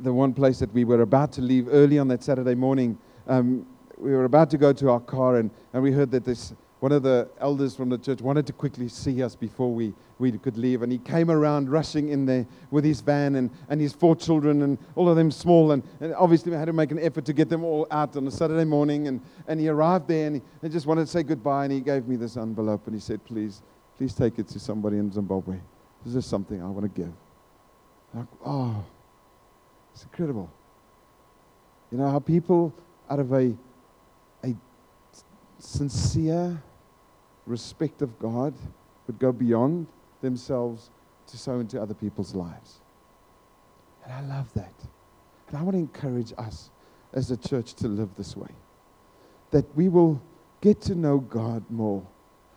The 0.00 0.12
one 0.12 0.34
place 0.34 0.58
that 0.58 0.72
we 0.74 0.84
were 0.84 1.02
about 1.02 1.30
to 1.32 1.40
leave 1.40 1.68
early 1.70 2.00
on 2.00 2.08
that 2.08 2.24
Saturday 2.24 2.56
morning, 2.56 2.98
um, 3.28 3.64
we 3.96 4.10
were 4.10 4.24
about 4.24 4.50
to 4.50 4.58
go 4.58 4.72
to 4.72 4.90
our 4.90 4.98
car, 5.00 5.36
and, 5.36 5.50
and 5.72 5.82
we 5.82 5.92
heard 5.92 6.10
that 6.10 6.24
this 6.24 6.52
one 6.80 6.92
of 6.92 7.02
the 7.02 7.28
elders 7.40 7.74
from 7.74 7.88
the 7.88 7.98
church 7.98 8.20
wanted 8.20 8.46
to 8.46 8.52
quickly 8.52 8.88
see 8.88 9.22
us 9.22 9.34
before 9.34 9.72
we, 9.72 9.94
we 10.18 10.32
could 10.32 10.58
leave. 10.58 10.82
And 10.82 10.92
he 10.92 10.98
came 10.98 11.30
around 11.30 11.70
rushing 11.70 12.10
in 12.10 12.26
there 12.26 12.46
with 12.70 12.84
his 12.84 13.00
van 13.00 13.36
and, 13.36 13.50
and 13.68 13.80
his 13.80 13.92
four 13.92 14.14
children, 14.14 14.62
and 14.62 14.78
all 14.94 15.08
of 15.08 15.16
them 15.16 15.30
small. 15.30 15.72
And, 15.72 15.82
and 16.00 16.14
obviously, 16.14 16.52
we 16.52 16.58
had 16.58 16.66
to 16.66 16.72
make 16.72 16.90
an 16.90 16.98
effort 16.98 17.24
to 17.24 17.32
get 17.32 17.48
them 17.48 17.64
all 17.64 17.86
out 17.90 18.16
on 18.16 18.26
a 18.26 18.30
Saturday 18.30 18.64
morning. 18.64 19.08
And, 19.08 19.20
and 19.48 19.58
he 19.58 19.68
arrived 19.68 20.08
there 20.08 20.26
and 20.26 20.36
he, 20.36 20.42
he 20.62 20.68
just 20.68 20.86
wanted 20.86 21.02
to 21.02 21.10
say 21.10 21.22
goodbye. 21.22 21.64
And 21.64 21.72
he 21.72 21.80
gave 21.80 22.06
me 22.06 22.16
this 22.16 22.36
envelope 22.36 22.86
and 22.86 22.94
he 22.94 23.00
said, 23.00 23.24
Please, 23.24 23.62
Please 23.96 24.12
take 24.14 24.38
it 24.38 24.46
to 24.48 24.60
somebody 24.60 24.98
in 24.98 25.10
Zimbabwe. 25.10 25.56
This 26.04 26.14
is 26.16 26.26
something 26.26 26.62
I 26.62 26.68
want 26.68 26.82
to 26.82 27.00
give. 27.00 27.12
Like, 28.12 28.26
oh, 28.44 28.84
it's 29.92 30.02
incredible. 30.04 30.50
You 31.90 31.98
know 31.98 32.10
how 32.10 32.18
people, 32.18 32.74
out 33.08 33.20
of 33.20 33.32
a, 33.32 33.56
a 34.44 34.54
sincere 35.58 36.62
respect 37.46 38.02
of 38.02 38.18
God, 38.18 38.54
would 39.06 39.18
go 39.18 39.32
beyond 39.32 39.86
themselves 40.20 40.90
to 41.28 41.38
sow 41.38 41.60
into 41.60 41.80
other 41.80 41.94
people's 41.94 42.34
lives. 42.34 42.80
And 44.04 44.12
I 44.12 44.20
love 44.20 44.52
that. 44.54 44.74
And 45.48 45.56
I 45.56 45.62
want 45.62 45.74
to 45.74 45.78
encourage 45.78 46.32
us 46.38 46.70
as 47.12 47.30
a 47.30 47.36
church 47.36 47.74
to 47.74 47.88
live 47.88 48.10
this 48.16 48.36
way. 48.36 48.50
That 49.50 49.64
we 49.76 49.88
will 49.88 50.20
get 50.60 50.80
to 50.82 50.94
know 50.94 51.18
God 51.18 51.64
more 51.70 52.06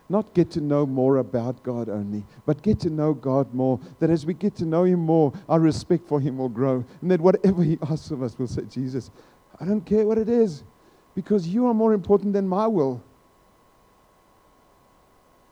not 0.10 0.34
get 0.34 0.50
to 0.52 0.62
know 0.62 0.86
more 0.86 1.18
about 1.18 1.62
God 1.62 1.88
only, 1.88 2.24
but 2.46 2.62
get 2.64 2.80
to 2.82 2.90
know 2.90 3.14
God 3.14 3.54
more. 3.54 3.80
That 4.00 4.10
as 4.10 4.26
we 4.26 4.34
get 4.34 4.56
to 4.56 4.66
know 4.66 4.84
Him 4.84 5.00
more, 5.00 5.32
our 5.48 5.60
respect 5.60 6.08
for 6.08 6.20
Him 6.20 6.40
will 6.40 6.50
grow. 6.50 6.84
And 7.02 7.12
that 7.12 7.22
whatever 7.22 7.62
He 7.62 7.78
asks 7.84 8.10
of 8.10 8.24
us, 8.24 8.38
we'll 8.38 8.48
say, 8.48 8.64
Jesus, 8.64 9.12
I 9.60 9.66
don't 9.66 9.86
care 9.86 10.06
what 10.06 10.18
it 10.18 10.28
is, 10.28 10.64
because 11.14 11.48
you 11.48 11.68
are 11.68 11.74
more 11.74 11.94
important 11.94 12.34
than 12.34 12.48
my 12.48 12.66
will. 12.66 13.04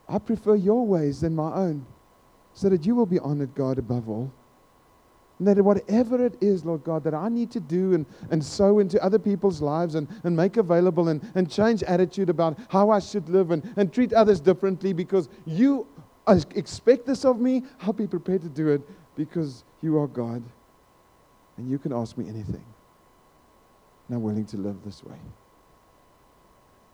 I 0.08 0.18
prefer 0.18 0.54
your 0.54 0.86
ways 0.86 1.20
than 1.20 1.34
my 1.34 1.52
own, 1.52 1.86
so 2.54 2.68
that 2.68 2.86
you 2.86 2.94
will 2.94 3.06
be 3.06 3.18
honored, 3.18 3.54
God, 3.54 3.78
above 3.78 4.08
all. 4.08 4.32
And 5.38 5.46
that 5.46 5.62
whatever 5.62 6.24
it 6.24 6.36
is, 6.40 6.64
Lord 6.64 6.82
God, 6.82 7.04
that 7.04 7.14
I 7.14 7.28
need 7.28 7.50
to 7.52 7.60
do 7.60 7.94
and, 7.94 8.06
and 8.30 8.44
sow 8.44 8.80
into 8.80 9.02
other 9.02 9.18
people's 9.18 9.60
lives 9.60 9.94
and, 9.94 10.08
and 10.24 10.36
make 10.36 10.56
available 10.56 11.08
and, 11.08 11.22
and 11.36 11.48
change 11.48 11.82
attitude 11.84 12.28
about 12.28 12.58
how 12.68 12.90
I 12.90 12.98
should 12.98 13.28
live 13.28 13.52
and, 13.52 13.72
and 13.76 13.92
treat 13.92 14.12
others 14.12 14.40
differently 14.40 14.92
because 14.92 15.28
you 15.46 15.86
expect 16.56 17.06
this 17.06 17.24
of 17.24 17.40
me, 17.40 17.62
I'll 17.82 17.92
be 17.92 18.06
prepared 18.06 18.42
to 18.42 18.48
do 18.48 18.68
it 18.68 18.82
because 19.16 19.64
you 19.80 19.98
are 19.98 20.08
God. 20.08 20.42
And 21.56 21.70
you 21.70 21.78
can 21.78 21.92
ask 21.92 22.16
me 22.16 22.28
anything. 22.28 22.64
And 24.08 24.16
I'm 24.16 24.22
willing 24.22 24.46
to 24.46 24.56
live 24.56 24.76
this 24.84 25.04
way. 25.04 25.16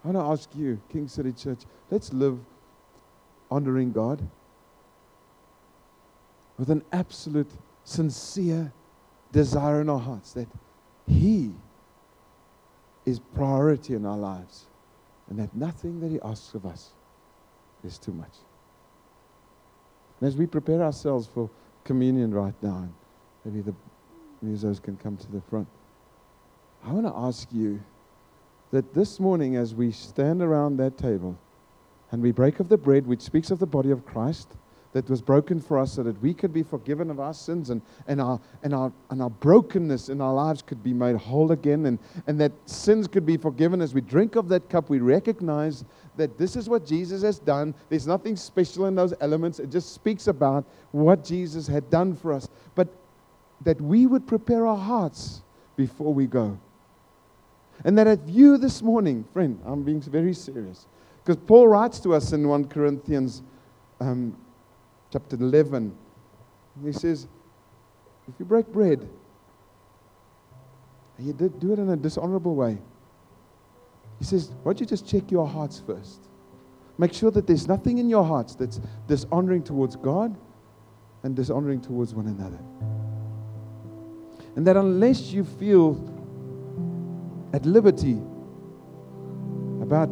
I 0.05 0.09
want 0.09 0.19
to 0.19 0.31
ask 0.31 0.55
you, 0.55 0.81
King 0.91 1.09
City 1.09 1.33
Church, 1.33 1.61
let's 1.91 2.13
live 2.13 2.39
honoring 3.51 3.93
God 3.93 4.27
with 6.59 6.71
an 6.71 6.83
absolute 6.93 7.51
sincere 7.85 8.73
desire 9.33 9.81
in 9.81 9.89
our 9.91 9.99
hearts 9.99 10.33
that 10.33 10.49
He 11.07 11.53
is 13.05 13.21
priority 13.35 13.95
in 13.95 14.07
our 14.07 14.17
lives 14.17 14.67
and 15.29 15.39
that 15.39 15.55
nothing 15.55 16.01
that 16.01 16.11
He 16.11 16.21
asks 16.23 16.55
of 16.55 16.65
us 16.65 16.91
is 17.85 17.99
too 17.99 18.13
much. 18.13 18.37
And 20.21 20.29
as 20.29 20.37
we 20.37 20.47
prepare 20.47 20.83
ourselves 20.83 21.27
for 21.27 21.51
communion 21.85 22.33
right 22.33 22.55
now, 22.63 22.89
maybe 23.45 23.61
the 23.61 23.75
musos 24.45 24.83
can 24.83 24.97
come 24.97 25.17
to 25.17 25.33
the 25.33 25.41
front, 25.43 25.69
I 26.85 26.93
want 26.93 27.07
to 27.07 27.15
ask 27.15 27.49
you 27.53 27.83
that 28.71 28.93
this 28.95 29.19
morning, 29.21 29.57
as 29.57 29.75
we 29.75 29.91
stand 29.91 30.43
around 30.43 30.77
that 30.79 30.99
table 30.99 31.39
and 32.15 32.23
we 32.23 32.31
break 32.31 32.61
of 32.61 32.69
the 32.69 32.79
bread, 32.79 33.09
which 33.09 33.21
speaks 33.21 33.51
of 33.51 33.59
the 33.59 33.67
body 33.67 33.91
of 33.91 34.07
Christ 34.07 34.47
that 34.93 35.11
was 35.11 35.21
broken 35.21 35.61
for 35.61 35.81
us 35.81 35.95
so 35.95 36.05
that 36.05 36.23
we 36.23 36.33
could 36.33 36.53
be 36.53 36.63
forgiven 36.63 37.11
of 37.11 37.19
our 37.19 37.35
sins 37.35 37.71
and, 37.71 37.83
and, 38.07 38.21
our, 38.21 38.41
and, 38.63 38.73
our, 38.73 38.93
and 39.11 39.21
our 39.21 39.31
brokenness 39.31 40.09
in 40.09 40.21
our 40.21 40.33
lives 40.33 40.63
could 40.63 40.81
be 40.81 40.93
made 40.93 41.17
whole 41.17 41.51
again 41.51 41.87
and, 41.87 41.99
and 42.29 42.41
that 42.41 42.53
sins 42.67 43.09
could 43.09 43.27
be 43.27 43.37
forgiven. 43.37 43.81
As 43.81 43.95
we 43.95 44.01
drink 44.01 44.37
of 44.37 44.49
that 44.51 44.71
cup, 44.71 44.89
we 44.89 45.01
recognize 45.01 45.85
that 46.17 46.39
this 46.39 46.55
is 46.55 46.69
what 46.69 46.87
Jesus 46.87 47.23
has 47.23 47.41
done. 47.41 47.75
There's 47.89 48.07
nothing 48.07 48.37
special 48.37 48.87
in 48.87 48.95
those 48.95 49.13
elements, 49.21 49.59
it 49.59 49.73
just 49.73 49.93
speaks 49.93 50.29
about 50.29 50.65
what 50.93 51.25
Jesus 51.25 51.67
had 51.67 51.91
done 51.91 52.15
for 52.15 52.33
us. 52.33 52.49
But 52.77 52.87
that 53.63 53.81
we 53.81 54.07
would 54.07 54.25
prepare 54.29 54.69
our 54.69 54.79
hearts 54.79 55.43
before 55.75 56.15
we 56.15 56.29
go. 56.29 56.57
And 57.85 57.99
that 57.99 58.07
at 58.07 58.29
you 58.29 58.57
this 58.57 58.83
morning, 58.83 59.25
friend, 59.33 59.61
I'm 59.67 59.83
being 59.83 60.01
very 60.01 60.33
serious, 60.33 60.87
because 61.25 61.43
Paul 61.47 61.69
writes 61.69 62.01
to 62.01 62.15
us 62.15 62.33
in 62.33 62.47
1 62.47 62.67
Corinthians 62.67 63.43
um, 63.99 64.37
chapter 65.11 65.37
11. 65.37 65.97
He 66.85 66.93
says, 66.93 67.27
if 68.29 68.35
you 68.39 68.45
break 68.45 68.67
bread, 68.67 69.09
and 71.17 71.27
you 71.27 71.33
do 71.33 71.73
it 71.73 71.79
in 71.79 71.89
a 71.89 71.97
dishonorable 71.97 72.55
way, 72.55 72.77
he 74.19 74.25
says, 74.25 74.51
why 74.63 74.73
don't 74.73 74.81
you 74.81 74.87
just 74.87 75.09
check 75.09 75.31
your 75.31 75.47
hearts 75.47 75.83
first? 75.87 76.21
Make 76.99 77.13
sure 77.13 77.31
that 77.31 77.47
there's 77.47 77.67
nothing 77.67 77.99
in 77.99 78.09
your 78.09 78.25
hearts 78.25 78.55
that's 78.55 78.81
dishonoring 79.09 79.63
towards 79.63 79.97
God 79.97 80.37
and 81.23 81.35
dishonoring 81.35 81.81
towards 81.81 82.15
one 82.15 82.27
another. 82.27 82.59
And 84.57 84.67
that 84.67 84.77
unless 84.77 85.33
you 85.33 85.45
feel 85.45 86.11
at 87.55 87.65
liberty 87.65 88.19
about 89.81 90.09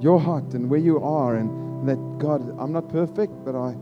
your 0.00 0.18
heart 0.20 0.54
and 0.54 0.68
where 0.68 0.80
you 0.80 1.02
are, 1.02 1.36
and 1.36 1.88
that 1.88 1.98
God, 2.18 2.54
I'm 2.58 2.72
not 2.72 2.88
perfect, 2.88 3.32
but 3.44 3.54
I 3.54 3.76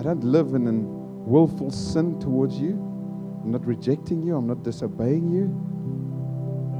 I 0.00 0.02
don't 0.02 0.24
live 0.24 0.54
in 0.54 0.66
a 0.66 0.72
willful 0.72 1.70
sin 1.70 2.18
towards 2.20 2.58
you. 2.58 2.70
I'm 3.44 3.50
not 3.50 3.66
rejecting 3.66 4.22
you. 4.22 4.34
I'm 4.34 4.46
not 4.46 4.62
disobeying 4.62 5.28
you. 5.30 5.44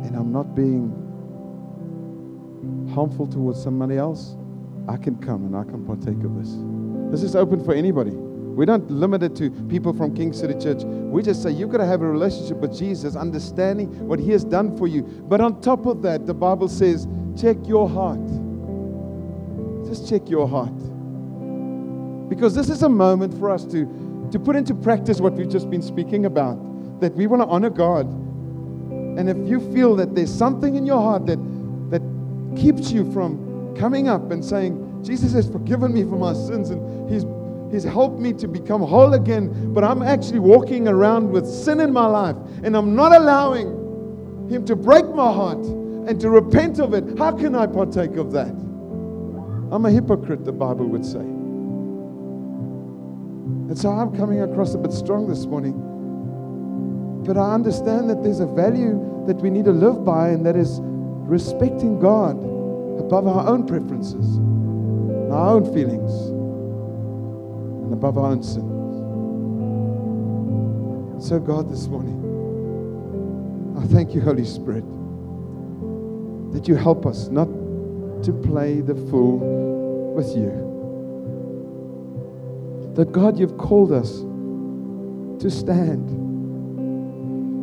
And 0.06 0.16
I'm 0.16 0.32
not 0.32 0.54
being 0.54 0.88
harmful 2.94 3.26
towards 3.26 3.62
somebody 3.62 3.98
else. 3.98 4.36
I 4.88 4.96
can 4.96 5.16
come 5.16 5.44
and 5.44 5.54
I 5.54 5.64
can 5.64 5.84
partake 5.84 6.24
of 6.24 6.34
this. 6.36 6.56
This 7.10 7.22
is 7.22 7.36
open 7.36 7.62
for 7.62 7.74
anybody. 7.74 8.12
We 8.12 8.64
don't 8.64 8.90
limit 8.90 9.22
it 9.22 9.36
to 9.36 9.50
people 9.68 9.92
from 9.92 10.14
King 10.14 10.32
City 10.32 10.54
Church. 10.58 10.82
We 10.84 11.22
just 11.22 11.42
say 11.42 11.50
you've 11.50 11.70
got 11.70 11.78
to 11.78 11.86
have 11.86 12.00
a 12.02 12.08
relationship 12.08 12.56
with 12.56 12.74
Jesus, 12.76 13.16
understanding 13.16 14.08
what 14.08 14.18
He 14.18 14.30
has 14.30 14.44
done 14.44 14.76
for 14.76 14.86
you. 14.88 15.02
But 15.02 15.40
on 15.40 15.60
top 15.60 15.86
of 15.86 16.00
that, 16.02 16.26
the 16.26 16.34
Bible 16.34 16.68
says, 16.68 17.06
check 17.38 17.56
your 17.66 17.88
heart. 17.88 18.26
Just 19.86 20.08
check 20.08 20.28
your 20.28 20.48
heart. 20.48 20.76
Because 22.28 22.54
this 22.54 22.68
is 22.68 22.82
a 22.82 22.88
moment 22.88 23.34
for 23.38 23.50
us 23.50 23.64
to, 23.64 24.28
to 24.30 24.38
put 24.38 24.56
into 24.56 24.74
practice 24.74 25.20
what 25.20 25.32
we've 25.32 25.48
just 25.48 25.68
been 25.68 25.82
speaking 25.82 26.26
about 26.26 26.54
that 27.00 27.14
we 27.14 27.26
want 27.26 27.42
to 27.42 27.48
honor 27.48 27.70
God. 27.70 28.06
And 28.06 29.28
if 29.28 29.36
you 29.48 29.60
feel 29.72 29.96
that 29.96 30.14
there's 30.14 30.32
something 30.32 30.76
in 30.76 30.86
your 30.86 31.00
heart 31.00 31.26
that, 31.26 31.38
that 31.90 32.02
keeps 32.56 32.92
you 32.92 33.10
from 33.12 33.74
coming 33.76 34.08
up 34.08 34.30
and 34.30 34.44
saying, 34.44 35.02
Jesus 35.04 35.32
has 35.32 35.48
forgiven 35.48 35.92
me 35.92 36.04
for 36.04 36.16
my 36.16 36.32
sins 36.32 36.70
and 36.70 37.10
He's, 37.10 37.24
he's 37.72 37.84
helped 37.84 38.20
me 38.20 38.32
to 38.34 38.46
become 38.46 38.82
whole 38.82 39.14
again, 39.14 39.72
but 39.74 39.82
I'm 39.82 40.02
actually 40.02 40.38
walking 40.38 40.86
around 40.86 41.30
with 41.30 41.46
sin 41.46 41.80
in 41.80 41.92
my 41.92 42.06
life 42.06 42.36
and 42.62 42.76
I'm 42.76 42.94
not 42.94 43.12
allowing 43.12 44.48
Him 44.48 44.64
to 44.66 44.76
break 44.76 45.06
my 45.06 45.32
heart 45.32 45.64
and 46.10 46.20
to 46.20 46.28
repent 46.28 46.80
of 46.80 46.92
it, 46.92 47.16
how 47.16 47.30
can 47.30 47.54
I 47.54 47.68
partake 47.68 48.16
of 48.16 48.32
that? 48.32 48.48
I'm 49.70 49.84
a 49.86 49.90
hypocrite, 49.92 50.44
the 50.44 50.50
Bible 50.50 50.86
would 50.86 51.06
say. 51.06 51.20
And 53.70 53.78
so 53.78 53.90
I'm 53.90 54.16
coming 54.16 54.40
across 54.40 54.74
a 54.74 54.78
bit 54.78 54.92
strong 54.92 55.28
this 55.28 55.46
morning. 55.46 57.22
But 57.24 57.36
I 57.36 57.54
understand 57.54 58.10
that 58.10 58.24
there's 58.24 58.40
a 58.40 58.46
value 58.46 59.24
that 59.28 59.36
we 59.36 59.50
need 59.50 59.66
to 59.66 59.70
live 59.70 60.04
by, 60.04 60.30
and 60.30 60.44
that 60.46 60.56
is 60.56 60.80
respecting 60.82 62.00
God 62.00 62.36
above 62.98 63.28
our 63.28 63.46
own 63.46 63.64
preferences, 63.64 64.38
our 65.30 65.54
own 65.54 65.72
feelings, 65.72 66.10
and 67.84 67.92
above 67.92 68.18
our 68.18 68.32
own 68.32 68.42
sins. 68.42 68.66
So, 71.24 71.38
God, 71.38 71.70
this 71.70 71.86
morning, 71.86 72.18
I 73.78 73.86
thank 73.86 74.12
you, 74.12 74.20
Holy 74.20 74.44
Spirit, 74.44 74.82
that 76.52 76.68
you 76.68 76.74
help 76.74 77.06
us 77.06 77.28
not 77.28 77.48
to 78.24 78.32
play 78.32 78.80
the 78.80 78.94
fool 78.94 79.38
with 80.14 80.36
you 80.36 80.70
that 82.94 83.12
God, 83.12 83.38
you've 83.38 83.56
called 83.56 83.92
us 83.92 84.18
to 85.40 85.50
stand. 85.50 86.04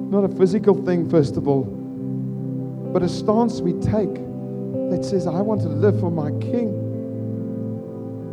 Not 0.10 0.24
a 0.24 0.30
physical 0.30 0.74
thing, 0.86 1.10
first 1.10 1.38
of 1.38 1.48
all, 1.48 1.64
but 2.94 3.04
a 3.04 3.10
stance 3.10 3.62
we 3.62 3.74
take 3.74 4.16
that 4.90 5.04
says, 5.04 5.28
I 5.28 5.42
want 5.42 5.62
to 5.62 5.68
live 5.68 6.00
for 6.00 6.10
my 6.10 6.32
King. 6.40 6.70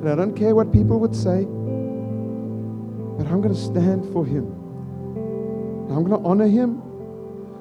And 0.01 0.09
I 0.09 0.15
don't 0.15 0.35
care 0.35 0.55
what 0.55 0.73
people 0.73 1.01
would 1.01 1.15
say, 1.15 1.45
but 3.19 3.27
I'm 3.31 3.43
going 3.43 3.55
to 3.55 3.61
stand 3.61 4.11
for 4.13 4.25
Him. 4.25 4.45
And 4.45 5.93
I'm 5.93 6.05
going 6.05 6.23
to 6.23 6.27
honor 6.27 6.47
Him 6.47 6.81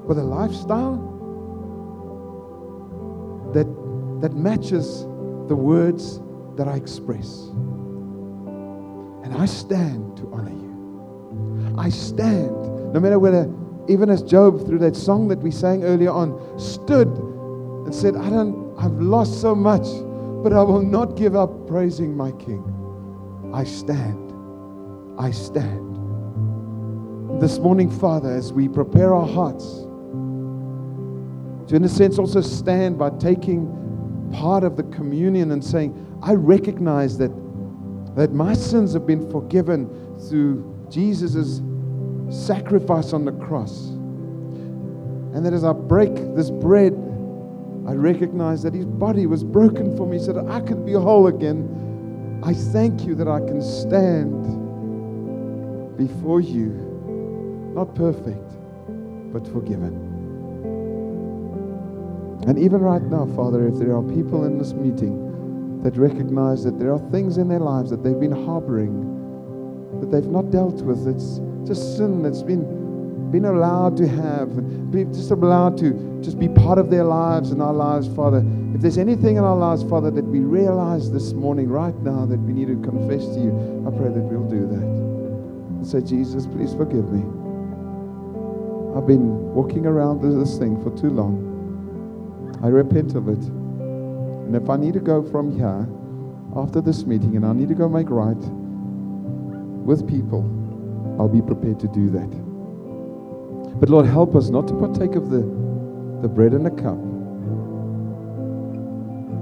with 0.06 0.18
a 0.18 0.24
lifestyle 0.24 1.13
that, 4.20 4.34
matches 4.34 5.02
the 5.48 5.56
words 5.56 6.20
that 6.56 6.68
I 6.68 6.76
express. 6.76 7.48
And 9.24 9.34
I 9.34 9.46
stand 9.46 10.16
to 10.18 10.32
honor 10.32 10.50
you. 10.50 11.74
I 11.78 11.88
stand, 11.88 12.92
no 12.92 13.00
matter 13.00 13.18
whether, 13.18 13.52
even 13.88 14.08
as 14.10 14.22
Job, 14.22 14.66
through 14.66 14.78
that 14.78 14.96
song 14.96 15.28
that 15.28 15.38
we 15.40 15.50
sang 15.50 15.84
earlier 15.84 16.10
on, 16.10 16.38
stood 16.58 17.08
and 17.08 17.94
said, 17.94 18.16
I 18.16 18.30
don't, 18.30 18.74
I've 18.78 19.00
lost 19.00 19.40
so 19.40 19.54
much, 19.54 19.86
but 20.42 20.52
I 20.52 20.62
will 20.62 20.82
not 20.82 21.16
give 21.16 21.36
up 21.36 21.66
praising 21.66 22.16
my 22.16 22.32
King. 22.32 22.70
I 23.52 23.64
stand. 23.64 24.32
I 25.18 25.30
stand. 25.30 25.80
This 27.40 27.58
morning, 27.58 27.90
Father, 27.90 28.30
as 28.30 28.52
we 28.52 28.68
prepare 28.68 29.14
our 29.14 29.26
hearts 29.26 29.64
to, 31.68 31.76
in 31.76 31.84
a 31.84 31.88
sense, 31.88 32.18
also 32.18 32.40
stand 32.40 32.98
by 32.98 33.10
taking 33.10 33.66
part 34.38 34.64
of 34.64 34.76
the 34.76 34.82
communion 34.84 35.50
and 35.50 35.64
saying, 35.64 35.94
I 36.22 36.34
recognize 36.34 37.18
that 37.18 37.32
that 38.14 38.32
my 38.32 38.54
sins 38.54 38.92
have 38.94 39.06
been 39.06 39.28
forgiven 39.30 39.88
through 40.28 40.86
Jesus' 40.88 41.60
sacrifice 42.30 43.12
on 43.12 43.24
the 43.24 43.32
cross. 43.32 43.88
And 43.88 45.44
that 45.44 45.52
as 45.52 45.64
I 45.64 45.72
break 45.72 46.14
this 46.36 46.48
bread 46.48 46.92
I 47.86 47.92
recognize 47.92 48.62
that 48.62 48.72
his 48.72 48.86
body 48.86 49.26
was 49.26 49.44
broken 49.44 49.94
for 49.94 50.06
me 50.06 50.18
so 50.18 50.32
that 50.32 50.46
I 50.46 50.60
could 50.60 50.86
be 50.86 50.92
whole 50.92 51.26
again. 51.26 52.40
I 52.42 52.54
thank 52.54 53.04
you 53.04 53.14
that 53.16 53.28
I 53.28 53.40
can 53.40 53.60
stand 53.60 54.42
before 55.98 56.40
you, 56.40 56.70
not 57.74 57.94
perfect, 57.94 58.52
but 59.34 59.46
forgiven. 59.48 60.03
And 62.46 62.58
even 62.58 62.80
right 62.80 63.02
now, 63.02 63.26
Father, 63.34 63.66
if 63.66 63.76
there 63.76 63.96
are 63.96 64.02
people 64.02 64.44
in 64.44 64.58
this 64.58 64.72
meeting 64.74 65.82
that 65.82 65.96
recognize 65.96 66.64
that 66.64 66.78
there 66.78 66.92
are 66.92 66.98
things 67.10 67.38
in 67.38 67.48
their 67.48 67.60
lives 67.60 67.90
that 67.90 68.02
they've 68.02 68.18
been 68.18 68.44
harboring, 68.44 70.00
that 70.00 70.10
they've 70.10 70.30
not 70.30 70.50
dealt 70.50 70.82
with, 70.82 71.08
it's 71.08 71.40
just 71.66 71.96
sin 71.96 72.22
that's 72.22 72.42
been 72.42 72.84
been 73.34 73.46
allowed 73.46 73.96
to 73.96 74.06
have, 74.06 74.92
be 74.92 75.04
just 75.06 75.32
allowed 75.32 75.76
to 75.76 76.20
just 76.22 76.38
be 76.38 76.48
part 76.48 76.78
of 76.78 76.88
their 76.88 77.02
lives 77.02 77.50
and 77.50 77.60
our 77.60 77.72
lives, 77.72 78.06
Father. 78.14 78.44
If 78.74 78.80
there's 78.80 78.96
anything 78.96 79.38
in 79.38 79.42
our 79.42 79.56
lives, 79.56 79.82
Father, 79.82 80.12
that 80.12 80.24
we 80.24 80.38
realize 80.38 81.10
this 81.10 81.32
morning, 81.32 81.68
right 81.68 81.96
now, 82.02 82.26
that 82.26 82.38
we 82.38 82.52
need 82.52 82.68
to 82.68 82.80
confess 82.88 83.24
to 83.34 83.40
you, 83.40 83.84
I 83.88 83.90
pray 83.90 84.10
that 84.10 84.22
we'll 84.22 84.48
do 84.48 84.68
that. 84.68 84.86
And 84.86 85.84
say, 85.84 86.00
Jesus, 86.02 86.46
please 86.46 86.74
forgive 86.74 87.10
me. 87.10 87.22
I've 88.96 89.06
been 89.08 89.52
walking 89.52 89.84
around 89.84 90.22
this 90.22 90.56
thing 90.56 90.80
for 90.84 90.96
too 90.96 91.10
long. 91.10 91.53
I 92.64 92.68
repent 92.68 93.14
of 93.14 93.28
it. 93.28 93.44
And 93.44 94.56
if 94.56 94.70
I 94.70 94.78
need 94.78 94.94
to 94.94 95.00
go 95.00 95.22
from 95.22 95.54
here 95.54 95.86
after 96.56 96.80
this 96.80 97.04
meeting 97.04 97.36
and 97.36 97.44
I 97.44 97.52
need 97.52 97.68
to 97.68 97.74
go 97.74 97.90
make 97.90 98.08
right 98.08 98.42
with 99.84 100.08
people, 100.08 100.40
I'll 101.20 101.28
be 101.28 101.42
prepared 101.42 101.78
to 101.80 101.88
do 101.88 102.08
that. 102.08 102.30
But 103.78 103.90
Lord, 103.90 104.06
help 104.06 104.34
us 104.34 104.48
not 104.48 104.66
to 104.68 104.74
partake 104.80 105.14
of 105.14 105.28
the, 105.28 105.40
the 106.22 106.28
bread 106.28 106.54
and 106.54 106.64
the 106.64 106.70
cup 106.70 106.96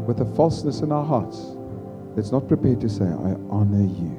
with 0.08 0.20
a 0.20 0.24
falseness 0.34 0.80
in 0.80 0.90
our 0.90 1.04
hearts 1.04 1.54
that's 2.16 2.32
not 2.32 2.48
prepared 2.48 2.80
to 2.80 2.88
say, 2.88 3.04
I 3.04 3.36
honor 3.50 3.86
you. 3.86 4.18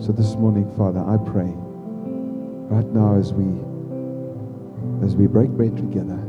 So 0.00 0.12
this 0.12 0.36
morning, 0.36 0.72
Father, 0.76 1.00
I 1.00 1.16
pray 1.16 1.52
right 2.70 2.86
now 2.94 3.16
as 3.16 3.32
we 3.32 3.44
as 5.04 5.16
we 5.16 5.26
break 5.26 5.48
bread 5.50 5.76
together 5.76 6.27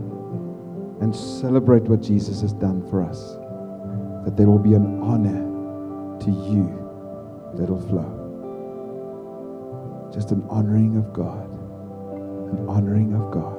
and 1.02 1.16
celebrate 1.16 1.84
what 1.84 2.02
Jesus 2.02 2.42
has 2.42 2.54
done 2.54 2.88
for 2.90 3.04
us, 3.04 3.36
that 4.26 4.36
there 4.36 4.48
will 4.48 4.60
be 4.60 4.74
an 4.74 5.02
honor 5.02 5.48
to 6.20 6.30
you 6.30 6.68
that 7.56 7.70
will 7.70 7.82
flow. 7.88 8.16
Just 10.14 10.32
an 10.32 10.46
honoring 10.50 10.98
of 10.98 11.14
God 11.14 11.50
an 12.52 12.68
honoring 12.68 13.14
of 13.14 13.32
God, 13.32 13.56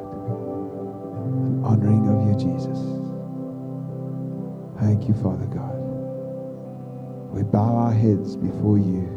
an 1.47 1.65
honoring 1.65 2.09
of 2.09 2.27
you, 2.27 2.35
Jesus. 2.35 2.79
Thank 4.81 5.07
you, 5.07 5.15
Father 5.23 5.47
God. 5.47 5.77
We 7.31 7.45
bow 7.45 7.77
our 7.77 7.93
heads 7.93 8.37
before 8.37 8.79
you. 8.79 9.17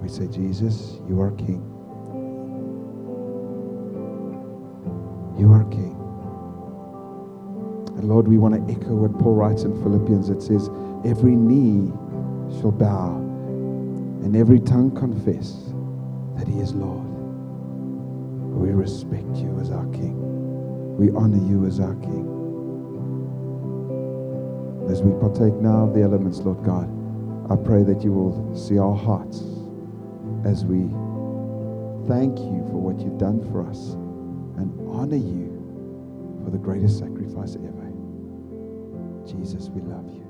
We 0.00 0.08
say, 0.08 0.28
Jesus, 0.28 0.96
you 1.06 1.20
are 1.20 1.32
King. 1.32 1.62
You 5.38 5.52
are 5.52 5.64
King. 5.64 5.99
And 8.00 8.08
Lord, 8.08 8.28
we 8.28 8.38
want 8.38 8.54
to 8.54 8.72
echo 8.72 8.94
what 8.94 9.12
Paul 9.18 9.34
writes 9.34 9.64
in 9.64 9.74
Philippians. 9.82 10.30
It 10.30 10.40
says, 10.40 10.70
Every 11.04 11.36
knee 11.36 11.92
shall 12.58 12.72
bow 12.72 13.16
and 14.24 14.34
every 14.34 14.58
tongue 14.58 14.96
confess 14.96 15.52
that 16.38 16.48
he 16.48 16.60
is 16.60 16.72
Lord. 16.72 17.04
We 18.56 18.70
respect 18.70 19.36
you 19.36 19.54
as 19.60 19.70
our 19.70 19.84
King. 19.92 20.16
We 20.96 21.10
honor 21.10 21.46
you 21.46 21.66
as 21.66 21.78
our 21.78 21.94
King. 21.96 22.24
As 24.88 25.02
we 25.02 25.12
partake 25.20 25.60
now 25.60 25.84
of 25.84 25.92
the 25.92 26.00
elements, 26.00 26.38
Lord 26.38 26.64
God, 26.64 26.88
I 27.52 27.56
pray 27.62 27.82
that 27.82 28.02
you 28.02 28.14
will 28.14 28.56
see 28.56 28.78
our 28.78 28.96
hearts 28.96 29.42
as 30.48 30.64
we 30.64 30.88
thank 32.08 32.38
you 32.38 32.64
for 32.72 32.80
what 32.80 32.98
you've 32.98 33.18
done 33.18 33.44
for 33.52 33.60
us 33.68 33.92
and 34.56 34.72
honor 34.88 35.16
you 35.16 35.52
for 36.42 36.50
the 36.50 36.56
greatest 36.56 36.98
sacrifice 36.98 37.56
ever. 37.56 37.79
Jesus, 39.30 39.68
we 39.68 39.80
love 39.82 40.08
you. 40.12 40.29